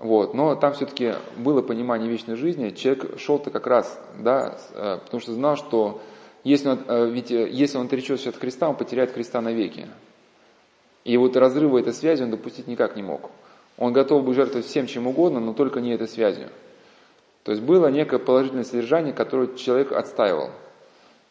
Вот. 0.00 0.34
Но 0.34 0.54
там 0.56 0.72
все-таки 0.72 1.14
было 1.36 1.62
понимание 1.62 2.10
вечной 2.10 2.36
жизни. 2.36 2.70
Человек 2.70 3.18
шел-то 3.18 3.50
как 3.50 3.66
раз, 3.66 4.00
да, 4.18 4.58
э, 4.72 4.98
потому 5.04 5.20
что 5.20 5.32
знал, 5.32 5.56
что 5.56 6.00
если 6.42 6.70
он, 6.70 7.10
ведь 7.10 7.30
если 7.30 7.76
он 7.76 7.86
отречется 7.86 8.30
от 8.30 8.38
креста, 8.38 8.68
он 8.68 8.76
потеряет 8.76 9.12
креста 9.12 9.40
навеки. 9.42 9.86
И 11.04 11.16
вот 11.16 11.36
разрыва 11.36 11.78
этой 11.78 11.92
связи 11.92 12.22
он 12.22 12.30
допустить 12.30 12.66
никак 12.66 12.96
не 12.96 13.02
мог. 13.02 13.30
Он 13.76 13.92
готов 13.92 14.24
был 14.24 14.34
жертвовать 14.34 14.66
всем 14.66 14.86
чем 14.86 15.06
угодно, 15.06 15.40
но 15.40 15.52
только 15.52 15.80
не 15.80 15.92
этой 15.92 16.08
связью. 16.08 16.48
То 17.44 17.52
есть 17.52 17.62
было 17.62 17.88
некое 17.88 18.18
положительное 18.18 18.64
содержание, 18.64 19.12
которое 19.12 19.54
человек 19.56 19.92
отстаивал, 19.92 20.50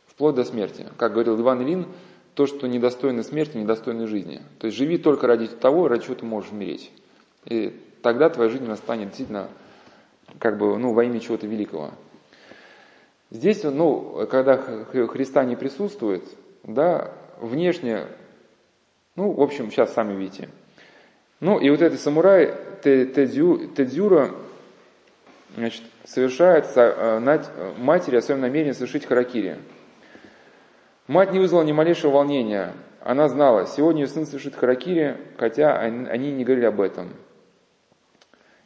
вплоть 0.08 0.36
до 0.36 0.44
смерти. 0.44 0.88
Как 0.98 1.14
говорил 1.14 1.40
Иван 1.40 1.62
Ильин, 1.62 1.88
то, 2.34 2.48
что 2.48 2.68
недостойно 2.68 3.24
смерти, 3.24 3.58
недостойно 3.58 4.08
жизни. 4.08 4.42
То 4.60 4.68
есть 4.68 4.78
живи 4.78 4.98
только 4.98 5.28
ради 5.28 5.48
того, 5.48 5.88
ради 5.88 6.06
чего 6.06 6.16
ты 6.16 6.26
можешь 6.26 6.52
умереть. 6.52 6.92
И 7.46 7.80
тогда 8.02 8.30
твоя 8.30 8.50
жизнь 8.50 8.74
станет 8.76 9.08
действительно 9.08 9.48
как 10.40 10.58
бы, 10.58 10.78
ну, 10.78 10.94
во 10.94 11.04
имя 11.04 11.20
чего-то 11.20 11.48
великого. 11.48 11.92
Здесь, 13.32 13.64
ну, 13.64 14.28
когда 14.30 14.58
Христа 14.58 15.44
не 15.44 15.56
присутствует, 15.56 16.24
да, 16.64 17.12
внешне 17.40 18.08
ну, 19.20 19.34
в 19.34 19.42
общем, 19.42 19.70
сейчас 19.70 19.94
сами 19.94 20.14
видите. 20.14 20.48
Ну, 21.42 21.60
и 21.60 21.70
вот 21.70 21.82
этот 21.82 22.00
самурай 22.00 22.54
Тедзюра 22.82 24.32
значит, 25.58 25.84
совершает 26.06 26.66
э, 26.78 27.44
матери 27.78 28.16
о 28.16 28.22
своем 28.22 28.40
намерении 28.40 28.72
совершить 28.72 29.06
харакири. 29.06 29.58
Мать 31.08 31.34
не 31.34 31.40
вызвала 31.40 31.64
ни 31.64 31.74
малейшего 31.74 32.12
волнения. 32.12 32.72
Она 33.02 33.28
знала, 33.28 33.68
сегодня 33.68 34.04
ее 34.04 34.08
сын 34.08 34.26
совершит 34.26 34.56
харакири, 34.56 35.18
хотя 35.38 35.78
они 35.78 36.32
не 36.32 36.46
говорили 36.46 36.68
об 36.68 36.80
этом. 36.80 37.10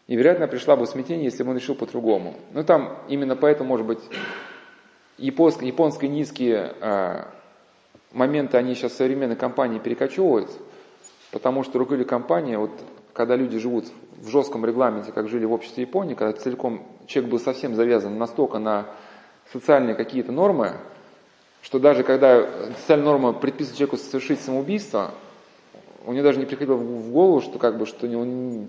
И, 0.07 0.15
вероятно, 0.15 0.47
пришла 0.47 0.75
бы 0.75 0.85
смятение, 0.85 1.25
если 1.25 1.43
бы 1.43 1.51
он 1.51 1.57
решил 1.57 1.75
по-другому. 1.75 2.35
Ну, 2.51 2.63
там 2.63 2.99
именно 3.07 3.35
поэтому, 3.35 3.69
может 3.69 3.85
быть, 3.85 3.99
японские, 5.17 6.09
низкие 6.09 6.73
а, 6.81 7.29
моменты, 8.11 8.57
они 8.57 8.75
сейчас 8.75 8.93
современной 8.93 9.35
компании 9.35 9.79
перекочевывают, 9.79 10.49
потому 11.31 11.63
что 11.63 11.79
руководитель 11.79 12.09
компании, 12.09 12.55
вот 12.55 12.71
когда 13.13 13.35
люди 13.35 13.57
живут 13.59 13.85
в 14.17 14.29
жестком 14.29 14.65
регламенте, 14.65 15.11
как 15.11 15.29
жили 15.29 15.45
в 15.45 15.53
обществе 15.53 15.83
Японии, 15.83 16.15
когда 16.15 16.33
целиком 16.37 16.85
человек 17.07 17.31
был 17.31 17.39
совсем 17.39 17.75
завязан 17.75 18.17
настолько 18.17 18.59
на 18.59 18.87
социальные 19.51 19.95
какие-то 19.95 20.31
нормы, 20.31 20.73
что 21.61 21.79
даже 21.79 22.03
когда 22.03 22.45
социальная 22.79 23.05
норма 23.05 23.33
предписывает 23.33 23.77
человеку 23.77 23.97
совершить 23.97 24.41
самоубийство, 24.41 25.11
у 26.05 26.11
него 26.11 26.23
даже 26.23 26.39
не 26.39 26.45
приходило 26.45 26.75
в 26.75 27.11
голову, 27.11 27.41
что 27.41 27.59
как 27.59 27.77
бы, 27.77 27.85
что, 27.85 28.07
не, 28.07 28.67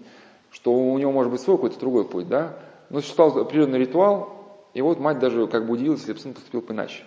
что 0.55 0.73
у 0.73 0.97
него 0.99 1.11
может 1.11 1.33
быть 1.33 1.41
свой 1.41 1.57
какой-то 1.57 1.81
другой 1.81 2.05
путь, 2.05 2.29
да. 2.29 2.57
Но 2.89 3.01
существовал 3.01 3.37
определенный 3.41 3.81
ритуал, 3.81 4.63
и 4.73 4.81
вот 4.81 5.01
мать 5.01 5.19
даже 5.19 5.49
как 5.49 5.67
бы 5.67 5.73
удивилась, 5.73 6.01
если 6.01 6.13
бы 6.13 6.21
сын 6.21 6.33
поступил 6.33 6.61
бы 6.61 6.73
иначе. 6.73 7.03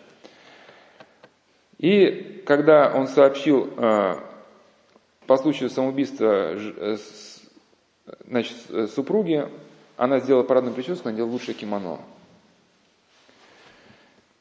И 1.78 2.44
когда 2.46 2.92
он 2.94 3.08
сообщил 3.08 3.70
э, 3.78 4.16
по 5.28 5.38
случаю 5.38 5.70
самоубийства 5.70 6.56
э, 6.56 6.98
значит, 8.28 8.58
э, 8.70 8.88
супруги, 8.88 9.48
она 9.96 10.20
сделала 10.20 10.44
парадную 10.44 10.76
прическу, 10.76 11.08
надела 11.08 11.28
лучшее 11.28 11.56
кимоно. 11.56 12.00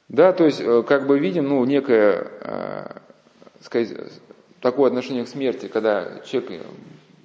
Да, 0.09 0.32
то 0.32 0.44
есть, 0.44 0.62
как 0.86 1.07
бы 1.07 1.18
видим, 1.18 1.48
ну, 1.48 1.64
некое, 1.64 3.02
сказать, 3.61 3.92
такое 4.61 4.86
отношение 4.86 5.24
к 5.24 5.28
смерти, 5.28 5.66
когда 5.66 6.20
человек 6.20 6.62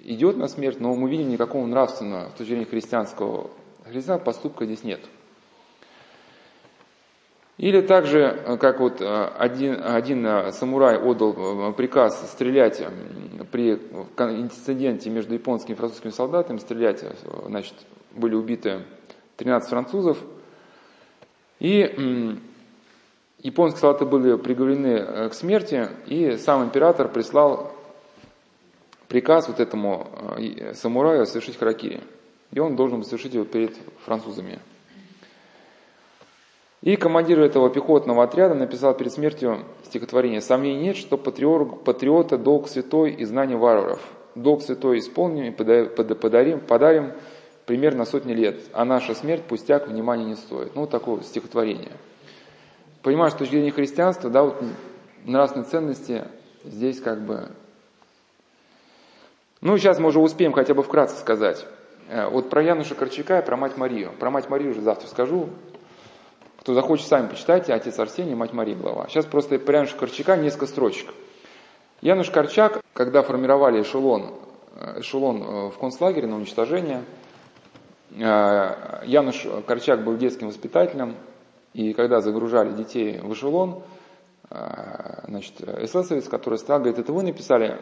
идет 0.04 0.38
на 0.38 0.48
смерть, 0.48 0.80
но 0.80 0.94
мы 0.96 1.10
видим 1.10 1.30
никакого 1.30 1.66
нравственного, 1.66 2.30
с 2.30 2.32
точки 2.34 2.50
зрения 2.50 2.66
христианского, 2.66 3.50
христианского 3.86 4.26
поступка 4.26 4.66
здесь 4.66 4.84
нет. 4.84 5.02
Или 7.58 7.82
также, 7.82 8.22
э, 8.22 8.58
как 8.58 8.80
вот 8.80 9.02
э, 9.02 9.06
один, 9.06 9.80
один 9.84 10.26
э, 10.26 10.52
самурай 10.52 10.98
отдал 10.98 11.74
приказ 11.74 12.32
стрелять 12.32 12.82
при 13.52 13.74
инциденте 13.74 15.12
между 15.12 15.36
японскими 15.36 15.76
и 15.76 15.78
французскими 15.78 16.10
солдатами, 16.10 16.58
стрелять, 16.58 17.04
значит, 17.46 17.76
были 18.16 18.34
убиты 18.34 18.80
13 19.38 19.70
французов, 19.70 20.18
и 21.60 22.40
японские 23.38 23.80
солдаты 23.80 24.06
были 24.06 24.36
приговорены 24.38 25.30
к 25.30 25.34
смерти, 25.36 25.88
и 26.08 26.38
сам 26.38 26.64
император 26.64 27.10
прислал 27.10 27.71
приказ 29.12 29.50
вот 29.50 29.60
этому 29.60 30.08
самураю 30.74 31.26
совершить 31.26 31.58
харакири. 31.58 32.00
И 32.54 32.60
он 32.60 32.78
должен 32.78 33.00
был 33.00 33.06
совершить 33.06 33.34
его 33.34 33.44
перед 33.44 33.76
французами. 34.06 34.60
И 36.82 36.96
командир 36.96 37.42
этого 37.42 37.70
пехотного 37.70 38.24
отряда 38.24 38.56
написал 38.56 38.96
перед 38.96 39.12
смертью 39.12 39.66
стихотворение 39.84 40.40
«Сомнений 40.40 40.82
нет, 40.82 40.96
что 40.96 41.18
патриот, 41.18 41.84
патриота 41.84 42.38
долг 42.38 42.70
святой 42.70 43.12
и 43.12 43.26
знание 43.26 43.58
варваров. 43.58 44.02
Долг 44.34 44.64
святой 44.64 45.00
исполним 45.00 45.46
и 45.46 45.52
подарим, 45.52 46.62
подарим 46.62 47.12
примерно 47.66 48.06
сотни 48.06 48.34
лет, 48.34 48.62
а 48.72 48.86
наша 48.86 49.14
смерть 49.14 49.44
пустяк 49.44 49.90
внимания 49.90 50.26
не 50.26 50.36
стоит». 50.36 50.74
Ну, 50.74 50.88
такое 50.88 51.22
стихотворение. 51.22 51.92
Понимаешь, 53.04 53.34
с 53.34 53.36
точки 53.36 53.52
зрения 53.52 53.72
христианства, 53.72 54.30
да, 54.30 54.44
вот 54.44 54.56
нравственные 55.26 55.70
ценности 55.70 56.24
здесь 56.64 57.02
как 57.02 57.22
бы... 57.22 57.50
Ну, 59.62 59.78
сейчас 59.78 60.00
мы 60.00 60.08
уже 60.08 60.20
успеем 60.20 60.54
хотя 60.54 60.74
бы 60.74 60.82
вкратце 60.82 61.18
сказать. 61.18 61.68
Э, 62.10 62.28
вот 62.28 62.50
про 62.50 62.64
Януша 62.64 62.96
Корчака 62.96 63.40
и 63.40 63.46
про 63.46 63.56
мать 63.58 63.78
Марию. 63.78 64.12
Про 64.20 64.32
мать 64.32 64.50
Марию 64.50 64.72
уже 64.72 64.82
завтра 64.82 65.08
скажу, 65.08 65.50
кто 66.60 66.74
захочет, 66.74 67.06
сами 67.06 67.28
почитайте, 67.28 67.72
отец 67.72 68.00
Арсений, 68.00 68.34
мать 68.34 68.54
Мария 68.54 68.76
глава. 68.76 69.06
Сейчас 69.08 69.28
просто 69.28 69.60
про 69.60 69.76
Януша 69.78 69.98
Корчака 69.98 70.36
несколько 70.36 70.66
строчек. 70.66 71.14
Януш 72.02 72.32
Корчак, 72.32 72.82
когда 72.94 73.22
формировали 73.22 73.84
эшелон, 73.84 74.34
э, 74.78 75.02
эшелон 75.02 75.44
э, 75.44 75.70
в 75.70 75.78
концлагере 75.78 76.28
на 76.28 76.38
уничтожение, 76.38 77.04
Януш 78.14 79.48
Корчак 79.68 80.04
был 80.04 80.18
детским 80.18 80.48
воспитателем, 80.48 81.16
и 81.74 81.94
когда 81.94 82.20
загружали 82.20 82.74
детей 82.74 83.20
в 83.20 83.32
эшелон, 83.32 83.84
значит, 84.50 85.62
эсэсовец, 85.62 86.28
который 86.28 86.60
стоял, 86.60 86.82
говорит, 86.82 87.00
это 87.00 87.14
вы 87.14 87.24
написали 87.24 87.80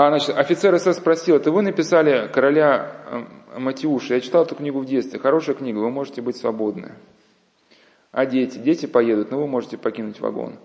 а, 0.00 0.10
значит, 0.10 0.36
офицер 0.36 0.78
СС 0.78 0.96
спросил, 0.98 1.34
это 1.34 1.50
вы 1.50 1.60
написали 1.60 2.28
короля 2.28 3.26
э, 3.52 3.58
Матиуша? 3.58 4.14
Я 4.14 4.20
читал 4.20 4.44
эту 4.44 4.54
книгу 4.54 4.78
в 4.78 4.84
детстве. 4.84 5.18
Хорошая 5.18 5.56
книга, 5.56 5.78
вы 5.78 5.90
можете 5.90 6.22
быть 6.22 6.36
свободны. 6.36 6.94
А 8.12 8.24
дети? 8.24 8.58
Дети 8.58 8.86
поедут, 8.86 9.32
но 9.32 9.40
вы 9.40 9.48
можете 9.48 9.76
покинуть 9.76 10.20
вагон. 10.20 10.60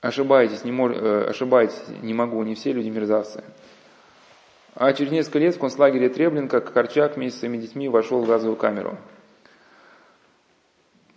Ошибаетесь, 0.00 0.62
не, 0.62 0.70
мож, 0.70 0.92
э, 0.94 1.30
ошибаетесь, 1.30 1.82
не 2.00 2.14
могу, 2.14 2.40
не 2.44 2.54
все 2.54 2.72
люди 2.72 2.90
мерзавцы. 2.90 3.42
А 4.76 4.92
через 4.92 5.10
несколько 5.10 5.40
лет 5.40 5.56
в 5.56 5.58
концлагере 5.58 6.10
Треблинка 6.10 6.60
Корчак 6.60 7.16
вместе 7.16 7.38
с 7.38 7.40
своими 7.40 7.56
детьми 7.56 7.88
вошел 7.88 8.22
в 8.22 8.28
газовую 8.28 8.56
камеру. 8.56 8.98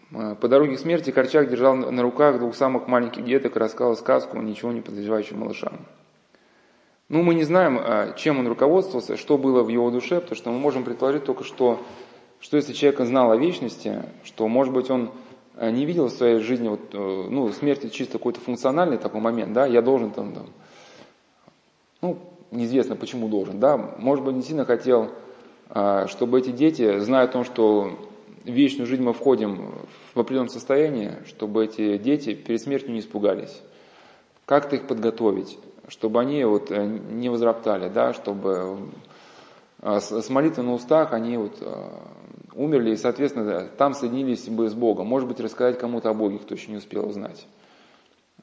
Э, 0.10 0.34
по 0.34 0.48
дороге 0.48 0.78
к 0.78 0.80
смерти 0.80 1.12
Корчак 1.12 1.52
держал 1.52 1.76
на 1.76 2.02
руках 2.02 2.40
двух 2.40 2.56
самых 2.56 2.88
маленьких 2.88 3.24
деток 3.24 3.56
и 3.56 3.60
рассказывал 3.60 3.96
сказку 3.96 4.42
ничего 4.42 4.72
не 4.72 4.82
подозревающим 4.82 5.38
малышам. 5.38 5.86
Ну, 7.08 7.22
мы 7.22 7.36
не 7.36 7.44
знаем, 7.44 7.78
а, 7.80 8.14
чем 8.14 8.40
он 8.40 8.48
руководствовался, 8.48 9.16
что 9.16 9.38
было 9.38 9.62
в 9.62 9.68
его 9.68 9.92
душе, 9.92 10.20
потому 10.20 10.36
что 10.36 10.52
мы 10.52 10.58
можем 10.58 10.84
предположить 10.84 11.24
только, 11.24 11.44
что, 11.44 11.80
что 12.40 12.58
если 12.58 12.74
человек 12.74 13.00
знал 13.02 13.32
о 13.32 13.38
вечности, 13.38 14.02
что, 14.24 14.48
может 14.48 14.74
быть, 14.74 14.90
он 14.90 15.12
а, 15.56 15.70
не 15.70 15.86
видел 15.86 16.08
в 16.08 16.12
своей 16.12 16.40
жизни, 16.40 16.68
вот, 16.68 16.80
э, 16.94 17.28
ну, 17.30 17.52
смерти 17.52 17.90
чисто 17.90 18.14
какой-то 18.14 18.40
функциональный 18.40 18.98
такой 18.98 19.22
момент, 19.22 19.54
да, 19.54 19.68
я 19.68 19.84
должен 19.84 20.10
там, 20.10 20.34
там 20.34 20.48
ну, 22.02 22.18
неизвестно 22.50 22.96
почему 22.96 23.28
должен, 23.28 23.60
да, 23.60 23.78
может 24.00 24.26
быть, 24.26 24.36
не 24.36 24.42
сильно 24.42 24.66
хотел, 24.66 25.12
а, 25.70 26.08
чтобы 26.08 26.40
эти 26.40 26.50
дети, 26.50 26.98
зная 26.98 27.26
о 27.26 27.28
том, 27.28 27.44
что 27.44 28.00
в 28.44 28.50
вечную 28.50 28.88
жизнь 28.88 29.04
мы 29.04 29.14
входим 29.14 29.76
в 30.16 30.20
определенном 30.20 30.50
состоянии, 30.50 31.12
чтобы 31.28 31.66
эти 31.66 32.00
дети 32.00 32.34
перед 32.34 32.62
смертью 32.62 32.94
не 32.94 33.00
испугались. 33.02 33.62
Как-то 34.46 34.76
их 34.76 34.88
подготовить, 34.88 35.60
чтобы 35.88 36.20
они 36.20 36.44
вот 36.44 36.72
э, 36.72 36.86
не 36.86 37.30
возроптали, 37.30 37.90
да, 37.90 38.14
чтобы 38.14 38.90
а, 39.82 40.00
с, 40.00 40.30
молитвой 40.30 40.66
на 40.66 40.74
устах 40.74 41.14
они 41.14 41.38
вот 41.38 41.62
умерли 42.54 42.92
и, 42.92 42.98
соответственно, 42.98 43.68
там 43.78 43.94
соединились 43.94 44.48
бы 44.48 44.70
с 44.70 44.74
Богом. 44.74 45.08
Может 45.08 45.28
быть, 45.28 45.40
рассказать 45.40 45.78
кому-то 45.78 46.10
о 46.10 46.14
Боге, 46.14 46.40
кто 46.40 46.56
еще 46.56 46.72
не 46.72 46.78
успел 46.78 47.08
узнать. 47.08 47.46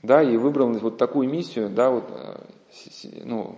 Да, 0.03 0.23
и 0.23 0.37
выбрал 0.37 0.73
вот 0.73 0.99
такую 0.99 1.29
миссию, 1.29 1.71
да, 1.71 1.91
вот, 1.91 2.05
ну, 3.25 3.57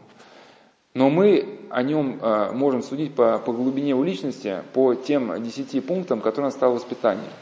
но 0.93 1.11
мы 1.11 1.59
о 1.71 1.83
нем 1.83 2.21
можем 2.53 2.83
судить 2.83 3.15
по, 3.15 3.39
по 3.39 3.53
глубине 3.53 3.91
его 3.91 4.05
личности, 4.05 4.63
по 4.75 4.95
тем 4.95 5.43
десяти 5.43 5.81
пунктам, 5.81 6.21
которые 6.21 6.47
он 6.47 6.53
стал 6.53 6.75
воспитанием. 6.75 7.33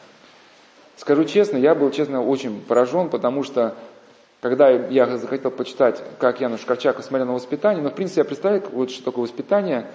Скажу 0.97 1.25
честно, 1.25 1.57
я 1.57 1.75
был, 1.75 1.91
честно, 1.91 2.23
очень 2.23 2.61
поражен, 2.61 3.11
потому 3.11 3.43
что 3.43 3.75
когда 4.43 4.71
я 4.71 5.07
захотел 5.19 5.53
почитать, 5.53 6.03
как 6.19 6.41
Януш 6.41 6.63
Корчак 6.63 7.01
смотрел 7.05 7.29
на 7.29 7.35
воспитание, 7.35 7.81
но 7.81 7.91
в 7.91 7.95
принципе 7.95 8.23
я 8.23 8.25
представляю, 8.25 8.65
вот 8.73 8.91
что 8.91 9.05
такое 9.05 9.23
воспитание, 9.23 9.87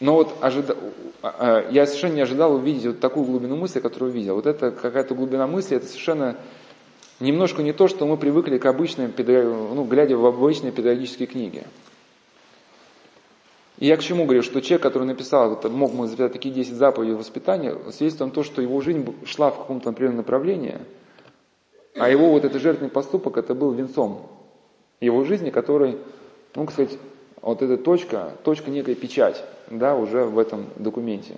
но 0.00 0.14
вот 0.14 0.34
ожида... 0.40 0.76
А, 1.20 1.36
а, 1.38 1.70
я 1.70 1.84
совершенно 1.84 2.14
не 2.14 2.22
ожидал 2.22 2.54
увидеть 2.54 2.86
вот 2.86 3.00
такую 3.00 3.26
глубину 3.26 3.56
мысли, 3.56 3.80
которую 3.80 4.12
увидел. 4.12 4.36
Вот 4.36 4.46
это 4.46 4.70
какая-то 4.70 5.14
глубина 5.14 5.46
мысли, 5.46 5.76
это 5.76 5.86
совершенно 5.86 6.36
немножко 7.20 7.62
не 7.62 7.74
то, 7.74 7.86
что 7.86 8.06
мы 8.06 8.16
привыкли 8.16 8.56
к 8.56 8.64
обычным, 8.64 9.12
ну, 9.14 9.84
глядя 9.84 10.16
в 10.16 10.24
обычные 10.24 10.72
педагогические 10.72 11.28
книги. 11.28 11.64
И 13.76 13.86
я 13.86 13.98
к 13.98 14.02
чему 14.02 14.24
говорю, 14.24 14.42
что 14.42 14.62
человек, 14.62 14.82
который 14.82 15.04
написал, 15.04 15.50
вот, 15.50 15.70
мог 15.70 15.92
бы 15.92 16.06
записать 16.06 16.32
такие 16.32 16.54
10 16.54 16.72
заповедей 16.72 17.14
воспитания, 17.14 17.76
свидетельствует 17.90 18.32
о 18.32 18.34
том, 18.36 18.44
что 18.44 18.62
его 18.62 18.80
жизнь 18.80 19.06
шла 19.26 19.50
в 19.50 19.58
каком-то 19.58 19.90
определенном 19.90 20.18
направлении, 20.18 20.78
а 21.96 22.08
его 22.08 22.30
вот 22.30 22.44
этот 22.44 22.60
жертвенный 22.60 22.90
поступок, 22.90 23.36
это 23.36 23.54
был 23.54 23.72
венцом 23.72 24.28
его 25.00 25.24
жизни, 25.24 25.50
который, 25.50 25.98
ну, 26.54 26.68
сказать, 26.68 26.98
вот 27.40 27.62
эта 27.62 27.76
точка, 27.76 28.32
точка 28.42 28.70
некая 28.70 28.94
печать, 28.94 29.44
да, 29.70 29.96
уже 29.96 30.24
в 30.24 30.38
этом 30.38 30.66
документе. 30.76 31.36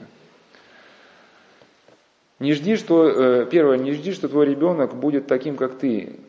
Не 2.38 2.52
жди, 2.52 2.76
что, 2.76 3.09
э, 3.09 3.46
первое, 3.50 3.78
не 3.78 3.92
жди, 3.92 4.12
что 4.12 4.28
твой 4.28 4.46
ребенок 4.46 4.94
будет 4.94 5.26
таким, 5.26 5.57
как 5.57 5.78
ты, 5.78 6.20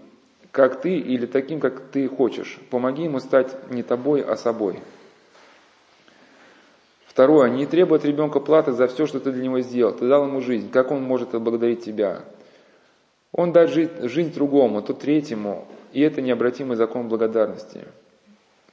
как 0.51 0.81
ты 0.81 0.97
или 0.97 1.25
таким, 1.25 1.59
как 1.59 1.81
ты 1.91 2.07
хочешь. 2.07 2.59
Помоги 2.69 3.03
ему 3.03 3.19
стать 3.19 3.69
не 3.69 3.83
тобой, 3.83 4.21
а 4.21 4.37
собой. 4.37 4.79
Второе, 7.05 7.49
не 7.49 7.65
требуй 7.65 7.97
от 7.97 8.05
ребенка 8.05 8.39
платы 8.39 8.71
за 8.71 8.87
все, 8.87 9.05
что 9.05 9.19
ты 9.19 9.31
для 9.31 9.43
него 9.43 9.59
сделал. 9.59 9.91
Ты 9.91 10.07
дал 10.07 10.25
ему 10.27 10.39
жизнь. 10.39 10.69
Как 10.69 10.91
он 10.91 11.03
может 11.03 11.35
отблагодарить 11.35 11.83
тебя? 11.83 12.21
Он 13.37 13.53
дает 13.53 13.69
жизнь, 13.69 13.91
жизнь 14.09 14.33
другому, 14.33 14.81
то 14.81 14.93
третьему. 14.93 15.67
И 15.93 16.01
это 16.01 16.21
необратимый 16.21 16.75
закон 16.75 17.07
благодарности. 17.07 17.85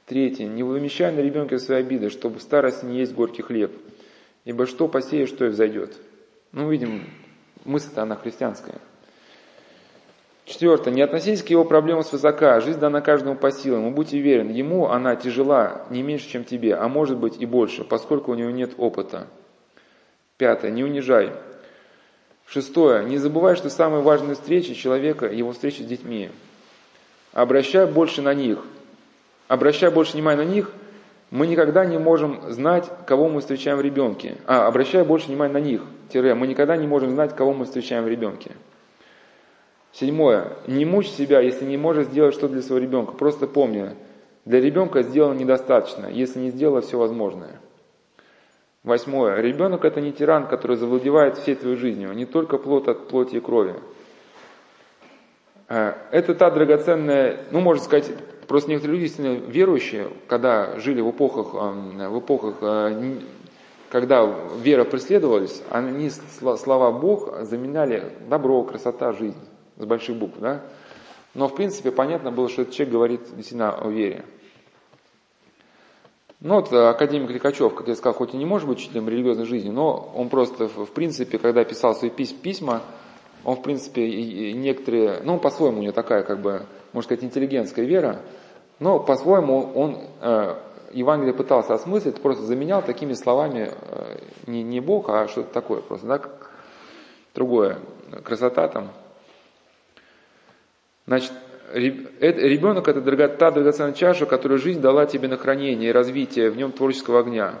Третье. 0.07 0.47
Не 0.47 0.63
вымещай 0.63 1.13
на 1.13 1.19
ребенке 1.19 1.59
свои 1.59 1.79
обиды, 1.79 2.09
чтобы 2.09 2.39
в 2.39 2.41
старости 2.41 2.83
не 2.83 2.97
есть 2.97 3.13
горький 3.13 3.43
хлеб. 3.43 3.71
Ибо 4.43 4.65
что 4.65 4.87
посеешь, 4.87 5.29
что 5.29 5.45
и 5.45 5.49
взойдет. 5.49 5.95
Ну, 6.51 6.69
видим, 6.69 7.03
мысль-то 7.63 8.01
она 8.01 8.15
христианская. 8.15 8.79
Четвертое. 10.45 10.91
Не 10.91 11.03
относитесь 11.03 11.43
к 11.43 11.49
его 11.49 11.63
проблемам 11.63 12.03
с 12.03 12.11
высока. 12.11 12.59
Жизнь 12.59 12.79
дана 12.79 13.01
каждому 13.01 13.35
по 13.35 13.51
силам. 13.51 13.87
И 13.87 13.91
будьте 13.91 14.17
уверены, 14.17 14.49
ему 14.49 14.87
она 14.87 15.15
тяжела 15.15 15.85
не 15.91 16.01
меньше, 16.01 16.27
чем 16.27 16.43
тебе, 16.43 16.73
а 16.75 16.87
может 16.87 17.19
быть 17.19 17.39
и 17.39 17.45
больше, 17.45 17.83
поскольку 17.83 18.31
у 18.31 18.35
него 18.35 18.49
нет 18.49 18.73
опыта. 18.77 19.27
Пятое. 20.37 20.71
Не 20.71 20.83
унижай. 20.83 21.33
Шестое. 22.47 23.05
Не 23.05 23.17
забывай, 23.17 23.55
что 23.55 23.69
самые 23.69 24.01
важные 24.01 24.35
встречи 24.35 24.73
человека– 24.73 25.25
его 25.31 25.51
встречи 25.51 25.81
с 25.81 25.85
детьми. 25.85 26.29
Обращай 27.33 27.85
больше 27.85 28.21
на 28.21 28.33
них. 28.33 28.59
Обращай 29.47 29.89
больше 29.89 30.13
внимания 30.13 30.43
на 30.43 30.47
них. 30.47 30.71
Мы 31.31 31.47
никогда 31.47 31.85
не 31.85 31.97
можем 31.97 32.51
знать, 32.51 32.89
кого 33.07 33.27
мы 33.27 33.41
встречаем 33.41 33.77
в 33.77 33.81
ребенке. 33.81 34.37
А, 34.45 34.67
обращай 34.67 35.03
больше 35.03 35.27
внимания 35.27 35.53
на 35.53 35.59
них. 35.59 35.81
Тире. 36.13 36.35
Мы 36.35 36.47
никогда 36.47 36.77
не 36.77 36.87
можем 36.87 37.11
знать, 37.11 37.35
кого 37.35 37.53
мы 37.53 37.65
встречаем 37.65 38.03
в 38.03 38.07
ребенке. 38.07 38.51
Седьмое. 39.91 40.53
Не 40.67 40.85
мучь 40.85 41.09
себя, 41.09 41.41
если 41.41 41.65
не 41.65 41.77
можешь 41.77 42.07
сделать 42.07 42.35
что 42.35 42.47
для 42.47 42.61
своего 42.61 42.85
ребенка. 42.85 43.13
Просто 43.13 43.47
помни, 43.47 43.91
для 44.45 44.61
ребенка 44.61 45.01
сделано 45.01 45.37
недостаточно, 45.37 46.05
если 46.07 46.39
не 46.39 46.51
сделала 46.51 46.81
все 46.81 46.97
возможное. 46.97 47.59
Восьмое. 48.85 49.41
Ребенок 49.41 49.83
это 49.83 49.99
не 49.99 50.13
тиран, 50.13 50.45
который 50.45 50.77
завладевает 50.77 51.39
всей 51.39 51.55
твоей 51.55 51.75
жизнью, 51.75 52.13
не 52.13 52.27
только 52.27 52.59
плод 52.59 52.87
от 52.87 53.07
плоти 53.07 53.37
и 53.37 53.39
крови. 53.39 53.73
Э, 55.67 55.93
это 56.11 56.35
та 56.35 56.51
драгоценная, 56.51 57.45
ну 57.49 57.61
можно 57.61 57.83
сказать, 57.83 58.11
просто 58.47 58.69
некоторые 58.69 59.01
люди 59.01 59.51
верующие, 59.51 60.09
когда 60.27 60.77
жили 60.77 61.01
в 61.01 61.09
эпохах, 61.09 61.55
эм, 61.55 61.97
в 61.97 62.19
эпохах 62.19 62.57
э, 62.61 63.15
когда 63.89 64.31
вера 64.61 64.83
преследовалась, 64.83 65.63
они 65.71 66.11
слова 66.11 66.91
Бог 66.91 67.41
заменяли 67.41 68.11
добро, 68.29 68.61
красота, 68.63 69.13
жизнь 69.13 69.39
с 69.77 69.85
больших 69.85 70.17
букв, 70.17 70.37
да? 70.39 70.61
Но, 71.33 71.47
в 71.47 71.55
принципе, 71.55 71.91
понятно 71.91 72.31
было, 72.31 72.49
что 72.49 72.61
этот 72.61 72.75
человек 72.75 72.93
говорит 72.93 73.21
действительно 73.35 73.73
о 73.73 73.89
вере. 73.89 74.25
Ну 76.45 76.57
вот 76.57 76.71
э, 76.71 76.89
академик 76.89 77.31
Ликачев, 77.31 77.73
как 77.73 77.87
я 77.87 77.95
сказал, 77.95 78.13
хоть 78.13 78.35
и 78.35 78.37
не 78.37 78.45
может 78.45 78.67
быть 78.67 78.77
учителем 78.77 79.09
религиозной 79.09 79.45
жизни, 79.47 79.71
но 79.71 80.11
он 80.13 80.29
просто, 80.29 80.67
в 80.67 80.91
принципе, 80.91 81.39
когда 81.39 81.63
писал 81.63 81.95
свои 81.95 82.11
письма, 82.11 82.83
он, 83.43 83.55
в 83.55 83.63
принципе, 83.63 84.53
некоторые, 84.53 85.21
ну, 85.23 85.39
по-своему 85.39 85.79
у 85.79 85.81
него 85.81 85.91
такая, 85.91 86.21
как 86.21 86.41
бы, 86.41 86.67
можно 86.93 87.07
сказать, 87.07 87.23
интеллигентская 87.23 87.83
вера, 87.83 88.21
но 88.77 88.99
по-своему 88.99 89.71
он 89.73 89.97
э, 90.21 90.55
Евангелие 90.93 91.33
пытался 91.33 91.73
осмыслить, 91.73 92.21
просто 92.21 92.43
заменял 92.43 92.83
такими 92.83 93.13
словами 93.13 93.71
э, 93.81 94.19
не, 94.45 94.61
не 94.61 94.81
Бог, 94.81 95.09
а 95.09 95.27
что-то 95.27 95.51
такое 95.51 95.81
просто, 95.81 96.05
да, 96.05 96.21
другое, 97.33 97.79
красота 98.23 98.67
там, 98.67 98.91
Значит, 101.07 101.33
ребенок 101.73 102.87
это 102.87 103.27
та 103.27 103.51
драгоценная 103.51 103.93
чаша, 103.93 104.25
которую 104.25 104.59
жизнь 104.59 104.81
дала 104.81 105.05
тебе 105.05 105.27
на 105.27 105.37
хранение 105.37 105.89
и 105.89 105.93
развитие 105.93 106.49
в 106.49 106.57
нем 106.57 106.71
творческого 106.71 107.19
огня. 107.19 107.59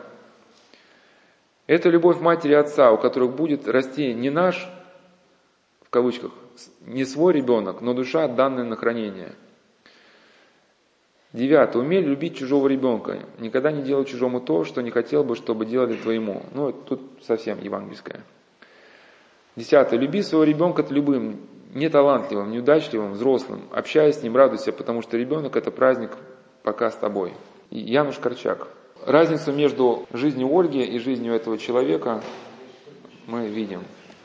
Это 1.67 1.89
любовь 1.89 2.19
матери 2.19 2.51
и 2.51 2.55
отца, 2.55 2.91
у 2.91 2.97
которых 2.97 3.35
будет 3.35 3.67
расти 3.67 4.13
не 4.13 4.29
наш, 4.29 4.69
в 5.81 5.89
кавычках, 5.89 6.31
не 6.85 7.05
свой 7.05 7.33
ребенок, 7.33 7.81
но 7.81 7.93
душа, 7.93 8.27
данная 8.27 8.63
на 8.63 8.75
хранение. 8.75 9.33
Девятое. 11.33 11.83
Умей 11.83 12.01
любить 12.01 12.37
чужого 12.37 12.69
ребенка. 12.69 13.19
Никогда 13.39 13.69
не 13.69 13.81
делай 13.81 14.05
чужому 14.05 14.39
то, 14.39 14.63
что 14.63 14.81
не 14.81 14.89
хотел 14.89 15.25
бы, 15.25 15.35
чтобы 15.35 15.65
делали 15.65 15.95
твоему. 15.97 16.43
Ну, 16.53 16.71
тут 16.71 17.01
совсем 17.23 17.61
евангельское. 17.61 18.21
Десятое. 19.57 19.99
Люби 19.99 20.21
своего 20.21 20.45
ребенка 20.45 20.85
любым, 20.89 21.41
неталантливым, 21.75 22.51
неудачливым, 22.51 23.11
взрослым. 23.11 23.61
Общаясь 23.71 24.15
с 24.15 24.23
ним, 24.23 24.35
радуйся, 24.35 24.71
потому 24.71 25.03
что 25.03 25.17
ребенок– 25.17 25.55
это 25.57 25.69
праздник 25.69 26.11
пока 26.63 26.89
с 26.89 26.95
тобой. 26.95 27.33
Януш 27.69 28.17
Корчак. 28.17 28.67
Разницу 29.05 29.51
между 29.51 30.07
жизнью 30.11 30.47
Ольги 30.51 30.81
и 30.81 30.97
жизнью 30.97 31.33
этого 31.33 31.57
человека 31.57 32.23
мы 33.27 33.47
видим. 33.47 33.83